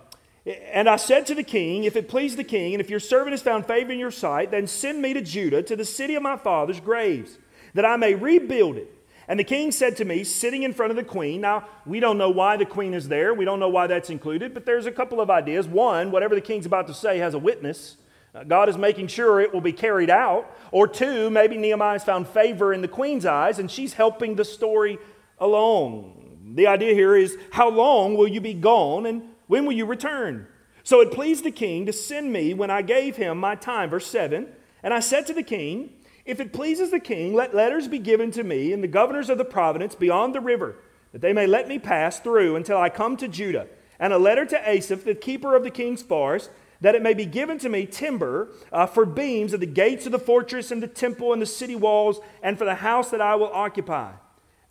And 0.46 0.88
I 0.88 0.96
said 0.96 1.26
to 1.28 1.36
the 1.36 1.44
king, 1.44 1.84
If 1.84 1.96
it 1.96 2.08
please 2.08 2.36
the 2.36 2.44
king, 2.44 2.74
and 2.74 2.82
if 2.82 2.90
your 2.90 3.00
servant 3.00 3.32
has 3.32 3.42
found 3.42 3.66
favor 3.66 3.92
in 3.92 4.00
your 4.00 4.12
sight, 4.12 4.52
then 4.52 4.68
send 4.68 5.02
me 5.02 5.14
to 5.14 5.22
Judah, 5.22 5.62
to 5.64 5.76
the 5.76 5.86
city 5.86 6.16
of 6.16 6.24
my 6.24 6.38
father's 6.38 6.80
graves, 6.80 7.38
that 7.74 7.84
I 7.84 7.98
may 7.98 8.16
rebuild 8.16 8.78
it. 8.78 8.90
And 9.28 9.40
the 9.40 9.44
king 9.44 9.72
said 9.72 9.98
to 9.98 10.06
me, 10.06 10.24
sitting 10.24 10.64
in 10.64 10.74
front 10.74 10.92
of 10.92 10.98
the 10.98 11.04
queen, 11.04 11.42
now 11.42 11.66
we 11.86 12.00
don't 12.00 12.18
know 12.18 12.30
why 12.30 12.58
the 12.58 12.66
queen 12.66 12.94
is 12.94 13.08
there, 13.08 13.34
we 13.34 13.46
don't 13.46 13.60
know 13.60 13.70
why 13.70 13.88
that's 13.88 14.10
included, 14.10 14.54
but 14.54 14.66
there's 14.66 14.86
a 14.86 14.92
couple 14.92 15.22
of 15.22 15.30
ideas. 15.30 15.68
One, 15.68 16.12
whatever 16.12 16.36
the 16.36 16.42
king's 16.42 16.66
about 16.66 16.88
to 16.88 16.94
say 16.94 17.20
has 17.20 17.34
a 17.34 17.40
witness. 17.40 17.98
Uh, 18.36 18.44
God 18.44 18.68
is 18.68 18.78
making 18.78 19.08
sure 19.08 19.40
it 19.40 19.54
will 19.54 19.62
be 19.62 19.74
carried 19.74 20.10
out. 20.10 20.52
Or 20.72 20.88
two, 20.88 21.30
maybe 21.30 21.58
Nehemiah's 21.58 22.04
found 22.04 22.28
favor 22.28 22.74
in 22.74 22.82
the 22.82 22.88
queen's 22.88 23.26
eyes 23.26 23.60
and 23.60 23.70
she's 23.70 23.94
helping 23.94 24.36
the 24.36 24.46
story 24.46 24.98
along. 25.40 26.54
The 26.56 26.68
idea 26.68 26.94
here 26.94 27.16
is 27.16 27.38
how 27.52 27.70
long 27.70 28.16
will 28.16 28.28
you 28.28 28.42
be 28.42 28.54
gone 28.54 29.06
and 29.06 29.24
when 29.48 29.66
will 29.66 29.74
you 29.74 29.86
return? 29.86 30.48
So 30.84 31.00
it 31.00 31.12
pleased 31.12 31.46
the 31.46 31.52
king 31.52 31.86
to 31.86 31.94
send 31.94 32.34
me 32.34 32.54
when 32.54 32.70
I 32.70 32.82
gave 32.82 33.16
him 33.16 33.38
my 33.38 33.56
time. 33.56 33.90
Verse 33.90 34.08
7 34.08 34.48
And 34.82 34.94
I 34.94 35.00
said 35.00 35.28
to 35.28 35.34
the 35.34 35.44
king, 35.44 35.94
If 36.26 36.40
it 36.40 36.54
pleases 36.54 36.92
the 36.92 37.00
king, 37.00 37.34
let 37.34 37.54
letters 37.54 37.88
be 37.88 38.00
given 38.00 38.32
to 38.32 38.44
me 38.44 38.72
and 38.72 38.82
the 38.82 38.88
governors 38.88 39.30
of 39.30 39.38
the 39.38 39.46
province 39.46 39.94
beyond 39.94 40.34
the 40.34 40.42
river, 40.42 40.78
that 41.12 41.22
they 41.22 41.34
may 41.34 41.46
let 41.46 41.68
me 41.68 41.80
pass 41.80 42.20
through 42.20 42.56
until 42.56 42.78
I 42.78 42.90
come 42.90 43.18
to 43.18 43.28
Judah, 43.28 43.68
and 44.00 44.14
a 44.14 44.18
letter 44.18 44.46
to 44.46 44.70
Asaph, 44.70 45.04
the 45.04 45.16
keeper 45.16 45.56
of 45.56 45.64
the 45.64 45.70
king's 45.70 46.02
forest, 46.02 46.50
that 46.80 46.96
it 46.96 47.02
may 47.02 47.14
be 47.14 47.26
given 47.26 47.58
to 47.60 47.70
me 47.70 47.86
timber 47.86 48.50
uh, 48.72 48.86
for 48.86 49.06
beams 49.06 49.54
of 49.54 49.60
the 49.60 49.66
gates 49.66 50.06
of 50.06 50.12
the 50.12 50.20
fortress 50.20 50.72
and 50.72 50.84
the 50.84 50.88
temple 50.88 51.32
and 51.34 51.42
the 51.42 51.46
city 51.46 51.76
walls, 51.76 52.20
and 52.42 52.58
for 52.58 52.66
the 52.66 52.76
house 52.76 53.10
that 53.10 53.22
I 53.22 53.36
will 53.36 53.52
occupy. 53.54 54.12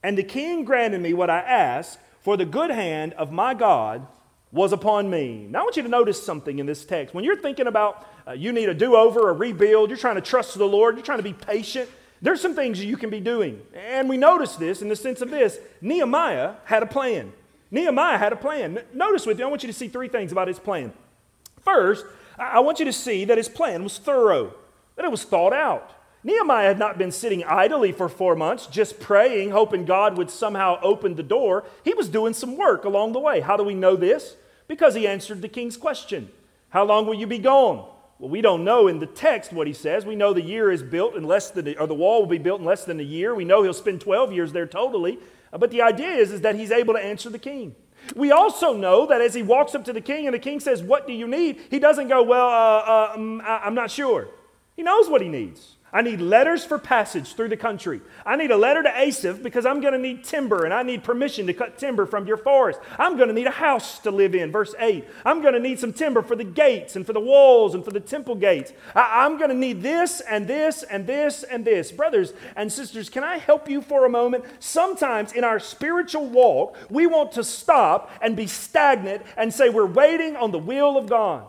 And 0.03 0.19
the 0.19 0.23
king 0.23 0.65
granted 0.65 1.01
me 1.01 1.15
what 1.15 1.31
I 1.31 1.39
asked, 1.39 1.99
for 2.21 2.37
the 2.37 2.45
good 2.45 2.71
hand 2.71 3.13
of 3.15 3.33
my 3.33 3.53
God 3.55 4.07
was 4.53 4.73
upon 4.73 5.09
me. 5.09 5.47
Now, 5.49 5.61
I 5.61 5.63
want 5.63 5.77
you 5.77 5.83
to 5.83 5.89
notice 5.89 6.23
something 6.23 6.59
in 6.59 6.67
this 6.67 6.85
text. 6.85 7.15
When 7.15 7.25
you're 7.25 7.41
thinking 7.41 7.67
about 7.67 8.07
uh, 8.29 8.33
you 8.33 8.53
need 8.53 8.69
a 8.69 8.75
do 8.75 8.95
over, 8.95 9.31
a 9.31 9.33
rebuild, 9.33 9.89
you're 9.89 9.99
trying 9.99 10.17
to 10.17 10.21
trust 10.21 10.57
the 10.57 10.67
Lord, 10.67 10.97
you're 10.97 11.05
trying 11.05 11.19
to 11.19 11.25
be 11.25 11.33
patient, 11.33 11.89
there's 12.21 12.41
some 12.41 12.55
things 12.55 12.83
you 12.85 12.97
can 12.97 13.11
be 13.11 13.19
doing. 13.19 13.61
And 13.75 14.09
we 14.09 14.17
notice 14.17 14.55
this 14.57 14.83
in 14.83 14.89
the 14.89 14.97
sense 14.97 15.23
of 15.23 15.31
this 15.31 15.59
Nehemiah 15.81 16.55
had 16.65 16.83
a 16.83 16.87
plan. 16.87 17.33
Nehemiah 17.71 18.19
had 18.19 18.33
a 18.33 18.37
plan. 18.37 18.81
Notice 18.93 19.27
with 19.27 19.39
me, 19.39 19.45
I 19.45 19.47
want 19.47 19.63
you 19.63 19.67
to 19.67 19.73
see 19.73 19.89
three 19.89 20.09
things 20.09 20.31
about 20.31 20.47
his 20.47 20.59
plan. 20.59 20.93
First, 21.63 22.05
I 22.39 22.61
want 22.61 22.79
you 22.79 22.85
to 22.85 22.93
see 22.93 23.25
that 23.25 23.39
his 23.39 23.49
plan 23.49 23.83
was 23.83 23.99
thorough, 23.99 24.55
that 24.97 25.05
it 25.05 25.11
was 25.11 25.25
thought 25.25 25.53
out. 25.53 25.91
Nehemiah 26.25 26.69
had 26.69 26.79
not 26.79 26.99
been 26.99 27.11
sitting 27.11 27.43
idly 27.45 27.91
for 27.91 28.09
four 28.09 28.37
months, 28.37 28.67
just 28.67 29.01
praying, 29.01 29.51
hoping 29.51 29.85
God 29.85 30.17
would 30.17 30.31
somehow 30.31 30.79
open 30.81 31.17
the 31.17 31.23
door. 31.23 31.65
He 31.85 31.95
was 31.95 32.09
doing 32.09 32.33
some 32.33 32.57
work 32.57 32.85
along 32.85 33.13
the 33.13 33.19
way. 33.19 33.41
How 33.41 33.57
do 33.57 33.65
we 33.65 33.75
know 33.75 33.97
this? 33.97 34.37
Because 34.69 34.95
he 34.95 35.07
answered 35.07 35.43
the 35.43 35.49
king's 35.49 35.77
question 35.77 36.31
How 36.71 36.85
long 36.85 37.07
will 37.07 37.15
you 37.15 37.27
be 37.27 37.39
gone? 37.39 37.89
Well, 38.19 38.31
we 38.31 38.41
don't 38.41 38.63
know 38.63 38.87
in 38.87 39.01
the 39.01 39.07
text 39.07 39.53
what 39.53 39.67
he 39.67 39.73
says. 39.73 40.07
We 40.07 40.15
know 40.15 40.33
the 40.33 40.43
year 40.43 40.71
is 40.71 40.81
built 40.81 41.17
in 41.17 41.25
less 41.25 41.51
than, 41.51 41.77
or 41.77 41.89
the 41.89 41.95
wall 41.95 42.21
will 42.21 42.29
be 42.29 42.39
built 42.39 42.61
in 42.61 42.67
less 42.67 42.85
than 42.85 43.01
a 43.01 43.03
year. 43.03 43.35
We 43.35 43.45
know 43.45 43.65
he'll 43.65 43.75
spend 43.75 44.01
12 44.01 44.33
years 44.33 44.53
there 44.53 44.67
totally. 44.67 45.19
Uh, 45.53 45.59
but 45.59 45.73
the 45.73 45.83
idea 45.83 46.11
is, 46.11 46.31
is 46.31 46.43
that 46.43 46.55
he's 46.55 46.71
able 46.71 46.95
to 46.95 47.01
answer 47.01 47.31
the 47.31 47.39
king. 47.39 47.75
We 48.15 48.31
also 48.31 48.75
know 48.75 49.07
that 49.07 49.21
as 49.21 49.35
he 49.35 49.43
walks 49.43 49.75
up 49.75 49.85
to 49.87 49.93
the 49.93 50.01
king 50.01 50.27
and 50.27 50.35
the 50.35 50.39
king 50.39 50.61
says, 50.61 50.83
What 50.85 51.09
do 51.09 51.13
you 51.13 51.27
need? 51.27 51.61
He 51.69 51.81
doesn't 51.81 52.07
go, 52.07 52.23
Well, 52.23 52.47
uh, 52.47 52.79
uh, 52.79 53.13
um, 53.17 53.43
I'm 53.45 53.75
not 53.75 53.91
sure. 53.91 54.29
He 54.77 54.83
knows 54.85 55.09
what 55.11 55.21
he 55.21 55.29
needs. 55.29 55.77
I 55.95 56.01
need 56.01 56.23
letters 56.23 56.65
for 56.65 56.79
passage 56.79 57.35
through 57.35 57.51
the 57.51 57.57
country. 57.57 58.01
I 58.25 58.37
need 58.37 58.51
a 58.51 58.57
letter 58.57 58.83
to 58.83 58.99
Asaph 58.99 59.43
because 59.43 59.67
I'm 59.67 59.83
going 59.83 59.93
to 59.93 59.99
need 59.99 60.25
timber 60.25 60.65
and 60.65 60.73
I 60.73 60.83
need 60.83 61.05
permission 61.05 61.47
to 61.49 61.53
cut 61.53 61.77
timber 61.77 62.07
from 62.07 62.27
your 62.27 62.39
forest. 62.39 62.81
I'm 62.99 63.17
going 63.17 63.29
to 63.29 63.35
need 63.35 63.47
a 63.47 63.51
house 63.51 63.99
to 64.01 64.11
live 64.11 64.35
in. 64.35 64.51
Verse 64.51 64.75
8. 64.79 65.07
I'm 65.27 65.43
going 65.43 65.53
to 65.53 65.61
need 65.61 65.79
some 65.79 65.93
timber 65.93 66.23
for 66.23 66.35
the 66.35 66.45
gates 66.45 66.97
and 66.97 67.05
for 67.05 67.13
the 67.13 67.21
walls 67.21 67.75
and 67.75 67.85
for 67.85 67.91
the 67.91 68.01
temple 68.01 68.37
gates. 68.37 68.73
I, 68.95 69.27
am 69.27 69.37
going 69.37 69.51
to 69.51 69.57
need 69.57 69.83
this 69.83 70.23
and 70.23 70.49
this 70.49 70.83
and 70.83 71.07
this 71.07 71.43
and 71.43 71.63
this. 71.63 71.93
Brothers 71.93 72.33
and 72.57 72.73
sisters, 72.73 73.11
can 73.11 73.23
I 73.23 73.37
help 73.37 73.69
you 73.69 73.83
for 73.83 74.07
a 74.07 74.11
moment? 74.11 74.47
Sometimes 74.61 75.33
in 75.33 75.45
our 75.45 75.61
spiritual 75.61 76.27
walk, 76.27 76.79
we 76.89 77.07
want 77.07 77.33
to 77.33 77.45
stop 77.45 78.11
and 78.23 78.35
be 78.35 78.47
stagnant 78.47 79.23
and 79.37 79.53
say 79.53 79.69
we're 79.69 79.85
waiting 79.85 80.37
on 80.37 80.53
the 80.53 80.59
will 80.59 80.97
of 80.97 81.07
God. 81.07 81.45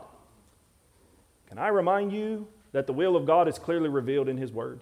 Can 1.48 1.60
I 1.60 1.70
remind 1.70 2.12
you 2.12 2.48
that 2.74 2.88
the 2.88 2.94
will 2.94 3.16
of 3.16 3.26
God 3.26 3.48
is 3.48 3.58
clearly 3.58 3.88
revealed 3.88 4.28
in 4.28 4.38
His 4.38 4.52
Word. 4.52 4.82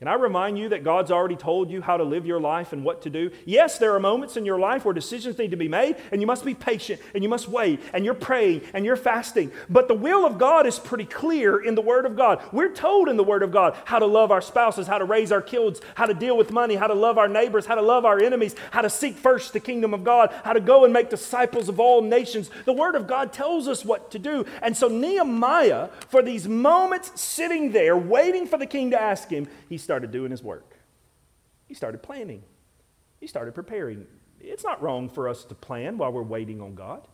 Can 0.00 0.08
I 0.08 0.14
remind 0.14 0.58
you 0.58 0.70
that 0.70 0.82
God's 0.82 1.10
already 1.10 1.36
told 1.36 1.70
you 1.70 1.82
how 1.82 1.98
to 1.98 2.04
live 2.04 2.24
your 2.24 2.40
life 2.40 2.72
and 2.72 2.82
what 2.82 3.02
to 3.02 3.10
do? 3.10 3.30
Yes, 3.44 3.76
there 3.76 3.94
are 3.94 4.00
moments 4.00 4.38
in 4.38 4.46
your 4.46 4.58
life 4.58 4.86
where 4.86 4.94
decisions 4.94 5.36
need 5.36 5.50
to 5.50 5.58
be 5.58 5.68
made, 5.68 5.96
and 6.10 6.22
you 6.22 6.26
must 6.26 6.42
be 6.42 6.54
patient, 6.54 7.02
and 7.12 7.22
you 7.22 7.28
must 7.28 7.48
wait, 7.48 7.80
and 7.92 8.02
you're 8.02 8.14
praying, 8.14 8.62
and 8.72 8.86
you're 8.86 8.96
fasting. 8.96 9.52
But 9.68 9.88
the 9.88 9.94
will 9.94 10.24
of 10.24 10.38
God 10.38 10.66
is 10.66 10.78
pretty 10.78 11.04
clear 11.04 11.62
in 11.62 11.74
the 11.74 11.82
Word 11.82 12.06
of 12.06 12.16
God. 12.16 12.42
We're 12.50 12.72
told 12.72 13.10
in 13.10 13.18
the 13.18 13.24
Word 13.24 13.42
of 13.42 13.52
God 13.52 13.76
how 13.84 13.98
to 13.98 14.06
love 14.06 14.30
our 14.30 14.40
spouses, 14.40 14.86
how 14.86 14.96
to 14.96 15.04
raise 15.04 15.32
our 15.32 15.42
kids, 15.42 15.82
how 15.94 16.06
to 16.06 16.14
deal 16.14 16.34
with 16.34 16.50
money, 16.50 16.76
how 16.76 16.86
to 16.86 16.94
love 16.94 17.18
our 17.18 17.28
neighbors, 17.28 17.66
how 17.66 17.74
to 17.74 17.82
love 17.82 18.06
our 18.06 18.18
enemies, 18.18 18.56
how 18.70 18.80
to 18.80 18.88
seek 18.88 19.18
first 19.18 19.52
the 19.52 19.60
kingdom 19.60 19.92
of 19.92 20.02
God, 20.02 20.32
how 20.44 20.54
to 20.54 20.60
go 20.60 20.84
and 20.84 20.94
make 20.94 21.10
disciples 21.10 21.68
of 21.68 21.78
all 21.78 22.00
nations. 22.00 22.48
The 22.64 22.72
Word 22.72 22.94
of 22.94 23.06
God 23.06 23.34
tells 23.34 23.68
us 23.68 23.84
what 23.84 24.10
to 24.12 24.18
do. 24.18 24.46
And 24.62 24.74
so, 24.74 24.88
Nehemiah, 24.88 25.90
for 26.08 26.22
these 26.22 26.48
moments 26.48 27.20
sitting 27.20 27.72
there 27.72 27.98
waiting 27.98 28.46
for 28.46 28.56
the 28.56 28.64
king 28.64 28.92
to 28.92 28.98
ask 28.98 29.28
him, 29.28 29.46
he 29.68 29.76
started 29.90 30.12
doing 30.12 30.30
his 30.30 30.40
work. 30.40 30.76
He 31.66 31.74
started 31.74 32.00
planning. 32.00 32.44
He 33.18 33.26
started 33.26 33.56
preparing. 33.56 34.06
It's 34.40 34.62
not 34.62 34.80
wrong 34.80 35.08
for 35.08 35.28
us 35.28 35.42
to 35.46 35.54
plan 35.56 35.98
while 35.98 36.12
we're 36.12 36.22
waiting 36.22 36.60
on 36.60 36.76
God. 36.76 37.08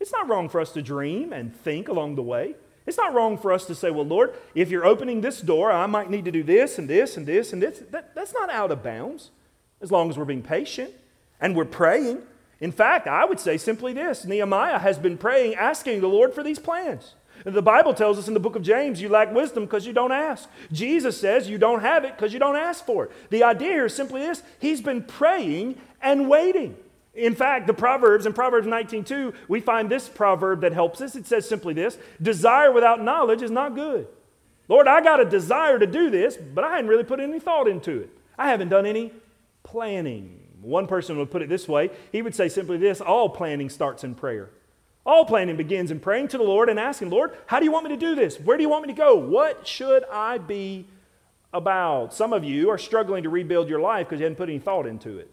It's 0.00 0.10
not 0.10 0.26
wrong 0.26 0.48
for 0.48 0.58
us 0.58 0.72
to 0.72 0.80
dream 0.80 1.34
and 1.34 1.54
think 1.54 1.86
along 1.86 2.14
the 2.14 2.22
way. 2.22 2.54
It's 2.86 2.96
not 2.96 3.12
wrong 3.12 3.36
for 3.36 3.52
us 3.52 3.66
to 3.66 3.74
say, 3.74 3.90
well, 3.90 4.06
Lord, 4.06 4.34
if 4.54 4.70
you're 4.70 4.86
opening 4.86 5.20
this 5.20 5.42
door, 5.42 5.70
I 5.70 5.84
might 5.84 6.08
need 6.08 6.24
to 6.24 6.32
do 6.32 6.42
this 6.42 6.78
and 6.78 6.88
this 6.88 7.18
and 7.18 7.26
this 7.26 7.52
and 7.52 7.60
this. 7.60 7.82
That, 7.90 8.14
that's 8.14 8.32
not 8.32 8.48
out 8.48 8.70
of 8.70 8.82
bounds 8.82 9.30
as 9.82 9.92
long 9.92 10.08
as 10.08 10.16
we're 10.16 10.24
being 10.24 10.40
patient 10.40 10.92
and 11.42 11.54
we're 11.54 11.66
praying. 11.66 12.22
In 12.58 12.72
fact, 12.72 13.06
I 13.06 13.26
would 13.26 13.38
say 13.38 13.58
simply 13.58 13.92
this 13.92 14.24
Nehemiah 14.24 14.78
has 14.78 14.96
been 14.96 15.18
praying, 15.18 15.56
asking 15.56 16.00
the 16.00 16.08
Lord 16.08 16.32
for 16.32 16.42
these 16.42 16.58
plans. 16.58 17.16
The 17.44 17.62
Bible 17.62 17.92
tells 17.92 18.18
us 18.18 18.28
in 18.28 18.34
the 18.34 18.40
book 18.40 18.56
of 18.56 18.62
James, 18.62 19.00
you 19.02 19.08
lack 19.08 19.34
wisdom 19.34 19.64
because 19.64 19.86
you 19.86 19.92
don't 19.92 20.12
ask. 20.12 20.48
Jesus 20.72 21.20
says 21.20 21.48
you 21.48 21.58
don't 21.58 21.80
have 21.80 22.04
it 22.04 22.16
because 22.16 22.32
you 22.32 22.38
don't 22.38 22.56
ask 22.56 22.86
for 22.86 23.04
it. 23.04 23.30
The 23.30 23.42
idea 23.42 23.72
here 23.72 23.88
simply 23.88 24.22
is 24.22 24.42
He's 24.58 24.80
been 24.80 25.02
praying 25.02 25.78
and 26.00 26.28
waiting. 26.28 26.76
In 27.14 27.34
fact, 27.34 27.66
the 27.66 27.74
Proverbs, 27.74 28.26
in 28.26 28.32
Proverbs 28.32 28.66
19:2, 28.66 29.34
we 29.48 29.60
find 29.60 29.90
this 29.90 30.08
proverb 30.08 30.62
that 30.62 30.72
helps 30.72 31.00
us. 31.00 31.14
It 31.14 31.26
says 31.26 31.48
simply 31.48 31.74
this 31.74 31.98
desire 32.20 32.72
without 32.72 33.02
knowledge 33.02 33.42
is 33.42 33.50
not 33.50 33.74
good. 33.74 34.08
Lord, 34.68 34.88
I 34.88 35.00
got 35.02 35.20
a 35.20 35.24
desire 35.24 35.78
to 35.78 35.86
do 35.86 36.10
this, 36.10 36.36
but 36.36 36.64
I 36.64 36.76
hadn't 36.76 36.88
really 36.88 37.04
put 37.04 37.20
any 37.20 37.38
thought 37.38 37.68
into 37.68 38.00
it. 38.00 38.10
I 38.38 38.48
haven't 38.48 38.70
done 38.70 38.86
any 38.86 39.12
planning. 39.62 40.40
One 40.60 40.86
person 40.86 41.18
would 41.18 41.30
put 41.30 41.42
it 41.42 41.48
this 41.48 41.68
way 41.68 41.90
he 42.10 42.22
would 42.22 42.34
say 42.34 42.48
simply 42.48 42.78
this 42.78 43.00
all 43.00 43.28
planning 43.28 43.68
starts 43.68 44.02
in 44.02 44.14
prayer. 44.14 44.50
All 45.06 45.26
planning 45.26 45.56
begins 45.56 45.90
in 45.90 46.00
praying 46.00 46.28
to 46.28 46.38
the 46.38 46.44
Lord 46.44 46.68
and 46.70 46.80
asking, 46.80 47.10
Lord, 47.10 47.36
how 47.46 47.58
do 47.58 47.64
you 47.64 47.72
want 47.72 47.84
me 47.84 47.90
to 47.90 47.96
do 47.96 48.14
this? 48.14 48.40
Where 48.40 48.56
do 48.56 48.62
you 48.62 48.70
want 48.70 48.86
me 48.86 48.92
to 48.94 48.98
go? 48.98 49.14
What 49.14 49.66
should 49.66 50.04
I 50.10 50.38
be 50.38 50.86
about? 51.52 52.14
Some 52.14 52.32
of 52.32 52.42
you 52.42 52.70
are 52.70 52.78
struggling 52.78 53.22
to 53.24 53.28
rebuild 53.28 53.68
your 53.68 53.80
life 53.80 54.08
because 54.08 54.20
you 54.20 54.24
haven't 54.24 54.36
put 54.38 54.48
any 54.48 54.58
thought 54.58 54.86
into 54.86 55.18
it. 55.18 55.30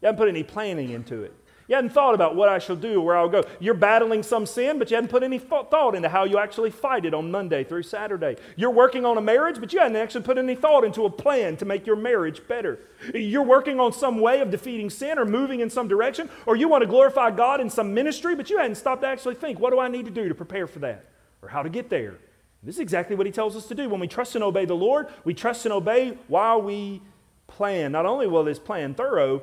You 0.00 0.06
haven't 0.06 0.18
put 0.18 0.28
any 0.28 0.42
planning 0.42 0.90
into 0.90 1.22
it. 1.22 1.34
You 1.72 1.76
hadn't 1.76 1.94
thought 1.94 2.14
about 2.14 2.36
what 2.36 2.50
I 2.50 2.58
shall 2.58 2.76
do 2.76 3.00
where 3.00 3.16
I'll 3.16 3.30
go. 3.30 3.44
You're 3.58 3.72
battling 3.72 4.22
some 4.22 4.44
sin, 4.44 4.78
but 4.78 4.90
you 4.90 4.94
hadn't 4.94 5.08
put 5.08 5.22
any 5.22 5.38
thought 5.38 5.94
into 5.94 6.06
how 6.06 6.24
you 6.24 6.36
actually 6.36 6.68
fight 6.70 7.06
it 7.06 7.14
on 7.14 7.30
Monday 7.30 7.64
through 7.64 7.84
Saturday. 7.84 8.36
You're 8.56 8.68
working 8.68 9.06
on 9.06 9.16
a 9.16 9.22
marriage, 9.22 9.58
but 9.58 9.72
you 9.72 9.78
hadn't 9.78 9.96
actually 9.96 10.24
put 10.24 10.36
any 10.36 10.54
thought 10.54 10.84
into 10.84 11.06
a 11.06 11.10
plan 11.10 11.56
to 11.56 11.64
make 11.64 11.86
your 11.86 11.96
marriage 11.96 12.46
better. 12.46 12.78
You're 13.14 13.42
working 13.42 13.80
on 13.80 13.94
some 13.94 14.20
way 14.20 14.40
of 14.40 14.50
defeating 14.50 14.90
sin 14.90 15.18
or 15.18 15.24
moving 15.24 15.60
in 15.60 15.70
some 15.70 15.88
direction, 15.88 16.28
or 16.44 16.56
you 16.56 16.68
want 16.68 16.82
to 16.82 16.86
glorify 16.86 17.30
God 17.30 17.58
in 17.58 17.70
some 17.70 17.94
ministry, 17.94 18.34
but 18.34 18.50
you 18.50 18.58
hadn't 18.58 18.74
stopped 18.74 19.00
to 19.00 19.08
actually 19.08 19.36
think, 19.36 19.58
what 19.58 19.70
do 19.70 19.80
I 19.80 19.88
need 19.88 20.04
to 20.04 20.10
do 20.10 20.28
to 20.28 20.34
prepare 20.34 20.66
for 20.66 20.80
that? 20.80 21.06
Or 21.40 21.48
how 21.48 21.62
to 21.62 21.70
get 21.70 21.88
there? 21.88 22.18
This 22.62 22.74
is 22.74 22.80
exactly 22.80 23.16
what 23.16 23.24
he 23.24 23.32
tells 23.32 23.56
us 23.56 23.66
to 23.68 23.74
do. 23.74 23.88
When 23.88 23.98
we 23.98 24.08
trust 24.08 24.34
and 24.34 24.44
obey 24.44 24.66
the 24.66 24.74
Lord, 24.74 25.06
we 25.24 25.32
trust 25.32 25.64
and 25.64 25.72
obey 25.72 26.18
while 26.28 26.60
we 26.60 27.00
plan. 27.46 27.92
Not 27.92 28.04
only 28.04 28.26
will 28.26 28.44
this 28.44 28.58
plan 28.58 28.92
thorough, 28.92 29.40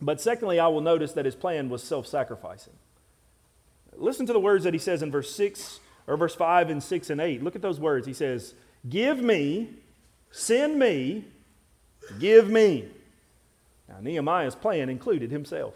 but 0.00 0.20
secondly, 0.20 0.58
I 0.58 0.68
will 0.68 0.80
notice 0.80 1.12
that 1.12 1.24
his 1.24 1.34
plan 1.34 1.68
was 1.68 1.82
self 1.82 2.06
sacrificing. 2.06 2.72
Listen 3.96 4.26
to 4.26 4.32
the 4.32 4.40
words 4.40 4.64
that 4.64 4.74
he 4.74 4.78
says 4.78 5.02
in 5.02 5.10
verse 5.10 5.34
6 5.34 5.80
or 6.06 6.16
verse 6.16 6.34
5 6.34 6.70
and 6.70 6.82
6 6.82 7.10
and 7.10 7.20
8. 7.20 7.42
Look 7.42 7.56
at 7.56 7.62
those 7.62 7.78
words. 7.78 8.06
He 8.06 8.14
says, 8.14 8.54
Give 8.88 9.18
me, 9.18 9.68
send 10.30 10.78
me, 10.78 11.24
give 12.18 12.48
me. 12.48 12.88
Now, 13.88 13.96
Nehemiah's 14.00 14.54
plan 14.54 14.88
included 14.88 15.30
himself. 15.30 15.74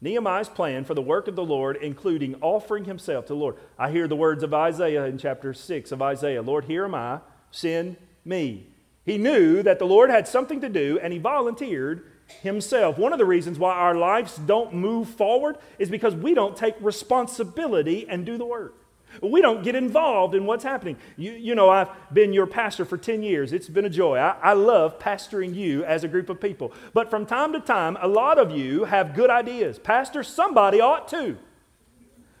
Nehemiah's 0.00 0.48
plan 0.48 0.84
for 0.84 0.94
the 0.94 1.02
work 1.02 1.28
of 1.28 1.36
the 1.36 1.44
Lord, 1.44 1.78
including 1.80 2.36
offering 2.40 2.84
himself 2.84 3.26
to 3.26 3.34
the 3.34 3.38
Lord. 3.38 3.56
I 3.78 3.90
hear 3.90 4.08
the 4.08 4.16
words 4.16 4.42
of 4.42 4.52
Isaiah 4.52 5.06
in 5.06 5.16
chapter 5.16 5.54
6 5.54 5.92
of 5.92 6.02
Isaiah 6.02 6.42
Lord, 6.42 6.64
here 6.64 6.84
am 6.84 6.94
I, 6.94 7.20
send 7.50 7.96
me. 8.24 8.66
He 9.04 9.18
knew 9.18 9.62
that 9.62 9.78
the 9.78 9.86
Lord 9.86 10.10
had 10.10 10.28
something 10.28 10.60
to 10.60 10.68
do, 10.68 10.98
and 11.02 11.12
he 11.12 11.18
volunteered 11.18 12.04
himself. 12.40 12.98
One 12.98 13.12
of 13.12 13.18
the 13.18 13.24
reasons 13.24 13.58
why 13.58 13.74
our 13.74 13.94
lives 13.94 14.36
don't 14.36 14.74
move 14.74 15.08
forward 15.08 15.58
is 15.78 15.90
because 15.90 16.14
we 16.14 16.34
don't 16.34 16.56
take 16.56 16.74
responsibility 16.80 18.06
and 18.08 18.24
do 18.24 18.38
the 18.38 18.46
work. 18.46 18.74
We 19.20 19.42
don't 19.42 19.62
get 19.62 19.74
involved 19.74 20.34
in 20.34 20.46
what's 20.46 20.64
happening. 20.64 20.96
You, 21.16 21.32
you 21.32 21.54
know, 21.54 21.68
I've 21.68 21.88
been 22.12 22.32
your 22.32 22.46
pastor 22.46 22.84
for 22.84 22.96
10 22.96 23.22
years. 23.22 23.52
It's 23.52 23.68
been 23.68 23.84
a 23.84 23.90
joy. 23.90 24.16
I, 24.16 24.36
I 24.42 24.52
love 24.54 24.98
pastoring 24.98 25.54
you 25.54 25.84
as 25.84 26.02
a 26.02 26.08
group 26.08 26.30
of 26.30 26.40
people. 26.40 26.72
But 26.94 27.10
from 27.10 27.26
time 27.26 27.52
to 27.52 27.60
time, 27.60 27.98
a 28.00 28.08
lot 28.08 28.38
of 28.38 28.50
you 28.50 28.84
have 28.84 29.14
good 29.14 29.28
ideas. 29.28 29.78
Pastor, 29.78 30.22
somebody 30.22 30.80
ought 30.80 31.08
to. 31.08 31.36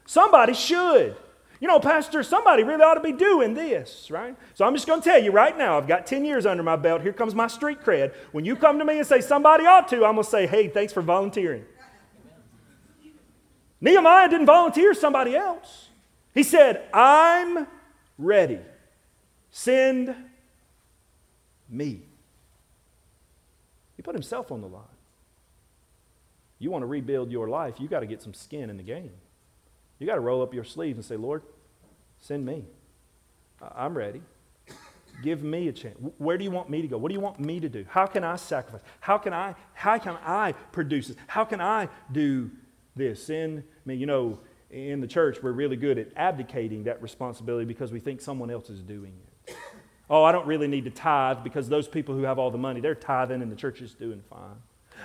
Somebody 0.06 0.54
should. 0.54 1.16
You 1.62 1.68
know, 1.68 1.78
Pastor, 1.78 2.24
somebody 2.24 2.64
really 2.64 2.82
ought 2.82 2.94
to 2.94 3.00
be 3.00 3.12
doing 3.12 3.54
this, 3.54 4.10
right? 4.10 4.36
So 4.54 4.64
I'm 4.64 4.74
just 4.74 4.84
going 4.84 5.00
to 5.00 5.08
tell 5.08 5.22
you 5.22 5.30
right 5.30 5.56
now, 5.56 5.78
I've 5.78 5.86
got 5.86 6.08
10 6.08 6.24
years 6.24 6.44
under 6.44 6.64
my 6.64 6.74
belt. 6.74 7.02
Here 7.02 7.12
comes 7.12 7.36
my 7.36 7.46
street 7.46 7.82
cred. 7.84 8.12
When 8.32 8.44
you 8.44 8.56
come 8.56 8.80
to 8.80 8.84
me 8.84 8.98
and 8.98 9.06
say 9.06 9.20
somebody 9.20 9.64
ought 9.64 9.86
to, 9.90 10.04
I'm 10.04 10.14
going 10.14 10.24
to 10.24 10.24
say, 10.24 10.48
hey, 10.48 10.66
thanks 10.66 10.92
for 10.92 11.02
volunteering. 11.02 11.64
Nehemiah 13.80 14.28
didn't 14.28 14.46
volunteer 14.46 14.92
somebody 14.92 15.36
else. 15.36 15.90
He 16.34 16.42
said, 16.42 16.88
I'm 16.92 17.68
ready. 18.18 18.58
Send 19.52 20.16
me. 21.68 22.02
He 23.96 24.02
put 24.02 24.16
himself 24.16 24.50
on 24.50 24.62
the 24.62 24.68
line. 24.68 24.82
You 26.58 26.72
want 26.72 26.82
to 26.82 26.86
rebuild 26.86 27.30
your 27.30 27.48
life, 27.48 27.74
you 27.78 27.86
got 27.86 28.00
to 28.00 28.06
get 28.06 28.20
some 28.20 28.34
skin 28.34 28.68
in 28.68 28.78
the 28.78 28.82
game. 28.82 29.12
You 30.00 30.08
got 30.08 30.16
to 30.16 30.20
roll 30.20 30.42
up 30.42 30.52
your 30.52 30.64
sleeves 30.64 30.96
and 30.96 31.04
say, 31.04 31.16
Lord, 31.16 31.42
send 32.22 32.46
me. 32.46 32.64
I'm 33.76 33.96
ready. 33.96 34.22
Give 35.22 35.42
me 35.42 35.68
a 35.68 35.72
chance. 35.72 35.96
Where 36.18 36.38
do 36.38 36.44
you 36.44 36.50
want 36.50 36.70
me 36.70 36.80
to 36.82 36.88
go? 36.88 36.96
What 36.96 37.08
do 37.08 37.14
you 37.14 37.20
want 37.20 37.38
me 37.38 37.60
to 37.60 37.68
do? 37.68 37.84
How 37.88 38.06
can 38.06 38.24
I 38.24 38.36
sacrifice? 38.36 38.80
How 39.00 39.18
can 39.18 39.32
I, 39.32 39.54
how 39.74 39.98
can 39.98 40.16
I 40.24 40.52
produce 40.72 41.08
this? 41.08 41.16
How 41.26 41.44
can 41.44 41.60
I 41.60 41.88
do 42.10 42.50
this? 42.96 43.24
Send 43.24 43.62
me. 43.84 43.94
You 43.94 44.06
know, 44.06 44.38
in 44.70 45.00
the 45.00 45.06
church, 45.06 45.42
we're 45.42 45.52
really 45.52 45.76
good 45.76 45.98
at 45.98 46.08
abdicating 46.16 46.84
that 46.84 47.02
responsibility 47.02 47.66
because 47.66 47.92
we 47.92 48.00
think 48.00 48.20
someone 48.20 48.50
else 48.50 48.70
is 48.70 48.80
doing 48.80 49.12
it. 49.46 49.56
Oh, 50.08 50.24
I 50.24 50.32
don't 50.32 50.46
really 50.46 50.66
need 50.66 50.84
to 50.84 50.90
tithe 50.90 51.38
because 51.44 51.68
those 51.68 51.86
people 51.86 52.14
who 52.14 52.22
have 52.22 52.38
all 52.38 52.50
the 52.50 52.58
money, 52.58 52.80
they're 52.80 52.94
tithing 52.94 53.42
and 53.42 53.52
the 53.52 53.56
church 53.56 53.80
is 53.80 53.94
doing 53.94 54.22
fine. 54.28 54.56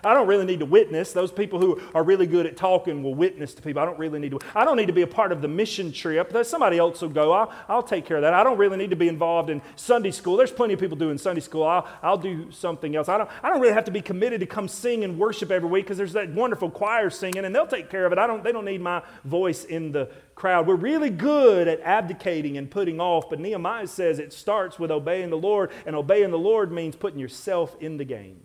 I 0.03 0.13
don't 0.13 0.27
really 0.27 0.45
need 0.45 0.59
to 0.59 0.65
witness. 0.65 1.13
Those 1.13 1.31
people 1.31 1.59
who 1.59 1.81
are 1.93 2.03
really 2.03 2.27
good 2.27 2.45
at 2.45 2.57
talking 2.57 3.03
will 3.03 3.15
witness 3.15 3.53
to 3.55 3.61
people. 3.61 3.81
I 3.81 3.85
don't 3.85 3.99
really 3.99 4.19
need 4.19 4.31
to. 4.31 4.39
I 4.55 4.65
don't 4.65 4.77
need 4.77 4.87
to 4.87 4.93
be 4.93 5.01
a 5.01 5.07
part 5.07 5.31
of 5.31 5.41
the 5.41 5.47
mission 5.47 5.91
trip. 5.91 6.31
There's 6.31 6.47
somebody 6.47 6.77
else 6.77 7.01
will 7.01 7.09
go. 7.09 7.31
I'll, 7.31 7.53
I'll 7.67 7.83
take 7.83 8.05
care 8.05 8.17
of 8.17 8.23
that. 8.23 8.33
I 8.33 8.43
don't 8.43 8.57
really 8.57 8.77
need 8.77 8.89
to 8.89 8.95
be 8.95 9.07
involved 9.07 9.49
in 9.49 9.61
Sunday 9.75 10.11
school. 10.11 10.37
There's 10.37 10.51
plenty 10.51 10.73
of 10.73 10.79
people 10.79 10.97
doing 10.97 11.17
Sunday 11.17 11.41
school. 11.41 11.63
I'll, 11.63 11.87
I'll 12.01 12.17
do 12.17 12.51
something 12.51 12.95
else. 12.95 13.09
I 13.09 13.17
don't, 13.17 13.29
I 13.43 13.49
don't 13.49 13.61
really 13.61 13.73
have 13.73 13.85
to 13.85 13.91
be 13.91 14.01
committed 14.01 14.39
to 14.41 14.45
come 14.45 14.67
sing 14.67 15.03
and 15.03 15.17
worship 15.17 15.51
every 15.51 15.69
week 15.69 15.85
because 15.85 15.97
there's 15.97 16.13
that 16.13 16.29
wonderful 16.29 16.69
choir 16.69 17.09
singing 17.09 17.45
and 17.45 17.53
they'll 17.53 17.67
take 17.67 17.89
care 17.89 18.05
of 18.05 18.11
it. 18.11 18.17
I 18.17 18.27
don't, 18.27 18.43
they 18.43 18.51
don't 18.51 18.65
need 18.65 18.81
my 18.81 19.01
voice 19.23 19.65
in 19.65 19.91
the 19.91 20.09
crowd. 20.35 20.67
We're 20.67 20.75
really 20.75 21.09
good 21.09 21.67
at 21.67 21.81
abdicating 21.81 22.57
and 22.57 22.69
putting 22.69 23.01
off, 23.01 23.29
but 23.29 23.39
Nehemiah 23.39 23.87
says 23.87 24.19
it 24.19 24.31
starts 24.31 24.79
with 24.79 24.91
obeying 24.91 25.29
the 25.29 25.37
Lord, 25.37 25.71
and 25.85 25.95
obeying 25.95 26.31
the 26.31 26.37
Lord 26.37 26.71
means 26.71 26.95
putting 26.95 27.19
yourself 27.19 27.75
in 27.79 27.97
the 27.97 28.05
game 28.05 28.39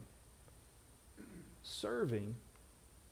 serving 1.83 2.37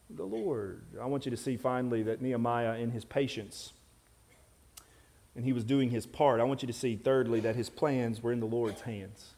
the 0.09 0.25
Lord. 0.25 0.85
I 1.01 1.07
want 1.07 1.25
you 1.25 1.31
to 1.31 1.37
see 1.37 1.57
finally 1.57 2.05
that 2.05 2.23
Nehemiah, 2.23 2.79
in 2.79 2.93
his 2.93 3.05
patience, 3.05 3.73
and 5.35 5.45
he 5.45 5.53
was 5.53 5.65
doing 5.65 5.91
his 5.91 6.07
part. 6.07 6.41
I 6.41 6.45
want 6.45 6.63
you 6.63 6.69
to 6.69 6.73
see, 6.73 6.95
thirdly, 6.95 7.41
that 7.41 7.57
his 7.57 7.69
plans 7.69 8.23
were 8.23 8.33
in 8.33 8.39
the 8.39 8.47
Lord's 8.47 8.83
hands. 8.83 9.35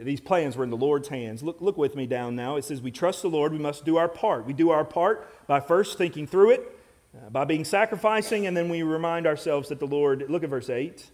These 0.00 0.20
plans 0.20 0.56
were 0.56 0.64
in 0.64 0.70
the 0.70 0.76
Lord's 0.76 1.06
hands. 1.06 1.44
Look, 1.44 1.60
look 1.60 1.76
with 1.76 1.94
me 1.94 2.06
down 2.06 2.34
now. 2.34 2.56
It 2.56 2.64
says, 2.64 2.82
We 2.82 2.90
trust 2.90 3.22
the 3.22 3.30
Lord, 3.30 3.52
we 3.52 3.58
must 3.58 3.84
do 3.84 3.96
our 3.96 4.08
part. 4.08 4.44
We 4.44 4.54
do 4.54 4.70
our 4.70 4.84
part 4.84 5.46
by 5.46 5.60
first 5.60 5.96
thinking 5.96 6.26
through 6.26 6.50
it, 6.50 6.78
uh, 7.14 7.30
by 7.30 7.44
being 7.44 7.64
sacrificing, 7.64 8.44
and 8.46 8.56
then 8.56 8.68
we 8.68 8.82
remind 8.82 9.24
ourselves 9.24 9.68
that 9.68 9.78
the 9.78 9.86
Lord, 9.86 10.24
look 10.28 10.42
at 10.42 10.50
verse 10.50 10.68
8. 10.70 11.10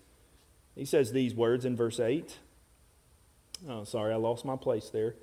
He 0.76 0.86
says 0.86 1.12
these 1.12 1.34
words 1.34 1.66
in 1.66 1.76
verse 1.76 2.00
8. 2.00 2.38
Oh, 3.68 3.84
sorry, 3.84 4.14
I 4.14 4.16
lost 4.16 4.46
my 4.46 4.56
place 4.56 4.88
there. 4.88 5.16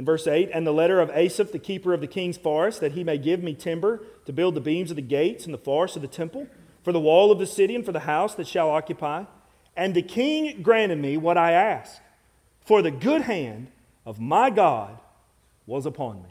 In 0.00 0.06
verse 0.06 0.26
8, 0.26 0.48
and 0.54 0.66
the 0.66 0.72
letter 0.72 0.98
of 0.98 1.10
Asaph, 1.10 1.52
the 1.52 1.58
keeper 1.58 1.92
of 1.92 2.00
the 2.00 2.06
king's 2.06 2.38
forest, 2.38 2.80
that 2.80 2.92
he 2.92 3.04
may 3.04 3.18
give 3.18 3.42
me 3.42 3.52
timber 3.52 4.00
to 4.24 4.32
build 4.32 4.54
the 4.54 4.60
beams 4.62 4.88
of 4.88 4.96
the 4.96 5.02
gates 5.02 5.44
and 5.44 5.52
the 5.52 5.58
forest 5.58 5.94
of 5.94 6.00
the 6.00 6.08
temple, 6.08 6.46
for 6.82 6.90
the 6.90 6.98
wall 6.98 7.30
of 7.30 7.38
the 7.38 7.46
city 7.46 7.74
and 7.74 7.84
for 7.84 7.92
the 7.92 8.00
house 8.00 8.34
that 8.36 8.46
shall 8.46 8.70
occupy. 8.70 9.24
And 9.76 9.92
the 9.92 10.00
king 10.00 10.62
granted 10.62 10.96
me 10.96 11.18
what 11.18 11.36
I 11.36 11.52
asked, 11.52 12.00
for 12.64 12.80
the 12.80 12.90
good 12.90 13.20
hand 13.20 13.66
of 14.06 14.18
my 14.18 14.48
God 14.48 14.98
was 15.66 15.84
upon 15.84 16.22
me. 16.22 16.30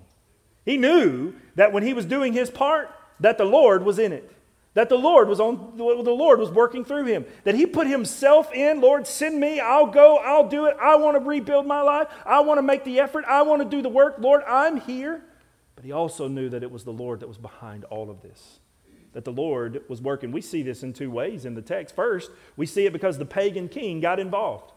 He 0.66 0.76
knew 0.76 1.36
that 1.54 1.72
when 1.72 1.84
he 1.84 1.94
was 1.94 2.08
doing 2.08 2.34
his 2.34 2.50
part, 2.50 2.90
that 3.20 3.38
the 3.38 3.46
Lord 3.46 3.86
was 3.86 4.00
in 4.00 4.12
it 4.14 4.36
that 4.80 4.88
the 4.88 4.98
Lord 4.98 5.28
was 5.28 5.42
on 5.42 5.74
the 5.76 5.84
Lord 5.84 6.40
was 6.40 6.52
working 6.52 6.86
through 6.86 7.04
him. 7.04 7.26
That 7.44 7.54
he 7.54 7.66
put 7.66 7.86
himself 7.86 8.54
in, 8.54 8.80
Lord, 8.80 9.06
send 9.06 9.38
me, 9.38 9.60
I'll 9.60 9.88
go, 9.88 10.16
I'll 10.20 10.48
do 10.48 10.68
it. 10.68 10.78
I 10.82 10.96
want 10.96 11.18
to 11.18 11.20
rebuild 11.20 11.68
my 11.68 11.82
life. 11.82 12.08
I 12.26 12.40
want 12.40 12.60
to 12.60 12.62
make 12.62 12.86
the 12.86 13.02
effort. 13.02 13.26
I 13.28 13.42
want 13.42 13.62
to 13.62 13.68
do 13.68 13.82
the 13.82 13.90
work. 13.90 14.16
Lord, 14.20 14.42
I'm 14.48 14.80
here. 14.80 15.22
But 15.76 15.84
he 15.84 15.92
also 15.92 16.30
knew 16.30 16.48
that 16.48 16.64
it 16.64 16.72
was 16.72 16.86
the 16.86 16.94
Lord 16.94 17.20
that 17.20 17.28
was 17.28 17.38
behind 17.38 17.84
all 17.84 18.10
of 18.10 18.22
this. 18.22 18.60
That 19.12 19.26
the 19.26 19.34
Lord 19.34 19.82
was 19.90 20.02
working. 20.02 20.32
We 20.32 20.40
see 20.40 20.64
this 20.64 20.82
in 20.82 20.94
two 20.94 21.12
ways 21.12 21.44
in 21.44 21.56
the 21.56 21.62
text. 21.62 21.94
First, 21.94 22.32
we 22.56 22.66
see 22.66 22.86
it 22.86 22.94
because 22.94 23.18
the 23.18 23.26
pagan 23.26 23.68
king 23.68 24.00
got 24.00 24.18
involved. 24.18 24.72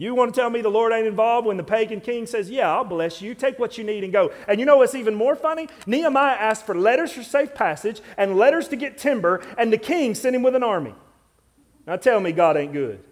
You 0.00 0.14
want 0.14 0.32
to 0.32 0.40
tell 0.40 0.48
me 0.48 0.62
the 0.62 0.68
Lord 0.68 0.92
ain't 0.92 1.08
involved 1.08 1.44
when 1.44 1.56
the 1.56 1.64
pagan 1.64 2.00
king 2.00 2.24
says, 2.24 2.48
Yeah, 2.48 2.72
I'll 2.72 2.84
bless 2.84 3.20
you. 3.20 3.34
Take 3.34 3.58
what 3.58 3.76
you 3.76 3.82
need 3.82 4.04
and 4.04 4.12
go. 4.12 4.30
And 4.46 4.60
you 4.60 4.64
know 4.64 4.76
what's 4.76 4.94
even 4.94 5.16
more 5.16 5.34
funny? 5.34 5.68
Nehemiah 5.86 6.36
asked 6.36 6.64
for 6.64 6.74
letters 6.76 7.10
for 7.10 7.24
safe 7.24 7.52
passage 7.52 8.00
and 8.16 8.36
letters 8.36 8.68
to 8.68 8.76
get 8.76 8.96
timber, 8.96 9.44
and 9.58 9.72
the 9.72 9.78
king 9.78 10.14
sent 10.14 10.36
him 10.36 10.44
with 10.44 10.54
an 10.54 10.62
army. 10.62 10.94
Now 11.84 11.96
tell 11.96 12.20
me 12.20 12.30
God 12.30 12.56
ain't 12.56 12.72
good. 12.72 13.02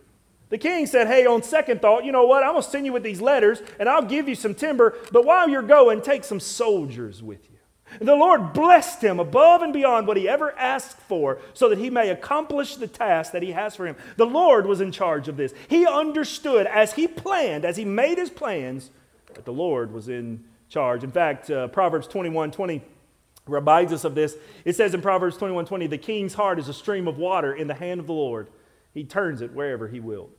The 0.49 0.59
king 0.59 0.87
said, 0.87 1.09
Hey, 1.09 1.27
on 1.27 1.43
second 1.43 1.83
thought, 1.83 2.05
you 2.05 2.13
know 2.13 2.25
what? 2.25 2.45
I'm 2.45 2.53
going 2.53 2.63
to 2.63 2.71
send 2.71 2.87
you 2.87 2.93
with 2.93 3.03
these 3.03 3.21
letters 3.21 3.63
and 3.81 3.89
I'll 3.89 4.05
give 4.05 4.29
you 4.29 4.37
some 4.37 4.55
timber, 4.55 4.97
but 5.11 5.25
while 5.25 5.49
you're 5.49 5.63
going, 5.63 6.03
take 6.03 6.23
some 6.23 6.39
soldiers 6.39 7.21
with 7.21 7.51
you. 7.51 7.56
The 8.01 8.15
Lord 8.15 8.53
blessed 8.53 9.03
him 9.03 9.21
above 9.21 9.63
and 9.63 9.73
beyond 9.73 10.07
what 10.07 10.17
he 10.17 10.29
ever 10.29 10.57
asked 10.59 10.99
for 10.99 11.39
so 11.55 11.69
that 11.69 11.79
he 11.79 11.91
may 11.91 12.11
accomplish 12.11 12.77
the 12.77 12.87
task 12.87 13.33
that 13.33 13.43
he 13.43 13.53
has 13.53 13.77
for 13.77 13.87
him. 13.87 13.97
The 14.17 14.27
Lord 14.27 14.67
was 14.67 14.81
in 14.81 14.93
charge 14.93 15.29
of 15.29 15.37
this. 15.37 15.55
He 15.69 15.87
understood 15.87 16.67
as 16.67 16.95
he 16.95 17.07
planned, 17.07 17.65
as 17.65 17.77
he 17.77 17.85
made 17.85 18.19
his 18.19 18.31
plans, 18.31 18.91
that 19.35 19.45
the 19.45 19.53
Lord 19.53 19.93
was 19.93 20.09
in 20.09 20.45
charge. 20.69 21.05
In 21.05 21.13
fact, 21.13 21.51
uh, 21.51 21.69
Proverbs 21.69 22.07
21 22.09 22.51
20 22.51 22.83
reminds 23.47 23.93
us 23.93 24.05
of 24.05 24.15
this. 24.15 24.37
It 24.65 24.77
says 24.77 24.95
in 24.95 25.03
Proverbs 25.03 25.37
21 25.37 25.67
20, 25.67 25.87
the 25.87 25.99
king's 25.99 26.35
heart 26.35 26.59
is 26.59 26.69
a 26.69 26.75
stream 26.75 27.07
of 27.09 27.19
water 27.19 27.55
in 27.55 27.69
the 27.69 27.75
hand 27.75 28.01
of 28.01 28.07
the 28.07 28.13
Lord. 28.13 28.49
He 28.93 29.05
turns 29.05 29.43
it 29.43 29.53
wherever 29.53 29.89
he 29.89 30.01
will. 30.01 30.31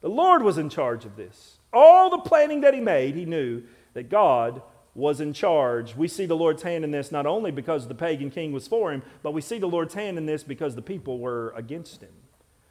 The 0.00 0.08
Lord 0.08 0.42
was 0.42 0.58
in 0.58 0.68
charge 0.68 1.04
of 1.04 1.16
this. 1.16 1.58
All 1.72 2.10
the 2.10 2.18
planning 2.18 2.60
that 2.60 2.74
he 2.74 2.80
made, 2.80 3.14
he 3.14 3.24
knew 3.24 3.64
that 3.94 4.08
God 4.08 4.62
was 4.96 5.20
in 5.20 5.32
charge. 5.32 5.94
We 5.94 6.08
see 6.08 6.24
the 6.24 6.36
Lord's 6.36 6.62
hand 6.62 6.82
in 6.82 6.90
this 6.90 7.12
not 7.12 7.26
only 7.26 7.50
because 7.50 7.86
the 7.86 7.94
pagan 7.94 8.30
king 8.30 8.50
was 8.50 8.66
for 8.66 8.92
him, 8.92 9.02
but 9.22 9.32
we 9.32 9.42
see 9.42 9.58
the 9.58 9.66
Lord's 9.66 9.94
hand 9.94 10.16
in 10.16 10.24
this 10.24 10.42
because 10.42 10.74
the 10.74 10.82
people 10.82 11.18
were 11.18 11.52
against 11.54 12.00
him. 12.00 12.12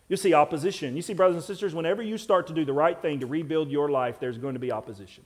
You 0.09 0.17
see 0.17 0.33
opposition. 0.33 0.95
You 0.95 1.01
see, 1.01 1.13
brothers 1.13 1.35
and 1.35 1.43
sisters, 1.43 1.73
whenever 1.73 2.01
you 2.01 2.17
start 2.17 2.47
to 2.47 2.53
do 2.53 2.65
the 2.65 2.73
right 2.73 2.99
thing 2.99 3.19
to 3.19 3.27
rebuild 3.27 3.69
your 3.69 3.89
life, 3.89 4.19
there's 4.19 4.37
going 4.37 4.55
to 4.55 4.59
be 4.59 4.71
opposition. 4.71 5.23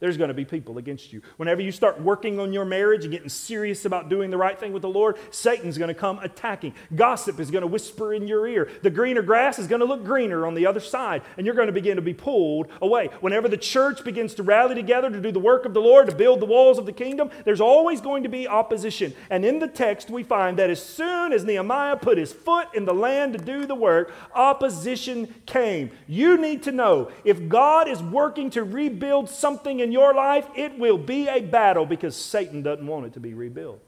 There's 0.00 0.16
going 0.16 0.28
to 0.28 0.34
be 0.34 0.44
people 0.44 0.78
against 0.78 1.12
you. 1.12 1.22
Whenever 1.36 1.60
you 1.60 1.72
start 1.72 2.00
working 2.00 2.38
on 2.38 2.52
your 2.52 2.64
marriage 2.64 3.04
and 3.04 3.12
getting 3.12 3.28
serious 3.28 3.84
about 3.84 4.08
doing 4.08 4.30
the 4.30 4.36
right 4.36 4.58
thing 4.58 4.72
with 4.72 4.82
the 4.82 4.88
Lord, 4.88 5.16
Satan's 5.30 5.76
going 5.76 5.88
to 5.88 5.94
come 5.94 6.18
attacking. 6.20 6.74
Gossip 6.94 7.40
is 7.40 7.50
going 7.50 7.62
to 7.62 7.66
whisper 7.66 8.14
in 8.14 8.28
your 8.28 8.46
ear. 8.46 8.70
The 8.82 8.90
greener 8.90 9.22
grass 9.22 9.58
is 9.58 9.66
going 9.66 9.80
to 9.80 9.86
look 9.86 10.04
greener 10.04 10.46
on 10.46 10.54
the 10.54 10.66
other 10.66 10.80
side, 10.80 11.22
and 11.36 11.44
you're 11.44 11.54
going 11.54 11.66
to 11.66 11.72
begin 11.72 11.96
to 11.96 12.02
be 12.02 12.14
pulled 12.14 12.68
away. 12.80 13.10
Whenever 13.20 13.48
the 13.48 13.56
church 13.56 14.04
begins 14.04 14.34
to 14.34 14.42
rally 14.42 14.74
together 14.74 15.10
to 15.10 15.20
do 15.20 15.32
the 15.32 15.40
work 15.40 15.64
of 15.64 15.74
the 15.74 15.80
Lord, 15.80 16.08
to 16.08 16.14
build 16.14 16.40
the 16.40 16.46
walls 16.46 16.78
of 16.78 16.86
the 16.86 16.92
kingdom, 16.92 17.30
there's 17.44 17.60
always 17.60 18.00
going 18.00 18.22
to 18.22 18.28
be 18.28 18.46
opposition. 18.46 19.14
And 19.30 19.44
in 19.44 19.58
the 19.58 19.68
text, 19.68 20.10
we 20.10 20.22
find 20.22 20.58
that 20.58 20.70
as 20.70 20.82
soon 20.82 21.32
as 21.32 21.44
Nehemiah 21.44 21.96
put 21.96 22.18
his 22.18 22.32
foot 22.32 22.68
in 22.74 22.84
the 22.84 22.94
land 22.94 23.32
to 23.32 23.38
do 23.38 23.66
the 23.66 23.74
work, 23.74 24.12
opposition 24.34 25.34
came. 25.46 25.90
You 26.06 26.36
need 26.36 26.62
to 26.64 26.72
know 26.72 27.10
if 27.24 27.48
God 27.48 27.88
is 27.88 28.02
working 28.02 28.50
to 28.50 28.62
rebuild 28.62 29.28
something 29.28 29.80
in 29.80 29.87
in 29.88 29.92
your 29.92 30.12
life, 30.12 30.46
it 30.54 30.78
will 30.78 30.98
be 30.98 31.28
a 31.28 31.40
battle 31.40 31.86
because 31.86 32.14
Satan 32.14 32.62
doesn't 32.62 32.86
want 32.86 33.06
it 33.06 33.14
to 33.14 33.20
be 33.20 33.32
rebuilt. 33.32 33.80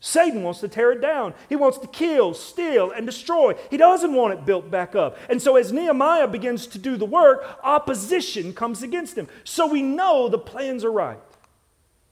Satan 0.00 0.42
wants 0.42 0.60
to 0.60 0.68
tear 0.68 0.92
it 0.92 1.02
down. 1.02 1.34
He 1.50 1.56
wants 1.56 1.76
to 1.78 1.86
kill, 1.86 2.32
steal, 2.32 2.90
and 2.90 3.04
destroy. 3.04 3.54
He 3.68 3.76
doesn't 3.76 4.14
want 4.14 4.32
it 4.32 4.46
built 4.46 4.70
back 4.70 4.96
up. 4.96 5.18
And 5.28 5.42
so, 5.42 5.56
as 5.56 5.70
Nehemiah 5.70 6.28
begins 6.28 6.66
to 6.68 6.78
do 6.78 6.96
the 6.96 7.04
work, 7.04 7.58
opposition 7.62 8.54
comes 8.54 8.82
against 8.82 9.18
him. 9.18 9.28
So, 9.44 9.66
we 9.66 9.82
know 9.82 10.30
the 10.30 10.38
plans 10.38 10.82
are 10.82 10.92
right. 10.92 11.20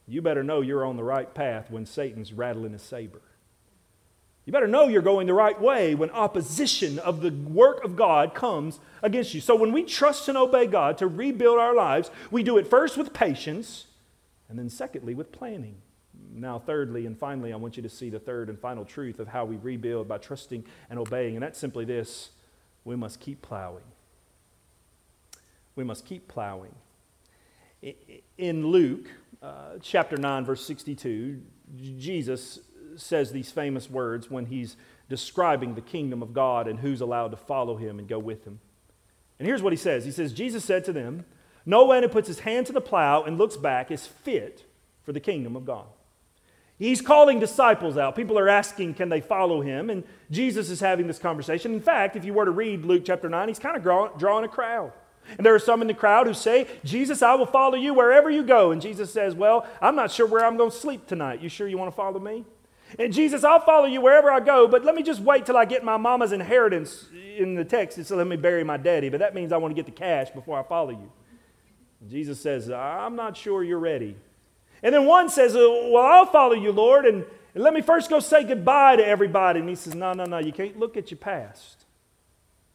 You 0.07 0.21
better 0.21 0.45
know 0.45 0.61
you're 0.61 0.85
on 0.85 0.97
the 0.97 1.05
right 1.05 1.33
path 1.33 1.71
when 1.71 1.87
Satan's 1.87 2.35
rattling 2.35 2.75
his 2.75 2.83
saber. 2.83 3.23
You 4.45 4.53
better 4.53 4.67
know 4.67 4.89
you're 4.89 5.03
going 5.03 5.29
the 5.29 5.35
right 5.35 5.61
way 5.61 5.95
when 5.95 6.11
opposition 6.11 6.99
of 6.99 7.21
the 7.21 7.31
work 7.31 7.85
of 7.85 7.95
God 7.95 8.35
comes 8.35 8.81
against 9.01 9.35
you. 9.35 9.41
So 9.41 9.55
when 9.55 9.73
we 9.73 9.85
trust 9.85 10.29
and 10.29 10.37
obey 10.37 10.67
God 10.67 10.99
to 10.99 11.07
rebuild 11.07 11.59
our 11.59 11.75
lives, 11.75 12.11
we 12.31 12.43
do 12.43 12.59
it 12.59 12.67
first 12.67 12.97
with 12.97 13.13
patience, 13.13 13.87
and 14.49 14.59
then 14.59 14.69
secondly 14.69 15.15
with 15.15 15.31
planning. 15.31 15.77
Now, 16.35 16.59
thirdly 16.59 17.07
and 17.07 17.17
finally, 17.17 17.53
I 17.53 17.57
want 17.57 17.77
you 17.77 17.83
to 17.85 17.89
see 17.89 18.11
the 18.11 18.19
third 18.19 18.49
and 18.49 18.59
final 18.59 18.85
truth 18.85 19.21
of 19.21 19.29
how 19.29 19.45
we 19.45 19.57
rebuild 19.57 20.09
by 20.09 20.19
trusting 20.19 20.65
and 20.91 20.99
obeying, 20.99 21.37
and 21.37 21.43
that's 21.43 21.59
simply 21.59 21.85
this 21.85 22.31
we 22.85 22.97
must 22.97 23.21
keep 23.21 23.43
plowing. 23.43 23.85
We 25.77 25.85
must 25.85 26.05
keep 26.05 26.27
plowing. 26.27 26.75
In 28.39 28.67
Luke 28.67 29.07
uh, 29.41 29.79
chapter 29.81 30.17
9, 30.17 30.45
verse 30.45 30.65
62, 30.65 31.41
Jesus 31.99 32.61
says 32.97 33.33
these 33.33 33.51
famous 33.51 33.91
words 33.91 34.31
when 34.31 34.47
he's 34.47 34.77
describing 35.09 35.75
the 35.75 35.81
kingdom 35.81 36.23
of 36.23 36.33
God 36.33 36.67
and 36.69 36.79
who's 36.79 37.01
allowed 37.01 37.33
to 37.33 37.37
follow 37.37 37.77
him 37.77 37.99
and 37.99 38.09
go 38.09 38.19
with 38.19 38.45
him. 38.45 38.61
And 39.39 39.47
here's 39.47 39.63
what 39.63 39.73
he 39.73 39.77
says 39.77 40.05
He 40.05 40.11
says, 40.11 40.33
Jesus 40.33 40.65
said 40.65 40.85
to 40.85 40.93
them, 40.93 41.25
No 41.67 41.85
one 41.85 42.03
who 42.03 42.09
puts 42.09 42.29
his 42.29 42.41
hand 42.41 42.67
to 42.67 42.73
the 42.73 42.81
plow 42.81 43.23
and 43.23 43.39
looks 43.39 43.57
back 43.57 43.91
is 43.91 44.07
fit 44.07 44.65
for 45.03 45.13
the 45.13 45.21
kingdom 45.21 45.57
of 45.57 45.65
God. 45.65 45.87
He's 46.79 47.01
calling 47.01 47.39
disciples 47.39 47.97
out. 47.97 48.17
People 48.17 48.39
are 48.39 48.49
asking, 48.49 48.95
can 48.95 49.09
they 49.09 49.21
follow 49.21 49.61
him? 49.61 49.89
And 49.89 50.03
Jesus 50.33 50.69
is 50.69 50.81
having 50.81 51.07
this 51.07 51.19
conversation. 51.19 51.75
In 51.75 51.81
fact, 51.81 52.17
if 52.17 52.25
you 52.25 52.35
were 52.35 52.45
to 52.45 52.51
read 52.51 52.85
Luke 52.85 53.05
chapter 53.05 53.29
9, 53.29 53.47
he's 53.47 53.61
kind 53.61 53.77
of 53.77 54.19
drawing 54.19 54.45
a 54.45 54.49
crowd. 54.49 54.93
And 55.37 55.47
there 55.47 55.55
are 55.55 55.61
some 55.61 55.81
in 55.81 55.89
the 55.89 55.95
crowd 55.95 56.27
who 56.27 56.35
say, 56.35 56.67
Jesus, 56.85 57.23
I 57.23 57.35
will 57.35 57.47
follow 57.47 57.77
you 57.77 57.95
wherever 57.95 58.29
you 58.29 58.43
go. 58.43 58.73
And 58.73 58.83
Jesus 58.83 59.13
says, 59.13 59.35
Well, 59.35 59.65
I'm 59.81 59.95
not 59.95 60.11
sure 60.11 60.27
where 60.27 60.45
I'm 60.45 60.57
going 60.57 60.73
to 60.73 60.77
sleep 60.77 61.07
tonight. 61.07 61.41
You 61.41 61.49
sure 61.49 61.69
you 61.69 61.79
want 61.79 61.93
to 61.93 61.97
follow 61.97 62.19
me? 62.19 62.45
And 62.99 63.13
Jesus, 63.13 63.45
I'll 63.45 63.61
follow 63.61 63.87
you 63.87 64.01
wherever 64.01 64.31
I 64.31 64.41
go, 64.41 64.69
but 64.69 64.85
let 64.85 64.95
me 64.95 65.03
just 65.03 65.21
wait 65.21 65.47
till 65.47 65.57
I 65.57 65.65
get 65.65 65.85
my 65.85 65.97
mama's 65.97 66.33
inheritance 66.33 67.07
in 67.37 67.55
the 67.55 67.65
text. 67.65 67.99
It 67.99 68.07
says, 68.07 68.17
let 68.17 68.27
me 68.27 68.37
bury 68.37 68.65
my 68.65 68.77
daddy, 68.77 69.09
but 69.09 69.21
that 69.21 69.35
means 69.35 69.53
I 69.53 69.57
want 69.57 69.73
to 69.73 69.77
get 69.77 69.87
the 69.87 69.99
cash 69.99 70.31
before 70.31 70.59
I 70.59 70.63
follow 70.63 70.91
you. 70.91 71.11
And 72.01 72.11
Jesus 72.11 72.41
says, 72.41 72.71
I'm 72.71 73.17
not 73.17 73.37
sure 73.37 73.63
you're 73.63 73.79
ready. 73.79 74.17
And 74.83 74.95
then 74.95 75.07
one 75.07 75.29
says, 75.29 75.55
Well, 75.55 75.97
I'll 75.97 76.27
follow 76.27 76.55
you, 76.55 76.73
Lord, 76.73 77.07
and, 77.07 77.25
and 77.55 77.63
let 77.63 77.73
me 77.73 77.81
first 77.81 78.11
go 78.11 78.21
say 78.21 78.45
goodbye 78.45 78.97
to 78.97 79.07
everybody. 79.07 79.61
And 79.61 79.69
he 79.69 79.77
says, 79.77 79.95
No, 79.95 80.13
no, 80.13 80.25
no, 80.25 80.39
you 80.39 80.53
can't 80.53 80.79
look 80.79 80.97
at 80.97 81.11
your 81.11 81.19
past. 81.19 81.85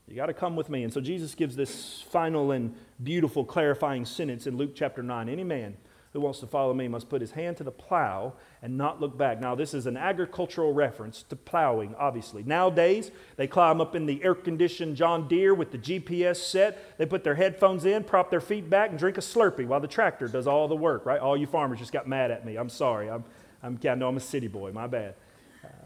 You 0.07 0.15
got 0.15 0.27
to 0.27 0.33
come 0.33 0.55
with 0.55 0.69
me. 0.69 0.83
And 0.83 0.93
so 0.93 1.01
Jesus 1.01 1.35
gives 1.35 1.57
this 1.57 2.01
final 2.09 2.51
and 2.51 2.73
beautiful 3.03 3.43
clarifying 3.43 4.05
sentence 4.05 4.47
in 4.47 4.55
Luke 4.55 4.71
chapter 4.73 5.03
9. 5.03 5.27
Any 5.27 5.43
man 5.43 5.75
who 6.13 6.21
wants 6.21 6.39
to 6.39 6.47
follow 6.47 6.73
me 6.73 6.87
must 6.87 7.09
put 7.09 7.21
his 7.21 7.31
hand 7.31 7.57
to 7.57 7.63
the 7.63 7.71
plow 7.71 8.33
and 8.61 8.77
not 8.77 8.99
look 8.99 9.17
back. 9.17 9.39
Now, 9.39 9.55
this 9.55 9.73
is 9.73 9.85
an 9.85 9.97
agricultural 9.97 10.73
reference 10.73 11.23
to 11.23 11.35
plowing, 11.35 11.95
obviously. 11.95 12.43
Nowadays, 12.43 13.11
they 13.35 13.47
climb 13.47 13.81
up 13.81 13.95
in 13.95 14.05
the 14.05 14.23
air 14.23 14.35
conditioned 14.35 14.95
John 14.95 15.27
Deere 15.27 15.53
with 15.53 15.71
the 15.71 15.77
GPS 15.77 16.37
set. 16.37 16.97
They 16.97 17.05
put 17.05 17.23
their 17.23 17.35
headphones 17.35 17.85
in, 17.85 18.03
prop 18.03 18.31
their 18.31 18.41
feet 18.41 18.69
back, 18.69 18.89
and 18.89 18.99
drink 18.99 19.17
a 19.17 19.21
Slurpee 19.21 19.67
while 19.67 19.79
the 19.79 19.87
tractor 19.87 20.27
does 20.27 20.47
all 20.47 20.67
the 20.67 20.75
work, 20.75 21.05
right? 21.05 21.19
All 21.19 21.37
you 21.37 21.47
farmers 21.47 21.79
just 21.79 21.93
got 21.93 22.07
mad 22.07 22.31
at 22.31 22.45
me. 22.45 22.55
I'm 22.55 22.69
sorry. 22.69 23.09
I'm, 23.09 23.23
I'm, 23.61 23.79
I 23.87 23.95
know 23.95 24.07
I'm 24.07 24.17
a 24.17 24.21
city 24.21 24.47
boy. 24.47 24.71
My 24.71 24.87
bad. 24.87 25.15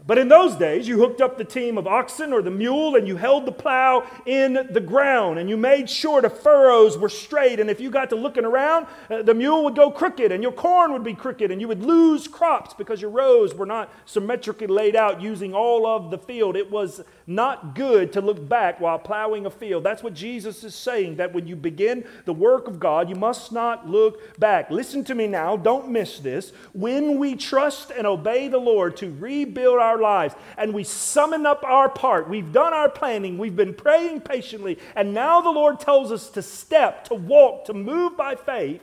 But 0.06 0.18
in 0.18 0.28
those 0.28 0.56
days, 0.56 0.88
you 0.88 0.98
hooked 0.98 1.20
up 1.20 1.38
the 1.38 1.44
team 1.44 1.78
of 1.78 1.86
oxen 1.86 2.32
or 2.32 2.42
the 2.42 2.50
mule 2.50 2.96
and 2.96 3.06
you 3.06 3.16
held 3.16 3.46
the 3.46 3.52
plow 3.52 4.04
in 4.26 4.66
the 4.70 4.80
ground 4.80 5.38
and 5.38 5.48
you 5.48 5.56
made 5.56 5.88
sure 5.88 6.20
the 6.20 6.30
furrows 6.30 6.98
were 6.98 7.08
straight. 7.08 7.60
And 7.60 7.70
if 7.70 7.80
you 7.80 7.90
got 7.90 8.10
to 8.10 8.16
looking 8.16 8.44
around, 8.44 8.86
uh, 9.08 9.22
the 9.22 9.34
mule 9.34 9.62
would 9.64 9.76
go 9.76 9.90
crooked 9.90 10.32
and 10.32 10.42
your 10.42 10.52
corn 10.52 10.92
would 10.92 11.04
be 11.04 11.14
crooked 11.14 11.50
and 11.50 11.60
you 11.60 11.68
would 11.68 11.82
lose 11.82 12.26
crops 12.26 12.74
because 12.74 13.00
your 13.00 13.10
rows 13.10 13.54
were 13.54 13.66
not 13.66 13.92
symmetrically 14.04 14.66
laid 14.66 14.96
out 14.96 15.22
using 15.22 15.54
all 15.54 15.86
of 15.86 16.10
the 16.10 16.18
field. 16.18 16.56
It 16.56 16.70
was 16.70 17.02
not 17.26 17.74
good 17.74 18.12
to 18.12 18.20
look 18.20 18.48
back 18.48 18.80
while 18.80 18.98
plowing 18.98 19.46
a 19.46 19.50
field. 19.50 19.84
That's 19.84 20.02
what 20.02 20.14
Jesus 20.14 20.64
is 20.64 20.74
saying, 20.74 21.16
that 21.16 21.32
when 21.32 21.46
you 21.46 21.56
begin 21.56 22.04
the 22.24 22.32
work 22.32 22.68
of 22.68 22.80
God, 22.80 23.08
you 23.08 23.14
must 23.14 23.52
not 23.52 23.88
look 23.88 24.38
back. 24.38 24.70
Listen 24.70 25.04
to 25.04 25.14
me 25.14 25.26
now, 25.26 25.56
don't 25.56 25.88
miss 25.88 26.18
this. 26.18 26.52
When 26.72 27.18
we 27.18 27.36
trust 27.36 27.90
and 27.90 28.06
obey 28.06 28.48
the 28.48 28.58
Lord 28.58 28.96
to 28.98 29.10
rebuild 29.10 29.78
our 29.78 30.00
lives 30.00 30.34
and 30.56 30.74
we 30.74 30.84
summon 30.84 31.46
up 31.46 31.64
our 31.64 31.88
part, 31.88 32.28
we've 32.28 32.52
done 32.52 32.74
our 32.74 32.88
planning, 32.88 33.38
we've 33.38 33.56
been 33.56 33.74
praying 33.74 34.22
patiently, 34.22 34.78
and 34.96 35.14
now 35.14 35.40
the 35.40 35.50
Lord 35.50 35.80
tells 35.80 36.12
us 36.12 36.30
to 36.30 36.42
step, 36.42 37.04
to 37.04 37.14
walk, 37.14 37.64
to 37.66 37.74
move 37.74 38.16
by 38.16 38.34
faith, 38.34 38.82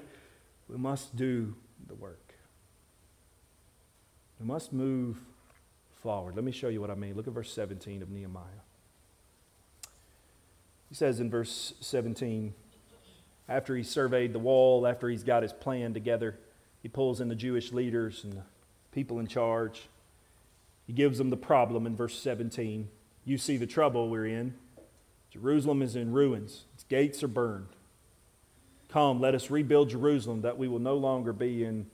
we 0.67 0.77
must 0.77 1.15
do 1.15 1.55
the 1.87 1.95
work. 1.95 2.33
We 4.39 4.45
must 4.45 4.71
move 4.71 5.17
forward. 6.01 6.35
Let 6.35 6.43
me 6.43 6.51
show 6.51 6.69
you 6.69 6.81
what 6.81 6.89
I 6.89 6.95
mean. 6.95 7.15
Look 7.15 7.27
at 7.27 7.33
verse 7.33 7.51
17 7.53 8.01
of 8.01 8.09
Nehemiah. 8.09 8.43
He 10.89 10.95
says 10.95 11.19
in 11.19 11.29
verse 11.29 11.73
17, 11.81 12.53
after 13.47 13.75
he 13.75 13.83
surveyed 13.83 14.33
the 14.33 14.39
wall, 14.39 14.87
after 14.87 15.09
he's 15.09 15.23
got 15.23 15.43
his 15.43 15.53
plan 15.53 15.93
together, 15.93 16.39
he 16.81 16.89
pulls 16.89 17.21
in 17.21 17.27
the 17.27 17.35
Jewish 17.35 17.71
leaders 17.71 18.23
and 18.23 18.33
the 18.33 18.43
people 18.91 19.19
in 19.19 19.27
charge. 19.27 19.89
He 20.87 20.93
gives 20.93 21.17
them 21.17 21.29
the 21.29 21.37
problem 21.37 21.85
in 21.85 21.95
verse 21.95 22.17
17. 22.19 22.89
You 23.25 23.37
see 23.37 23.57
the 23.57 23.67
trouble 23.67 24.09
we're 24.09 24.25
in. 24.25 24.55
Jerusalem 25.31 25.81
is 25.83 25.95
in 25.95 26.11
ruins, 26.11 26.65
its 26.73 26.83
gates 26.83 27.21
are 27.21 27.27
burned. 27.27 27.67
Come, 28.87 29.19
let 29.21 29.35
us 29.35 29.51
rebuild 29.51 29.89
Jerusalem 29.89 30.41
that 30.41 30.57
we 30.57 30.67
will 30.67 30.79
no 30.79 30.95
longer 30.95 31.31
be 31.31 31.63
in 31.63 31.85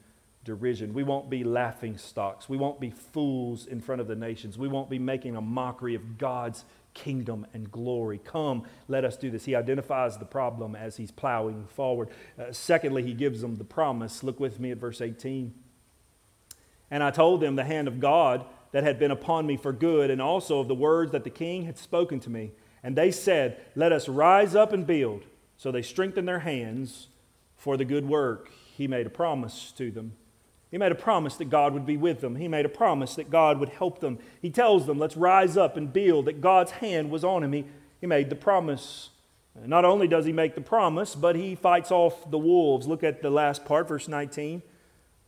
derision. 0.45 0.93
We 0.93 1.03
won't 1.03 1.29
be 1.29 1.43
laughing 1.43 1.97
stocks. 1.97 2.47
We 2.47 2.55
won't 2.55 2.79
be 2.79 2.91
fools 2.91 3.65
in 3.65 3.81
front 3.81 3.99
of 3.99 4.07
the 4.07 4.15
nations. 4.15 4.57
We 4.57 4.69
won't 4.69 4.89
be 4.89 4.99
making 4.99 5.35
a 5.35 5.41
mockery 5.41 5.95
of 5.95 6.17
God's 6.17 6.63
kingdom 6.93 7.45
and 7.53 7.69
glory. 7.69 8.19
Come, 8.23 8.63
let 8.87 9.03
us 9.03 9.17
do 9.17 9.29
this. 9.29 9.43
He 9.43 9.55
identifies 9.55 10.17
the 10.17 10.25
problem 10.25 10.75
as 10.75 10.95
he's 10.95 11.11
plowing 11.11 11.67
forward. 11.67 12.09
Uh, 12.39 12.51
secondly, 12.51 13.03
he 13.03 13.13
gives 13.13 13.41
them 13.41 13.55
the 13.55 13.65
promise. 13.65 14.23
Look 14.23 14.39
with 14.39 14.59
me 14.59 14.71
at 14.71 14.77
verse 14.77 15.01
18. 15.01 15.53
And 16.89 17.03
I 17.03 17.11
told 17.11 17.41
them 17.41 17.55
the 17.55 17.63
hand 17.63 17.87
of 17.87 17.99
God 17.99 18.45
that 18.71 18.83
had 18.83 18.99
been 18.99 19.11
upon 19.11 19.45
me 19.45 19.57
for 19.57 19.73
good, 19.73 20.09
and 20.09 20.21
also 20.21 20.59
of 20.59 20.67
the 20.67 20.75
words 20.75 21.11
that 21.11 21.23
the 21.23 21.29
king 21.29 21.65
had 21.65 21.77
spoken 21.77 22.19
to 22.21 22.29
me. 22.29 22.51
And 22.83 22.95
they 22.95 23.11
said, 23.11 23.59
Let 23.75 23.91
us 23.91 24.07
rise 24.07 24.55
up 24.55 24.73
and 24.73 24.85
build. 24.85 25.23
So 25.57 25.71
they 25.71 25.81
strengthened 25.81 26.27
their 26.27 26.39
hands 26.39 27.07
for 27.55 27.77
the 27.77 27.85
good 27.85 28.07
work. 28.07 28.51
He 28.75 28.87
made 28.87 29.07
a 29.07 29.09
promise 29.09 29.71
to 29.77 29.91
them. 29.91 30.13
He 30.75 30.77
made 30.77 30.91
a 30.91 30.95
promise 30.95 31.37
that 31.37 31.49
God 31.49 31.71
would 31.71 31.85
be 31.85 31.95
with 31.95 32.19
them. 32.19 32.35
He 32.35 32.49
made 32.49 32.65
a 32.65 32.67
promise 32.67 33.15
that 33.15 33.29
God 33.29 33.61
would 33.61 33.69
help 33.69 34.01
them. 34.01 34.19
He 34.41 34.49
tells 34.49 34.85
them, 34.85 34.99
let's 34.99 35.15
rise 35.15 35.55
up 35.55 35.77
and 35.77 35.93
build, 35.93 36.25
that 36.25 36.41
God's 36.41 36.71
hand 36.71 37.11
was 37.11 37.23
on 37.23 37.45
him. 37.45 37.53
He, 37.53 37.63
he 38.01 38.07
made 38.07 38.29
the 38.29 38.35
promise. 38.35 39.11
Not 39.55 39.85
only 39.85 40.05
does 40.05 40.25
he 40.25 40.33
make 40.33 40.53
the 40.53 40.59
promise, 40.59 41.15
but 41.15 41.37
he 41.37 41.55
fights 41.55 41.91
off 41.91 42.29
the 42.29 42.37
wolves. 42.37 42.87
Look 42.87 43.05
at 43.05 43.21
the 43.21 43.29
last 43.29 43.63
part, 43.63 43.87
verse 43.87 44.09
19. 44.09 44.61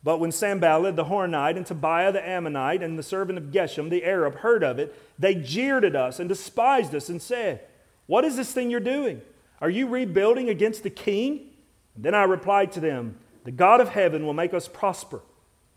But 0.04 0.20
when 0.20 0.32
Sanballat 0.32 0.96
the 0.96 1.06
Horonite 1.06 1.56
and 1.56 1.64
Tobiah 1.64 2.12
the 2.12 2.28
Ammonite 2.28 2.82
and 2.82 2.98
the 2.98 3.02
servant 3.02 3.38
of 3.38 3.44
Geshem 3.44 3.88
the 3.88 4.04
Arab 4.04 4.40
heard 4.40 4.62
of 4.62 4.78
it, 4.78 4.94
they 5.18 5.34
jeered 5.34 5.82
at 5.82 5.96
us 5.96 6.20
and 6.20 6.28
despised 6.28 6.94
us 6.94 7.08
and 7.08 7.22
said, 7.22 7.62
What 8.04 8.26
is 8.26 8.36
this 8.36 8.52
thing 8.52 8.70
you're 8.70 8.80
doing? 8.80 9.22
Are 9.62 9.70
you 9.70 9.86
rebuilding 9.86 10.50
against 10.50 10.82
the 10.82 10.90
king? 10.90 11.46
And 11.94 12.04
then 12.04 12.14
I 12.14 12.24
replied 12.24 12.70
to 12.72 12.80
them, 12.80 13.16
The 13.44 13.50
God 13.50 13.80
of 13.80 13.88
heaven 13.88 14.26
will 14.26 14.34
make 14.34 14.52
us 14.52 14.68
prosper 14.68 15.22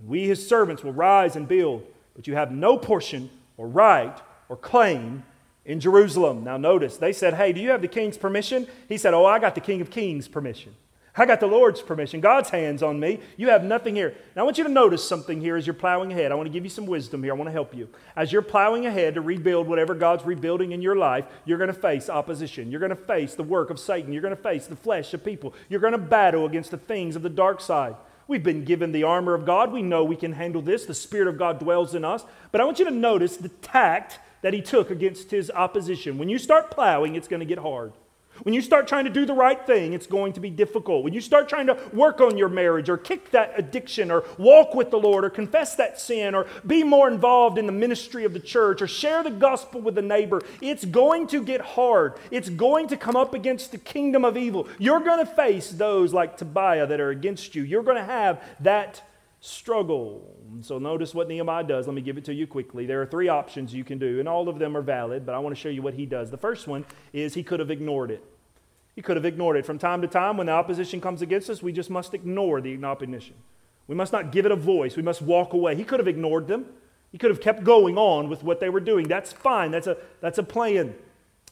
and 0.01 0.09
we, 0.09 0.27
his 0.27 0.45
servants, 0.45 0.83
will 0.83 0.93
rise 0.93 1.37
and 1.37 1.47
build, 1.47 1.85
but 2.15 2.27
you 2.27 2.35
have 2.35 2.51
no 2.51 2.77
portion 2.77 3.29
or 3.55 3.67
right 3.67 4.17
or 4.49 4.57
claim 4.57 5.23
in 5.63 5.79
Jerusalem. 5.79 6.43
Now, 6.43 6.57
notice, 6.57 6.97
they 6.97 7.13
said, 7.13 7.35
Hey, 7.35 7.53
do 7.53 7.61
you 7.61 7.69
have 7.69 7.81
the 7.81 7.87
king's 7.87 8.17
permission? 8.17 8.67
He 8.89 8.97
said, 8.97 9.13
Oh, 9.13 9.25
I 9.25 9.39
got 9.39 9.55
the 9.55 9.61
king 9.61 9.79
of 9.79 9.89
kings' 9.89 10.27
permission. 10.27 10.75
I 11.15 11.25
got 11.25 11.41
the 11.41 11.47
Lord's 11.47 11.81
permission, 11.81 12.21
God's 12.21 12.49
hands 12.49 12.81
on 12.81 12.97
me. 12.97 13.19
You 13.35 13.49
have 13.49 13.65
nothing 13.65 13.95
here. 13.97 14.15
Now, 14.33 14.43
I 14.43 14.45
want 14.45 14.57
you 14.57 14.63
to 14.63 14.69
notice 14.69 15.05
something 15.05 15.41
here 15.41 15.57
as 15.57 15.67
you're 15.67 15.73
plowing 15.73 16.13
ahead. 16.13 16.31
I 16.31 16.35
want 16.35 16.47
to 16.47 16.53
give 16.53 16.63
you 16.63 16.69
some 16.69 16.85
wisdom 16.85 17.21
here. 17.21 17.33
I 17.33 17.35
want 17.35 17.49
to 17.49 17.51
help 17.51 17.75
you. 17.75 17.89
As 18.15 18.31
you're 18.31 18.41
plowing 18.41 18.85
ahead 18.85 19.15
to 19.15 19.21
rebuild 19.21 19.67
whatever 19.67 19.93
God's 19.93 20.23
rebuilding 20.25 20.71
in 20.71 20.81
your 20.81 20.95
life, 20.95 21.25
you're 21.43 21.57
going 21.57 21.67
to 21.67 21.73
face 21.73 22.09
opposition. 22.09 22.71
You're 22.71 22.79
going 22.79 22.91
to 22.91 22.95
face 22.95 23.35
the 23.35 23.43
work 23.43 23.69
of 23.69 23.77
Satan. 23.77 24.13
You're 24.13 24.21
going 24.21 24.35
to 24.35 24.41
face 24.41 24.67
the 24.67 24.77
flesh 24.77 25.13
of 25.13 25.23
people. 25.23 25.53
You're 25.67 25.81
going 25.81 25.91
to 25.91 25.97
battle 25.97 26.45
against 26.45 26.71
the 26.71 26.77
things 26.77 27.17
of 27.17 27.23
the 27.23 27.29
dark 27.29 27.59
side. 27.59 27.95
We've 28.31 28.41
been 28.41 28.63
given 28.63 28.93
the 28.93 29.03
armor 29.03 29.33
of 29.33 29.45
God. 29.45 29.73
We 29.73 29.81
know 29.81 30.05
we 30.05 30.15
can 30.15 30.31
handle 30.31 30.61
this. 30.61 30.85
The 30.85 30.93
Spirit 30.93 31.27
of 31.27 31.37
God 31.37 31.59
dwells 31.59 31.93
in 31.95 32.05
us. 32.05 32.23
But 32.53 32.61
I 32.61 32.63
want 32.63 32.79
you 32.79 32.85
to 32.85 32.91
notice 32.91 33.35
the 33.35 33.49
tact 33.49 34.19
that 34.41 34.53
he 34.53 34.61
took 34.61 34.89
against 34.89 35.31
his 35.31 35.51
opposition. 35.51 36.17
When 36.17 36.29
you 36.29 36.39
start 36.39 36.71
plowing, 36.71 37.17
it's 37.17 37.27
going 37.27 37.41
to 37.41 37.45
get 37.45 37.57
hard. 37.57 37.91
When 38.43 38.53
you 38.53 38.61
start 38.61 38.87
trying 38.87 39.05
to 39.05 39.11
do 39.11 39.25
the 39.25 39.33
right 39.33 39.65
thing, 39.65 39.93
it's 39.93 40.07
going 40.07 40.33
to 40.33 40.39
be 40.39 40.49
difficult. 40.49 41.03
When 41.03 41.13
you 41.13 41.21
start 41.21 41.47
trying 41.47 41.67
to 41.67 41.77
work 41.93 42.21
on 42.21 42.37
your 42.37 42.49
marriage 42.49 42.89
or 42.89 42.97
kick 42.97 43.31
that 43.31 43.53
addiction 43.55 44.09
or 44.09 44.23
walk 44.37 44.73
with 44.73 44.91
the 44.91 44.97
Lord 44.97 45.23
or 45.23 45.29
confess 45.29 45.75
that 45.75 45.99
sin 45.99 46.33
or 46.33 46.47
be 46.65 46.83
more 46.83 47.07
involved 47.07 47.57
in 47.57 47.65
the 47.65 47.71
ministry 47.71 48.25
of 48.25 48.33
the 48.33 48.39
church 48.39 48.81
or 48.81 48.87
share 48.87 49.23
the 49.23 49.29
gospel 49.29 49.81
with 49.81 49.95
the 49.95 50.01
neighbor, 50.01 50.41
it's 50.61 50.85
going 50.85 51.27
to 51.27 51.43
get 51.43 51.61
hard. 51.61 52.15
It's 52.31 52.49
going 52.49 52.87
to 52.87 52.97
come 52.97 53.15
up 53.15 53.33
against 53.33 53.71
the 53.71 53.77
kingdom 53.77 54.25
of 54.25 54.37
evil. 54.37 54.67
You're 54.79 55.01
going 55.01 55.25
to 55.25 55.31
face 55.31 55.69
those 55.69 56.13
like 56.13 56.37
Tobiah 56.37 56.87
that 56.87 56.99
are 56.99 57.09
against 57.11 57.55
you. 57.55 57.63
You're 57.63 57.83
going 57.83 57.97
to 57.97 58.03
have 58.03 58.43
that 58.61 59.03
struggle. 59.41 60.37
So 60.61 60.77
notice 60.77 61.13
what 61.13 61.27
Nehemiah 61.27 61.63
does. 61.63 61.87
Let 61.87 61.95
me 61.95 62.01
give 62.01 62.17
it 62.17 62.25
to 62.25 62.33
you 62.33 62.47
quickly. 62.47 62.85
There 62.85 63.01
are 63.01 63.05
three 63.05 63.27
options 63.27 63.73
you 63.73 63.83
can 63.83 63.97
do, 63.97 64.19
and 64.19 64.29
all 64.29 64.47
of 64.47 64.59
them 64.59 64.77
are 64.77 64.81
valid, 64.81 65.25
but 65.25 65.33
I 65.33 65.39
want 65.39 65.55
to 65.55 65.59
show 65.59 65.69
you 65.69 65.81
what 65.81 65.95
he 65.95 66.05
does. 66.05 66.29
The 66.29 66.37
first 66.37 66.67
one 66.67 66.85
is 67.11 67.33
he 67.33 67.43
could 67.43 67.59
have 67.59 67.71
ignored 67.71 68.11
it. 68.11 68.23
He 68.95 69.01
could 69.01 69.15
have 69.15 69.25
ignored 69.25 69.57
it. 69.57 69.65
From 69.65 69.77
time 69.77 70.01
to 70.01 70.07
time, 70.07 70.37
when 70.37 70.47
the 70.47 70.53
opposition 70.53 70.99
comes 70.99 71.21
against 71.21 71.49
us, 71.49 71.63
we 71.63 71.71
just 71.71 71.89
must 71.89 72.13
ignore 72.13 72.61
the 72.61 72.83
opposition. 72.83 73.35
We 73.87 73.95
must 73.95 74.13
not 74.13 74.31
give 74.31 74.45
it 74.45 74.51
a 74.51 74.55
voice. 74.55 74.95
We 74.95 75.03
must 75.03 75.21
walk 75.21 75.53
away. 75.53 75.75
He 75.75 75.83
could 75.83 75.99
have 75.99 76.07
ignored 76.07 76.47
them. 76.47 76.65
He 77.11 77.17
could 77.17 77.29
have 77.29 77.41
kept 77.41 77.63
going 77.63 77.97
on 77.97 78.29
with 78.29 78.43
what 78.43 78.59
they 78.59 78.69
were 78.69 78.79
doing. 78.79 79.07
That's 79.07 79.33
fine. 79.33 79.71
That's 79.71 79.87
a, 79.87 79.97
that's 80.21 80.37
a 80.37 80.43
plan. 80.43 80.95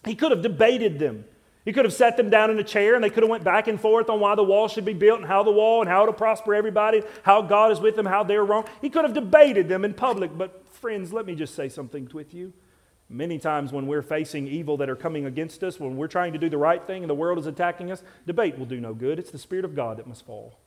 He 0.05 0.15
could 0.15 0.31
have 0.31 0.41
debated 0.41 0.99
them. 0.99 1.25
He 1.65 1.73
could 1.73 1.85
have 1.85 1.93
sat 1.93 2.15
them 2.15 2.29
down 2.29 2.49
in 2.49 2.57
a 2.57 2.63
chair 2.63 2.95
and 2.95 3.03
they 3.03 3.09
could 3.09 3.23
have 3.23 3.29
went 3.29 3.43
back 3.43 3.67
and 3.67 3.79
forth 3.79 4.09
on 4.09 4.19
why 4.19 4.35
the 4.35 4.43
wall 4.43 4.67
should 4.67 4.85
be 4.85 4.93
built 4.93 5.19
and 5.19 5.27
how 5.27 5.43
the 5.43 5.51
wall 5.51 5.81
and 5.81 5.89
how 5.89 6.05
to 6.05 6.13
prosper 6.13 6.55
everybody, 6.55 7.03
how 7.23 7.41
God 7.41 7.71
is 7.71 7.79
with 7.79 7.95
them, 7.95 8.05
how 8.05 8.23
they're 8.23 8.45
wrong. 8.45 8.65
He 8.81 8.89
could 8.89 9.03
have 9.03 9.13
debated 9.13 9.67
them 9.67 9.83
in 9.83 9.93
public. 9.93 10.35
But 10.37 10.65
friends, 10.71 11.11
let 11.11 11.25
me 11.25 11.35
just 11.35 11.55
say 11.55 11.67
something 11.67 12.09
with 12.13 12.33
you. 12.33 12.53
Many 13.09 13.39
times 13.39 13.71
when 13.71 13.87
we're 13.87 14.03
facing 14.03 14.47
evil 14.47 14.77
that 14.77 14.89
are 14.89 14.95
coming 14.95 15.25
against 15.25 15.63
us, 15.63 15.79
when 15.79 15.97
we're 15.97 16.07
trying 16.07 16.33
to 16.33 16.39
do 16.39 16.47
the 16.47 16.59
right 16.59 16.85
thing 16.85 17.01
and 17.01 17.09
the 17.09 17.15
world 17.15 17.39
is 17.39 17.47
attacking 17.47 17.91
us, 17.91 18.03
debate 18.27 18.57
will 18.59 18.67
do 18.67 18.79
no 18.79 18.93
good. 18.93 19.17
It's 19.17 19.31
the 19.31 19.39
Spirit 19.39 19.65
of 19.65 19.75
God 19.75 19.97
that 19.97 20.05
must 20.05 20.25
fall. 20.25 20.59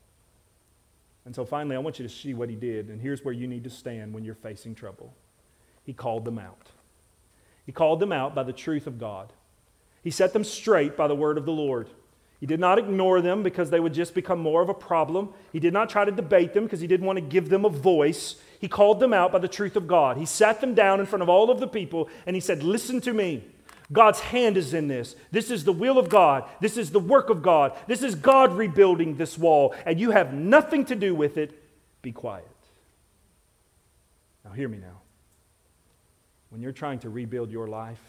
And 1.25 1.33
so 1.33 1.45
finally, 1.45 1.77
I 1.77 1.79
want 1.79 1.99
you 1.99 2.07
to 2.07 2.13
see 2.13 2.33
what 2.33 2.49
he 2.49 2.55
did. 2.55 2.89
And 2.89 3.01
here's 3.01 3.23
where 3.23 3.33
you 3.33 3.47
need 3.47 3.63
to 3.63 3.69
stand 3.69 4.13
when 4.13 4.25
you're 4.25 4.35
facing 4.35 4.75
trouble. 4.75 5.13
He 5.85 5.93
called 5.93 6.25
them 6.25 6.37
out. 6.37 6.67
He 7.65 7.71
called 7.71 8.01
them 8.01 8.11
out 8.11 8.35
by 8.35 8.43
the 8.43 8.51
truth 8.51 8.87
of 8.87 8.99
God. 8.99 9.31
He 10.03 10.11
set 10.11 10.33
them 10.33 10.43
straight 10.43 10.97
by 10.97 11.07
the 11.07 11.15
word 11.15 11.37
of 11.37 11.45
the 11.45 11.53
Lord. 11.53 11.87
He 12.41 12.45
did 12.45 12.59
not 12.59 12.77
ignore 12.77 13.21
them 13.21 13.41
because 13.41 13.69
they 13.69 13.79
would 13.79 13.93
just 13.93 14.13
become 14.13 14.39
more 14.39 14.61
of 14.61 14.67
a 14.67 14.73
problem. 14.73 15.29
He 15.53 15.61
did 15.61 15.71
not 15.71 15.89
try 15.89 16.03
to 16.03 16.11
debate 16.11 16.53
them 16.53 16.65
because 16.65 16.81
he 16.81 16.87
didn't 16.87 17.05
want 17.05 17.15
to 17.15 17.21
give 17.21 17.47
them 17.47 17.63
a 17.63 17.69
voice. 17.69 18.35
He 18.63 18.69
called 18.69 19.01
them 19.01 19.11
out 19.11 19.33
by 19.33 19.39
the 19.39 19.49
truth 19.49 19.75
of 19.75 19.89
God. 19.89 20.15
He 20.15 20.25
sat 20.25 20.61
them 20.61 20.73
down 20.73 21.01
in 21.01 21.05
front 21.05 21.21
of 21.21 21.27
all 21.27 21.51
of 21.51 21.59
the 21.59 21.67
people 21.67 22.07
and 22.25 22.33
he 22.33 22.39
said, 22.39 22.63
Listen 22.63 23.01
to 23.01 23.11
me. 23.11 23.43
God's 23.91 24.21
hand 24.21 24.55
is 24.55 24.73
in 24.73 24.87
this. 24.87 25.17
This 25.31 25.51
is 25.51 25.65
the 25.65 25.73
will 25.73 25.99
of 25.99 26.07
God. 26.07 26.45
This 26.61 26.77
is 26.77 26.89
the 26.89 26.99
work 27.01 27.29
of 27.29 27.43
God. 27.43 27.73
This 27.87 28.01
is 28.01 28.15
God 28.15 28.55
rebuilding 28.55 29.17
this 29.17 29.37
wall, 29.37 29.75
and 29.85 29.99
you 29.99 30.11
have 30.11 30.33
nothing 30.33 30.85
to 30.85 30.95
do 30.95 31.13
with 31.13 31.37
it. 31.37 31.61
Be 32.01 32.13
quiet. 32.13 32.47
Now, 34.45 34.51
hear 34.51 34.69
me 34.69 34.77
now. 34.77 35.01
When 36.49 36.61
you're 36.61 36.71
trying 36.71 36.99
to 36.99 37.09
rebuild 37.09 37.51
your 37.51 37.67
life, 37.67 37.99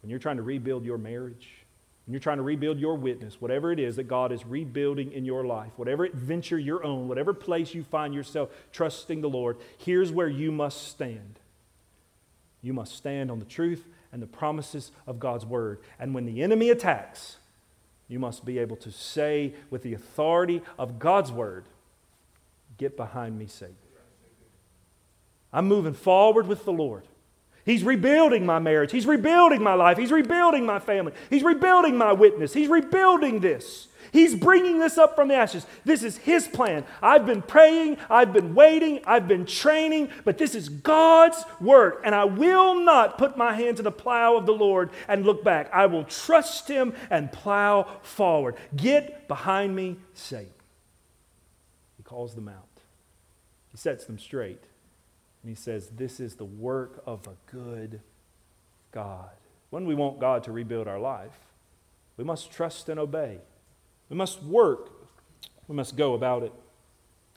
when 0.00 0.10
you're 0.10 0.18
trying 0.18 0.38
to 0.38 0.42
rebuild 0.42 0.84
your 0.84 0.98
marriage, 0.98 1.48
when 2.06 2.14
you're 2.14 2.20
trying 2.20 2.38
to 2.38 2.42
rebuild 2.42 2.78
your 2.78 2.96
witness, 2.96 3.40
whatever 3.40 3.70
it 3.70 3.78
is 3.78 3.96
that 3.96 4.08
God 4.08 4.32
is 4.32 4.44
rebuilding 4.44 5.12
in 5.12 5.24
your 5.24 5.44
life, 5.44 5.70
whatever 5.76 6.04
adventure 6.04 6.58
you're 6.58 6.84
on, 6.84 7.06
whatever 7.06 7.32
place 7.32 7.74
you 7.74 7.84
find 7.84 8.12
yourself 8.12 8.50
trusting 8.72 9.20
the 9.20 9.28
Lord, 9.28 9.56
here's 9.78 10.10
where 10.10 10.28
you 10.28 10.50
must 10.50 10.88
stand. 10.88 11.38
You 12.60 12.72
must 12.72 12.96
stand 12.96 13.30
on 13.30 13.38
the 13.38 13.44
truth 13.44 13.86
and 14.10 14.20
the 14.20 14.26
promises 14.26 14.90
of 15.06 15.20
God's 15.20 15.46
word. 15.46 15.78
And 15.98 16.12
when 16.14 16.26
the 16.26 16.42
enemy 16.42 16.70
attacks, 16.70 17.38
you 18.08 18.18
must 18.18 18.44
be 18.44 18.58
able 18.58 18.76
to 18.76 18.90
say 18.90 19.54
with 19.70 19.82
the 19.82 19.94
authority 19.94 20.62
of 20.78 20.98
God's 20.98 21.30
word, 21.30 21.66
Get 22.78 22.96
behind 22.96 23.38
me, 23.38 23.46
Satan. 23.46 23.76
I'm 25.52 25.68
moving 25.68 25.92
forward 25.92 26.46
with 26.46 26.64
the 26.64 26.72
Lord. 26.72 27.04
He's 27.64 27.84
rebuilding 27.84 28.44
my 28.44 28.58
marriage. 28.58 28.90
He's 28.90 29.06
rebuilding 29.06 29.62
my 29.62 29.74
life. 29.74 29.96
He's 29.96 30.10
rebuilding 30.10 30.66
my 30.66 30.78
family. 30.78 31.12
He's 31.30 31.44
rebuilding 31.44 31.96
my 31.96 32.12
witness. 32.12 32.52
He's 32.52 32.68
rebuilding 32.68 33.40
this. 33.40 33.88
He's 34.12 34.34
bringing 34.34 34.78
this 34.78 34.98
up 34.98 35.16
from 35.16 35.28
the 35.28 35.34
ashes. 35.34 35.64
This 35.84 36.02
is 36.02 36.18
His 36.18 36.46
plan. 36.46 36.84
I've 37.00 37.24
been 37.24 37.40
praying, 37.40 37.96
I've 38.10 38.32
been 38.32 38.54
waiting, 38.54 39.00
I've 39.06 39.26
been 39.26 39.46
training, 39.46 40.10
but 40.24 40.36
this 40.36 40.54
is 40.54 40.68
God's 40.68 41.42
work, 41.60 42.02
and 42.04 42.14
I 42.14 42.24
will 42.24 42.74
not 42.74 43.16
put 43.16 43.38
my 43.38 43.54
hand 43.54 43.78
to 43.78 43.82
the 43.82 43.90
plow 43.90 44.36
of 44.36 44.44
the 44.44 44.52
Lord 44.52 44.90
and 45.08 45.24
look 45.24 45.42
back. 45.42 45.70
I 45.72 45.86
will 45.86 46.04
trust 46.04 46.68
Him 46.68 46.94
and 47.08 47.32
plow 47.32 48.00
forward. 48.02 48.56
Get 48.76 49.28
behind 49.28 49.74
me, 49.74 49.96
Satan. 50.12 50.52
He 51.96 52.02
calls 52.02 52.34
them 52.34 52.48
out, 52.48 52.68
He 53.70 53.78
sets 53.78 54.04
them 54.04 54.18
straight. 54.18 54.62
And 55.42 55.50
he 55.50 55.54
says, 55.54 55.88
This 55.88 56.20
is 56.20 56.36
the 56.36 56.44
work 56.44 57.02
of 57.06 57.26
a 57.26 57.50
good 57.50 58.00
God. 58.92 59.30
When 59.70 59.86
we 59.86 59.94
want 59.94 60.20
God 60.20 60.44
to 60.44 60.52
rebuild 60.52 60.86
our 60.86 60.98
life, 60.98 61.38
we 62.16 62.24
must 62.24 62.52
trust 62.52 62.88
and 62.88 63.00
obey. 63.00 63.38
We 64.08 64.16
must 64.16 64.42
work. 64.42 64.90
We 65.66 65.74
must 65.74 65.96
go 65.96 66.14
about 66.14 66.42
it. 66.42 66.52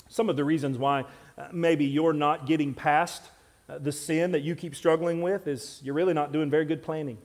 Some 0.09 0.29
of 0.29 0.35
the 0.35 0.43
reasons 0.43 0.77
why 0.77 1.05
uh, 1.37 1.47
maybe 1.51 1.85
you're 1.85 2.13
not 2.13 2.45
getting 2.45 2.73
past 2.73 3.23
uh, 3.67 3.79
the 3.79 3.91
sin 3.91 4.31
that 4.33 4.41
you 4.41 4.55
keep 4.55 4.75
struggling 4.75 5.21
with 5.21 5.47
is 5.47 5.79
you're 5.83 5.95
really 5.95 6.13
not 6.13 6.31
doing 6.31 6.49
very 6.49 6.65
good 6.65 6.83
planning. 6.83 7.17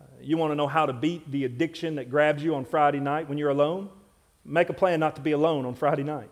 Uh, 0.00 0.04
you 0.20 0.36
want 0.36 0.52
to 0.52 0.54
know 0.54 0.68
how 0.68 0.86
to 0.86 0.92
beat 0.92 1.28
the 1.30 1.44
addiction 1.44 1.96
that 1.96 2.10
grabs 2.10 2.42
you 2.42 2.54
on 2.54 2.64
Friday 2.64 3.00
night 3.00 3.28
when 3.28 3.36
you're 3.38 3.50
alone? 3.50 3.88
Make 4.44 4.68
a 4.68 4.72
plan 4.72 5.00
not 5.00 5.16
to 5.16 5.22
be 5.22 5.32
alone 5.32 5.66
on 5.66 5.74
Friday 5.74 6.04
night. 6.04 6.30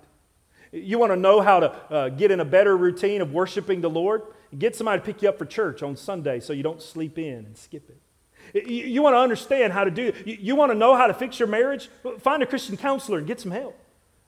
You 0.75 0.99
want 0.99 1.13
to 1.13 1.17
know 1.17 1.41
how 1.41 1.61
to 1.61 1.71
uh, 1.71 2.09
get 2.09 2.33
in 2.33 2.41
a 2.41 2.45
better 2.45 2.77
routine 2.77 3.21
of 3.21 3.33
worshiping 3.33 3.81
the 3.81 3.89
Lord? 3.89 4.23
Get 4.59 4.75
somebody 4.75 5.01
to 5.01 5.07
pick 5.07 5.23
you 5.23 5.29
up 5.29 5.39
for 5.39 5.47
church 5.47 5.85
on 5.85 5.97
Sunday 5.97 6.41
so 6.41 6.53
you 6.53 6.65
don't 6.65 6.83
sleep 6.83 7.17
in 7.17 7.47
and 7.47 7.57
skip 7.57 7.89
it. 7.89 8.69
You, 8.69 8.85
you 8.85 9.03
want 9.03 9.15
to 9.15 9.19
understand 9.19 9.73
how 9.73 9.85
to 9.85 9.91
do 9.91 10.09
it. 10.09 10.27
You, 10.27 10.37
you 10.41 10.57
want 10.57 10.73
to 10.73 10.79
know 10.79 10.97
how 10.97 11.07
to 11.07 11.15
fix 11.15 11.39
your 11.39 11.47
marriage? 11.47 11.89
Find 12.19 12.43
a 12.43 12.47
Christian 12.47 12.77
counselor 12.77 13.19
and 13.19 13.27
get 13.27 13.41
some 13.41 13.53
help. 13.53 13.79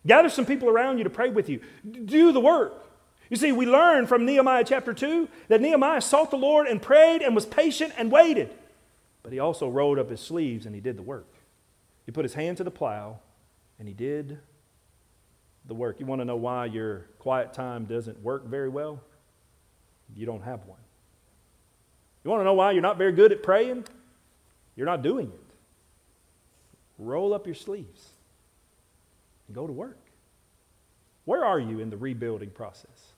Gather 0.07 0.29
some 0.29 0.47
people 0.47 0.69
around 0.69 0.99
you 0.99 1.05
to 1.05 1.11
pray 1.11 1.31
with 1.31 1.49
you. 1.49 1.61
Do 2.05 2.31
the 2.31 2.41
work. 2.41 2.85
You 3.29 3.37
see, 3.37 3.51
we 3.51 3.67
learn 3.67 4.07
from 4.07 4.25
Nehemiah 4.25 4.63
chapter 4.65 4.95
2 4.95 5.29
that 5.49 5.61
Nehemiah 5.61 6.01
sought 6.01 6.31
the 6.31 6.37
Lord 6.37 6.69
and 6.69 6.81
prayed 6.81 7.23
and 7.23 7.35
was 7.35 7.45
patient 7.45 7.93
and 7.99 8.13
waited. 8.13 8.55
But 9.25 9.33
he 9.33 9.41
also 9.41 9.69
rolled 9.69 9.99
up 9.99 10.11
his 10.11 10.21
sleeves 10.21 10.65
and 10.65 10.77
he 10.77 10.81
did 10.81 10.97
the 10.97 11.03
work. 11.03 11.27
He 12.05 12.13
put 12.13 12.25
his 12.25 12.35
hand 12.35 12.59
to 12.59 12.65
the 12.65 12.71
plow 12.71 13.19
and 13.81 13.89
he 13.89 13.95
did 13.95 14.39
the 15.67 15.75
work. 15.75 16.01
You 16.01 16.07
want 16.07 16.21
to 16.21 16.25
know 16.25 16.37
why 16.37 16.67
your 16.67 17.07
quiet 17.19 17.53
time 17.53 17.85
doesn't 17.85 18.23
work 18.23 18.47
very 18.47 18.69
well? 18.69 19.01
You 20.15 20.27
don't 20.27 20.43
have 20.43 20.65
one. 20.67 20.79
You 22.25 22.31
want 22.31 22.41
to 22.41 22.45
know 22.45 22.55
why 22.55 22.73
you're 22.73 22.83
not 22.83 22.99
very 22.99 23.13
good 23.13 23.33
at 23.33 23.43
praying? 23.43 23.85
You're 24.75 24.87
not 24.87 25.03
doing 25.03 25.27
it. 25.27 25.41
Roll 26.99 27.35
up 27.35 27.47
your 27.47 27.55
sleeves 27.55 28.11
and 29.47 29.55
go 29.55 29.67
to 29.67 29.73
work. 29.73 29.99
Where 31.25 31.45
are 31.45 31.59
you 31.59 31.81
in 31.81 31.91
the 31.91 31.97
rebuilding 31.97 32.51
process? 32.51 33.13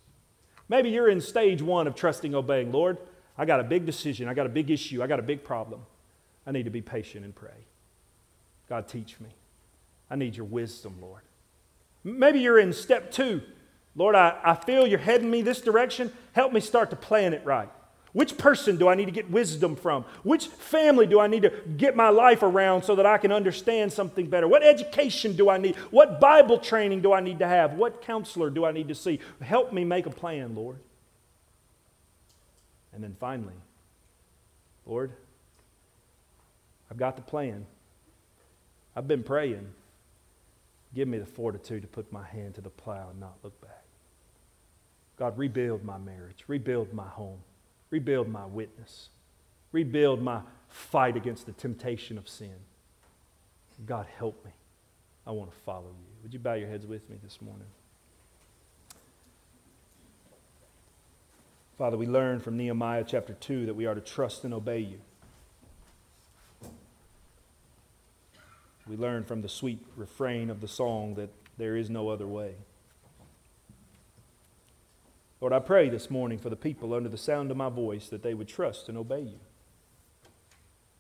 Maybe 0.68 0.90
you're 0.90 1.08
in 1.08 1.20
stage 1.20 1.62
one 1.62 1.86
of 1.86 1.94
trusting, 1.94 2.34
obeying. 2.34 2.72
Lord, 2.72 2.98
I 3.36 3.44
got 3.44 3.60
a 3.60 3.64
big 3.64 3.86
decision. 3.86 4.28
I 4.28 4.34
got 4.34 4.46
a 4.46 4.50
big 4.50 4.70
issue. 4.70 5.02
I 5.02 5.06
got 5.06 5.18
a 5.18 5.22
big 5.22 5.44
problem. 5.44 5.82
I 6.46 6.52
need 6.52 6.64
to 6.64 6.70
be 6.70 6.82
patient 6.82 7.24
and 7.24 7.34
pray. 7.34 7.66
God, 8.68 8.88
teach 8.88 9.20
me. 9.20 9.28
I 10.10 10.16
need 10.16 10.36
your 10.36 10.46
wisdom, 10.46 10.96
Lord. 11.00 11.22
Maybe 12.04 12.40
you're 12.40 12.58
in 12.58 12.72
step 12.72 13.10
two. 13.10 13.42
Lord, 13.94 14.14
I, 14.14 14.38
I 14.44 14.54
feel 14.54 14.86
you're 14.86 14.98
heading 14.98 15.30
me 15.30 15.42
this 15.42 15.60
direction. 15.60 16.12
Help 16.32 16.52
me 16.52 16.60
start 16.60 16.90
to 16.90 16.96
plan 16.96 17.34
it 17.34 17.44
right. 17.44 17.68
Which 18.12 18.38
person 18.38 18.76
do 18.76 18.88
I 18.88 18.94
need 18.94 19.04
to 19.04 19.10
get 19.12 19.30
wisdom 19.30 19.76
from? 19.76 20.04
Which 20.22 20.46
family 20.46 21.06
do 21.06 21.20
I 21.20 21.26
need 21.26 21.42
to 21.42 21.52
get 21.76 21.94
my 21.94 22.08
life 22.08 22.42
around 22.42 22.82
so 22.82 22.96
that 22.96 23.06
I 23.06 23.18
can 23.18 23.32
understand 23.32 23.92
something 23.92 24.28
better? 24.28 24.48
What 24.48 24.62
education 24.62 25.36
do 25.36 25.50
I 25.50 25.58
need? 25.58 25.76
What 25.90 26.18
Bible 26.18 26.58
training 26.58 27.02
do 27.02 27.12
I 27.12 27.20
need 27.20 27.38
to 27.40 27.46
have? 27.46 27.74
What 27.74 28.02
counselor 28.02 28.50
do 28.50 28.64
I 28.64 28.72
need 28.72 28.88
to 28.88 28.94
see? 28.94 29.20
Help 29.42 29.72
me 29.72 29.84
make 29.84 30.06
a 30.06 30.10
plan, 30.10 30.54
Lord. 30.54 30.78
And 32.94 33.04
then 33.04 33.14
finally, 33.20 33.54
Lord, 34.86 35.12
I've 36.90 36.96
got 36.96 37.16
the 37.16 37.22
plan. 37.22 37.66
I've 38.96 39.06
been 39.06 39.22
praying. 39.22 39.68
Give 40.94 41.06
me 41.06 41.18
the 41.18 41.26
fortitude 41.26 41.82
to 41.82 41.88
put 41.88 42.12
my 42.12 42.24
hand 42.24 42.54
to 42.54 42.60
the 42.60 42.70
plow 42.70 43.08
and 43.10 43.20
not 43.20 43.36
look 43.42 43.60
back. 43.60 43.84
God, 45.18 45.36
rebuild 45.36 45.84
my 45.84 45.98
marriage, 45.98 46.44
rebuild 46.46 46.92
my 46.92 47.06
home, 47.06 47.40
rebuild 47.90 48.28
my 48.28 48.46
witness, 48.46 49.08
rebuild 49.72 50.22
my 50.22 50.40
fight 50.68 51.16
against 51.16 51.46
the 51.46 51.52
temptation 51.52 52.16
of 52.16 52.28
sin. 52.28 52.54
God, 53.84 54.06
help 54.18 54.44
me. 54.44 54.52
I 55.26 55.32
want 55.32 55.50
to 55.50 55.56
follow 55.58 55.88
you. 55.88 56.06
Would 56.22 56.32
you 56.32 56.38
bow 56.38 56.54
your 56.54 56.68
heads 56.68 56.86
with 56.86 57.08
me 57.10 57.16
this 57.22 57.42
morning? 57.42 57.66
Father, 61.76 61.96
we 61.96 62.06
learn 62.06 62.40
from 62.40 62.56
Nehemiah 62.56 63.04
chapter 63.06 63.34
2 63.34 63.66
that 63.66 63.74
we 63.74 63.86
are 63.86 63.94
to 63.94 64.00
trust 64.00 64.44
and 64.44 64.52
obey 64.52 64.80
you. 64.80 65.00
We 68.88 68.96
learn 68.96 69.24
from 69.24 69.42
the 69.42 69.48
sweet 69.48 69.80
refrain 69.96 70.48
of 70.48 70.60
the 70.60 70.68
song 70.68 71.14
that 71.14 71.30
there 71.58 71.76
is 71.76 71.90
no 71.90 72.08
other 72.08 72.26
way. 72.26 72.54
Lord, 75.40 75.52
I 75.52 75.58
pray 75.58 75.88
this 75.88 76.10
morning 76.10 76.38
for 76.38 76.50
the 76.50 76.56
people 76.56 76.94
under 76.94 77.08
the 77.08 77.18
sound 77.18 77.50
of 77.50 77.56
my 77.56 77.68
voice 77.68 78.08
that 78.08 78.22
they 78.22 78.34
would 78.34 78.48
trust 78.48 78.88
and 78.88 78.96
obey 78.96 79.20
you. 79.20 79.40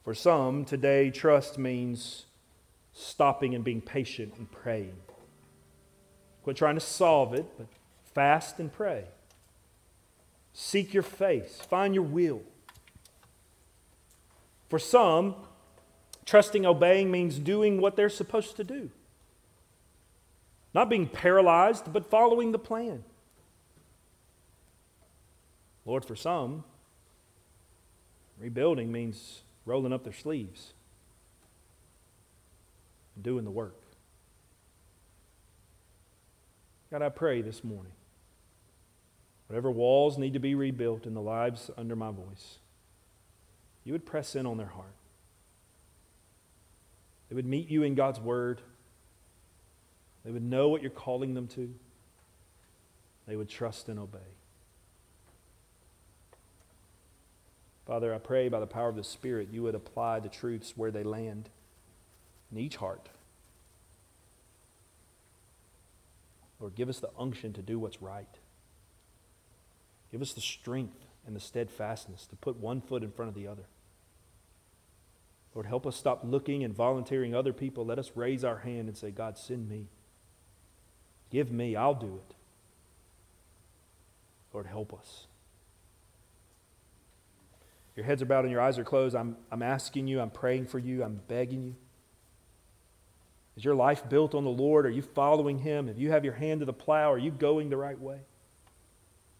For 0.04 0.14
some, 0.14 0.64
today, 0.64 1.10
trust 1.10 1.58
means 1.58 2.26
stopping 2.92 3.54
and 3.54 3.64
being 3.64 3.80
patient 3.80 4.34
and 4.38 4.50
praying. 4.50 4.96
Quit 6.44 6.56
trying 6.56 6.76
to 6.76 6.80
solve 6.80 7.34
it, 7.34 7.46
but 7.56 7.66
fast 8.14 8.58
and 8.58 8.72
pray. 8.72 9.04
Seek 10.52 10.94
your 10.94 11.02
face, 11.02 11.60
find 11.68 11.94
your 11.94 12.04
will. 12.04 12.42
For 14.68 14.78
some, 14.78 15.34
trusting, 16.28 16.66
obeying 16.66 17.10
means 17.10 17.38
doing 17.38 17.80
what 17.80 17.96
they're 17.96 18.10
supposed 18.10 18.56
to 18.56 18.64
do. 18.64 18.90
Not 20.74 20.90
being 20.90 21.06
paralyzed, 21.06 21.90
but 21.90 22.04
following 22.04 22.52
the 22.52 22.58
plan. 22.58 23.02
Lord, 25.86 26.04
for 26.04 26.14
some, 26.14 26.64
rebuilding 28.38 28.92
means 28.92 29.40
rolling 29.64 29.90
up 29.90 30.04
their 30.04 30.12
sleeves 30.12 30.74
and 33.14 33.24
doing 33.24 33.46
the 33.46 33.50
work. 33.50 33.80
God, 36.90 37.00
I 37.00 37.08
pray 37.08 37.40
this 37.40 37.64
morning, 37.64 37.92
whatever 39.46 39.70
walls 39.70 40.18
need 40.18 40.34
to 40.34 40.38
be 40.38 40.54
rebuilt 40.54 41.06
in 41.06 41.14
the 41.14 41.22
lives 41.22 41.70
under 41.78 41.96
my 41.96 42.10
voice, 42.10 42.58
you 43.82 43.94
would 43.94 44.04
press 44.04 44.36
in 44.36 44.44
on 44.44 44.58
their 44.58 44.66
heart. 44.66 44.97
They 47.28 47.36
would 47.36 47.46
meet 47.46 47.68
you 47.68 47.82
in 47.82 47.94
God's 47.94 48.20
word. 48.20 48.60
They 50.24 50.30
would 50.30 50.42
know 50.42 50.68
what 50.68 50.82
you're 50.82 50.90
calling 50.90 51.34
them 51.34 51.46
to. 51.48 51.74
They 53.26 53.36
would 53.36 53.48
trust 53.48 53.88
and 53.88 53.98
obey. 53.98 54.18
Father, 57.86 58.14
I 58.14 58.18
pray 58.18 58.48
by 58.48 58.60
the 58.60 58.66
power 58.66 58.88
of 58.88 58.96
the 58.96 59.04
Spirit, 59.04 59.48
you 59.50 59.62
would 59.62 59.74
apply 59.74 60.20
the 60.20 60.28
truths 60.28 60.74
where 60.76 60.90
they 60.90 61.02
land 61.02 61.48
in 62.52 62.58
each 62.58 62.76
heart. 62.76 63.08
Lord, 66.60 66.74
give 66.74 66.88
us 66.88 67.00
the 67.00 67.10
unction 67.18 67.52
to 67.54 67.62
do 67.62 67.78
what's 67.78 68.02
right. 68.02 68.28
Give 70.10 70.20
us 70.20 70.32
the 70.32 70.40
strength 70.40 70.98
and 71.26 71.36
the 71.36 71.40
steadfastness 71.40 72.26
to 72.26 72.36
put 72.36 72.56
one 72.56 72.80
foot 72.80 73.02
in 73.02 73.10
front 73.10 73.28
of 73.28 73.34
the 73.34 73.46
other. 73.46 73.64
Lord, 75.54 75.66
help 75.66 75.86
us 75.86 75.96
stop 75.96 76.20
looking 76.24 76.62
and 76.62 76.74
volunteering 76.74 77.34
other 77.34 77.52
people. 77.52 77.84
Let 77.84 77.98
us 77.98 78.12
raise 78.14 78.44
our 78.44 78.58
hand 78.58 78.88
and 78.88 78.96
say, 78.96 79.10
God, 79.10 79.36
send 79.38 79.68
me. 79.68 79.86
Give 81.30 81.50
me, 81.50 81.76
I'll 81.76 81.94
do 81.94 82.20
it. 82.28 82.34
Lord, 84.52 84.66
help 84.66 84.94
us. 84.94 85.26
Your 87.96 88.04
heads 88.04 88.22
are 88.22 88.26
bowed 88.26 88.44
and 88.44 88.52
your 88.52 88.60
eyes 88.60 88.78
are 88.78 88.84
closed. 88.84 89.16
I'm, 89.16 89.36
I'm 89.50 89.62
asking 89.62 90.06
you, 90.06 90.20
I'm 90.20 90.30
praying 90.30 90.66
for 90.66 90.78
you, 90.78 91.02
I'm 91.02 91.20
begging 91.26 91.64
you. 91.64 91.74
Is 93.56 93.64
your 93.64 93.74
life 93.74 94.08
built 94.08 94.36
on 94.36 94.44
the 94.44 94.50
Lord? 94.50 94.86
Are 94.86 94.90
you 94.90 95.02
following 95.02 95.58
Him? 95.58 95.88
If 95.88 95.98
you 95.98 96.12
have 96.12 96.24
your 96.24 96.34
hand 96.34 96.60
to 96.60 96.66
the 96.66 96.72
plow, 96.72 97.12
are 97.12 97.18
you 97.18 97.32
going 97.32 97.70
the 97.70 97.76
right 97.76 97.98
way? 97.98 98.20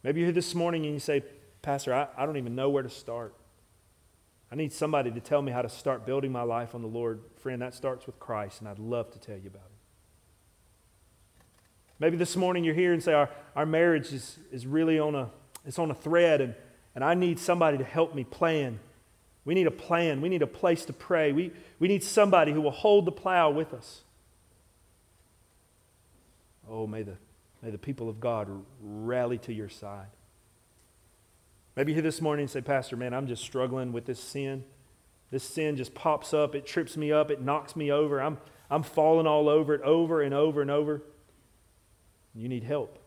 Maybe 0.03 0.19
you're 0.19 0.27
here 0.27 0.35
this 0.35 0.57
morning 0.57 0.85
and 0.87 0.93
you 0.93 0.99
say, 0.99 1.23
Pastor, 1.63 1.95
I, 1.95 2.09
I 2.17 2.27
don't 2.27 2.37
even 2.37 2.57
know 2.57 2.69
where 2.69 2.83
to 2.83 2.91
start. 2.91 3.33
I 4.51 4.57
need 4.57 4.73
somebody 4.73 5.11
to 5.11 5.21
tell 5.21 5.43
me 5.43 5.53
how 5.53 5.63
to 5.63 5.69
start 5.69 6.07
building 6.07 6.33
my 6.33 6.43
life 6.43 6.75
on 6.75 6.81
the 6.81 6.89
Lord. 6.89 7.21
Friend, 7.37 7.61
that 7.61 7.75
starts 7.75 8.07
with 8.07 8.19
Christ, 8.19 8.61
and 8.61 8.69
I'd 8.69 8.79
love 8.79 9.11
to 9.13 9.19
tell 9.19 9.37
you 9.37 9.49
about 9.49 9.67
it. 9.67 9.79
Maybe 11.99 12.17
this 12.17 12.37
morning 12.37 12.65
you're 12.65 12.75
here 12.75 12.93
and 12.93 13.03
say, 13.03 13.13
Our, 13.13 13.29
our 13.55 13.67
marriage 13.67 14.13
is, 14.13 14.39
is 14.51 14.67
really 14.67 14.99
on 14.99 15.15
a, 15.15 15.31
it's 15.67 15.79
on 15.79 15.91
a 15.91 15.95
thread, 15.95 16.41
and, 16.41 16.55
and 16.95 17.05
I 17.05 17.15
need 17.15 17.39
somebody 17.39 17.77
to 17.77 17.85
help 17.85 18.15
me 18.15 18.25
plan. 18.25 18.79
We 19.45 19.55
need 19.55 19.67
a 19.67 19.73
plan. 19.73 20.21
We 20.21 20.29
need 20.29 20.43
a 20.43 20.47
place 20.47 20.85
to 20.87 20.93
pray. 20.93 21.33
We, 21.33 21.53
we 21.79 21.89
need 21.89 22.03
somebody 22.03 22.53
who 22.53 22.61
will 22.61 22.71
hold 22.71 23.05
the 23.05 23.13
plow 23.13 23.51
with 23.51 23.75
us. 23.75 24.03
Oh, 26.71 26.87
may 26.87 27.03
the, 27.03 27.17
may 27.63 27.71
the 27.71 27.79
people 27.79 28.09
of 28.09 28.21
God 28.21 28.49
rally 28.81 29.39
to 29.39 29.53
your 29.53 29.69
side. 29.69 30.09
Maybe 31.79 31.93
here 31.93 32.03
this 32.03 32.21
morning 32.21 32.43
and 32.43 32.51
say, 32.51 32.61
Pastor, 32.61 32.97
man, 32.97 33.15
I'm 33.15 33.29
just 33.29 33.41
struggling 33.41 33.93
with 33.93 34.05
this 34.05 34.19
sin. 34.19 34.65
This 35.31 35.45
sin 35.45 35.77
just 35.77 35.95
pops 35.95 36.35
up, 36.35 36.57
it 36.57 36.67
trips 36.67 36.97
me 36.97 37.13
up, 37.13 37.31
it 37.31 37.41
knocks 37.41 37.77
me 37.77 37.93
over. 37.93 38.21
I'm, 38.21 38.39
I'm 38.69 38.83
falling 38.83 39.29
all 39.29 39.49
over 39.49 39.75
it 39.75 39.83
over 39.83 40.21
and 40.21 40.35
over 40.35 40.61
and 40.61 40.73
over. 40.73 41.05
You 42.35 42.49
need 42.49 42.65
help. 42.65 42.99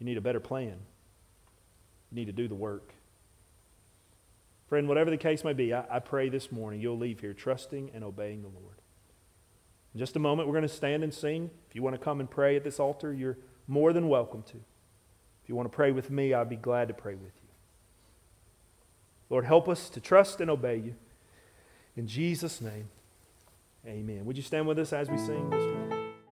You 0.00 0.06
need 0.06 0.16
a 0.16 0.20
better 0.20 0.40
plan. 0.40 0.74
You 2.10 2.16
need 2.16 2.24
to 2.24 2.32
do 2.32 2.48
the 2.48 2.56
work. 2.56 2.92
Friend, 4.66 4.88
whatever 4.88 5.10
the 5.10 5.16
case 5.16 5.44
may 5.44 5.52
be, 5.52 5.72
I, 5.72 5.84
I 5.88 5.98
pray 6.00 6.28
this 6.28 6.50
morning 6.50 6.80
you'll 6.80 6.98
leave 6.98 7.20
here 7.20 7.32
trusting 7.32 7.92
and 7.94 8.02
obeying 8.02 8.42
the 8.42 8.48
Lord. 8.48 8.80
In 9.94 10.00
just 10.00 10.16
a 10.16 10.18
moment, 10.18 10.48
we're 10.48 10.54
going 10.54 10.62
to 10.62 10.68
stand 10.68 11.04
and 11.04 11.14
sing. 11.14 11.48
If 11.68 11.76
you 11.76 11.82
want 11.82 11.94
to 11.94 12.02
come 12.02 12.18
and 12.18 12.28
pray 12.28 12.56
at 12.56 12.64
this 12.64 12.80
altar, 12.80 13.12
you're 13.12 13.38
more 13.68 13.92
than 13.92 14.08
welcome 14.08 14.42
to. 14.50 14.56
If 15.48 15.50
you 15.50 15.56
want 15.56 15.72
to 15.72 15.74
pray 15.74 15.92
with 15.92 16.10
me, 16.10 16.34
I'd 16.34 16.50
be 16.50 16.56
glad 16.56 16.88
to 16.88 16.94
pray 16.94 17.14
with 17.14 17.32
you. 17.42 17.48
Lord, 19.30 19.46
help 19.46 19.66
us 19.66 19.88
to 19.88 19.98
trust 19.98 20.42
and 20.42 20.50
obey 20.50 20.76
you. 20.76 20.94
In 21.96 22.06
Jesus' 22.06 22.60
name, 22.60 22.90
amen. 23.86 24.26
Would 24.26 24.36
you 24.36 24.42
stand 24.42 24.68
with 24.68 24.78
us 24.78 24.92
as 24.92 25.08
we 25.08 25.16
sing? 25.16 25.87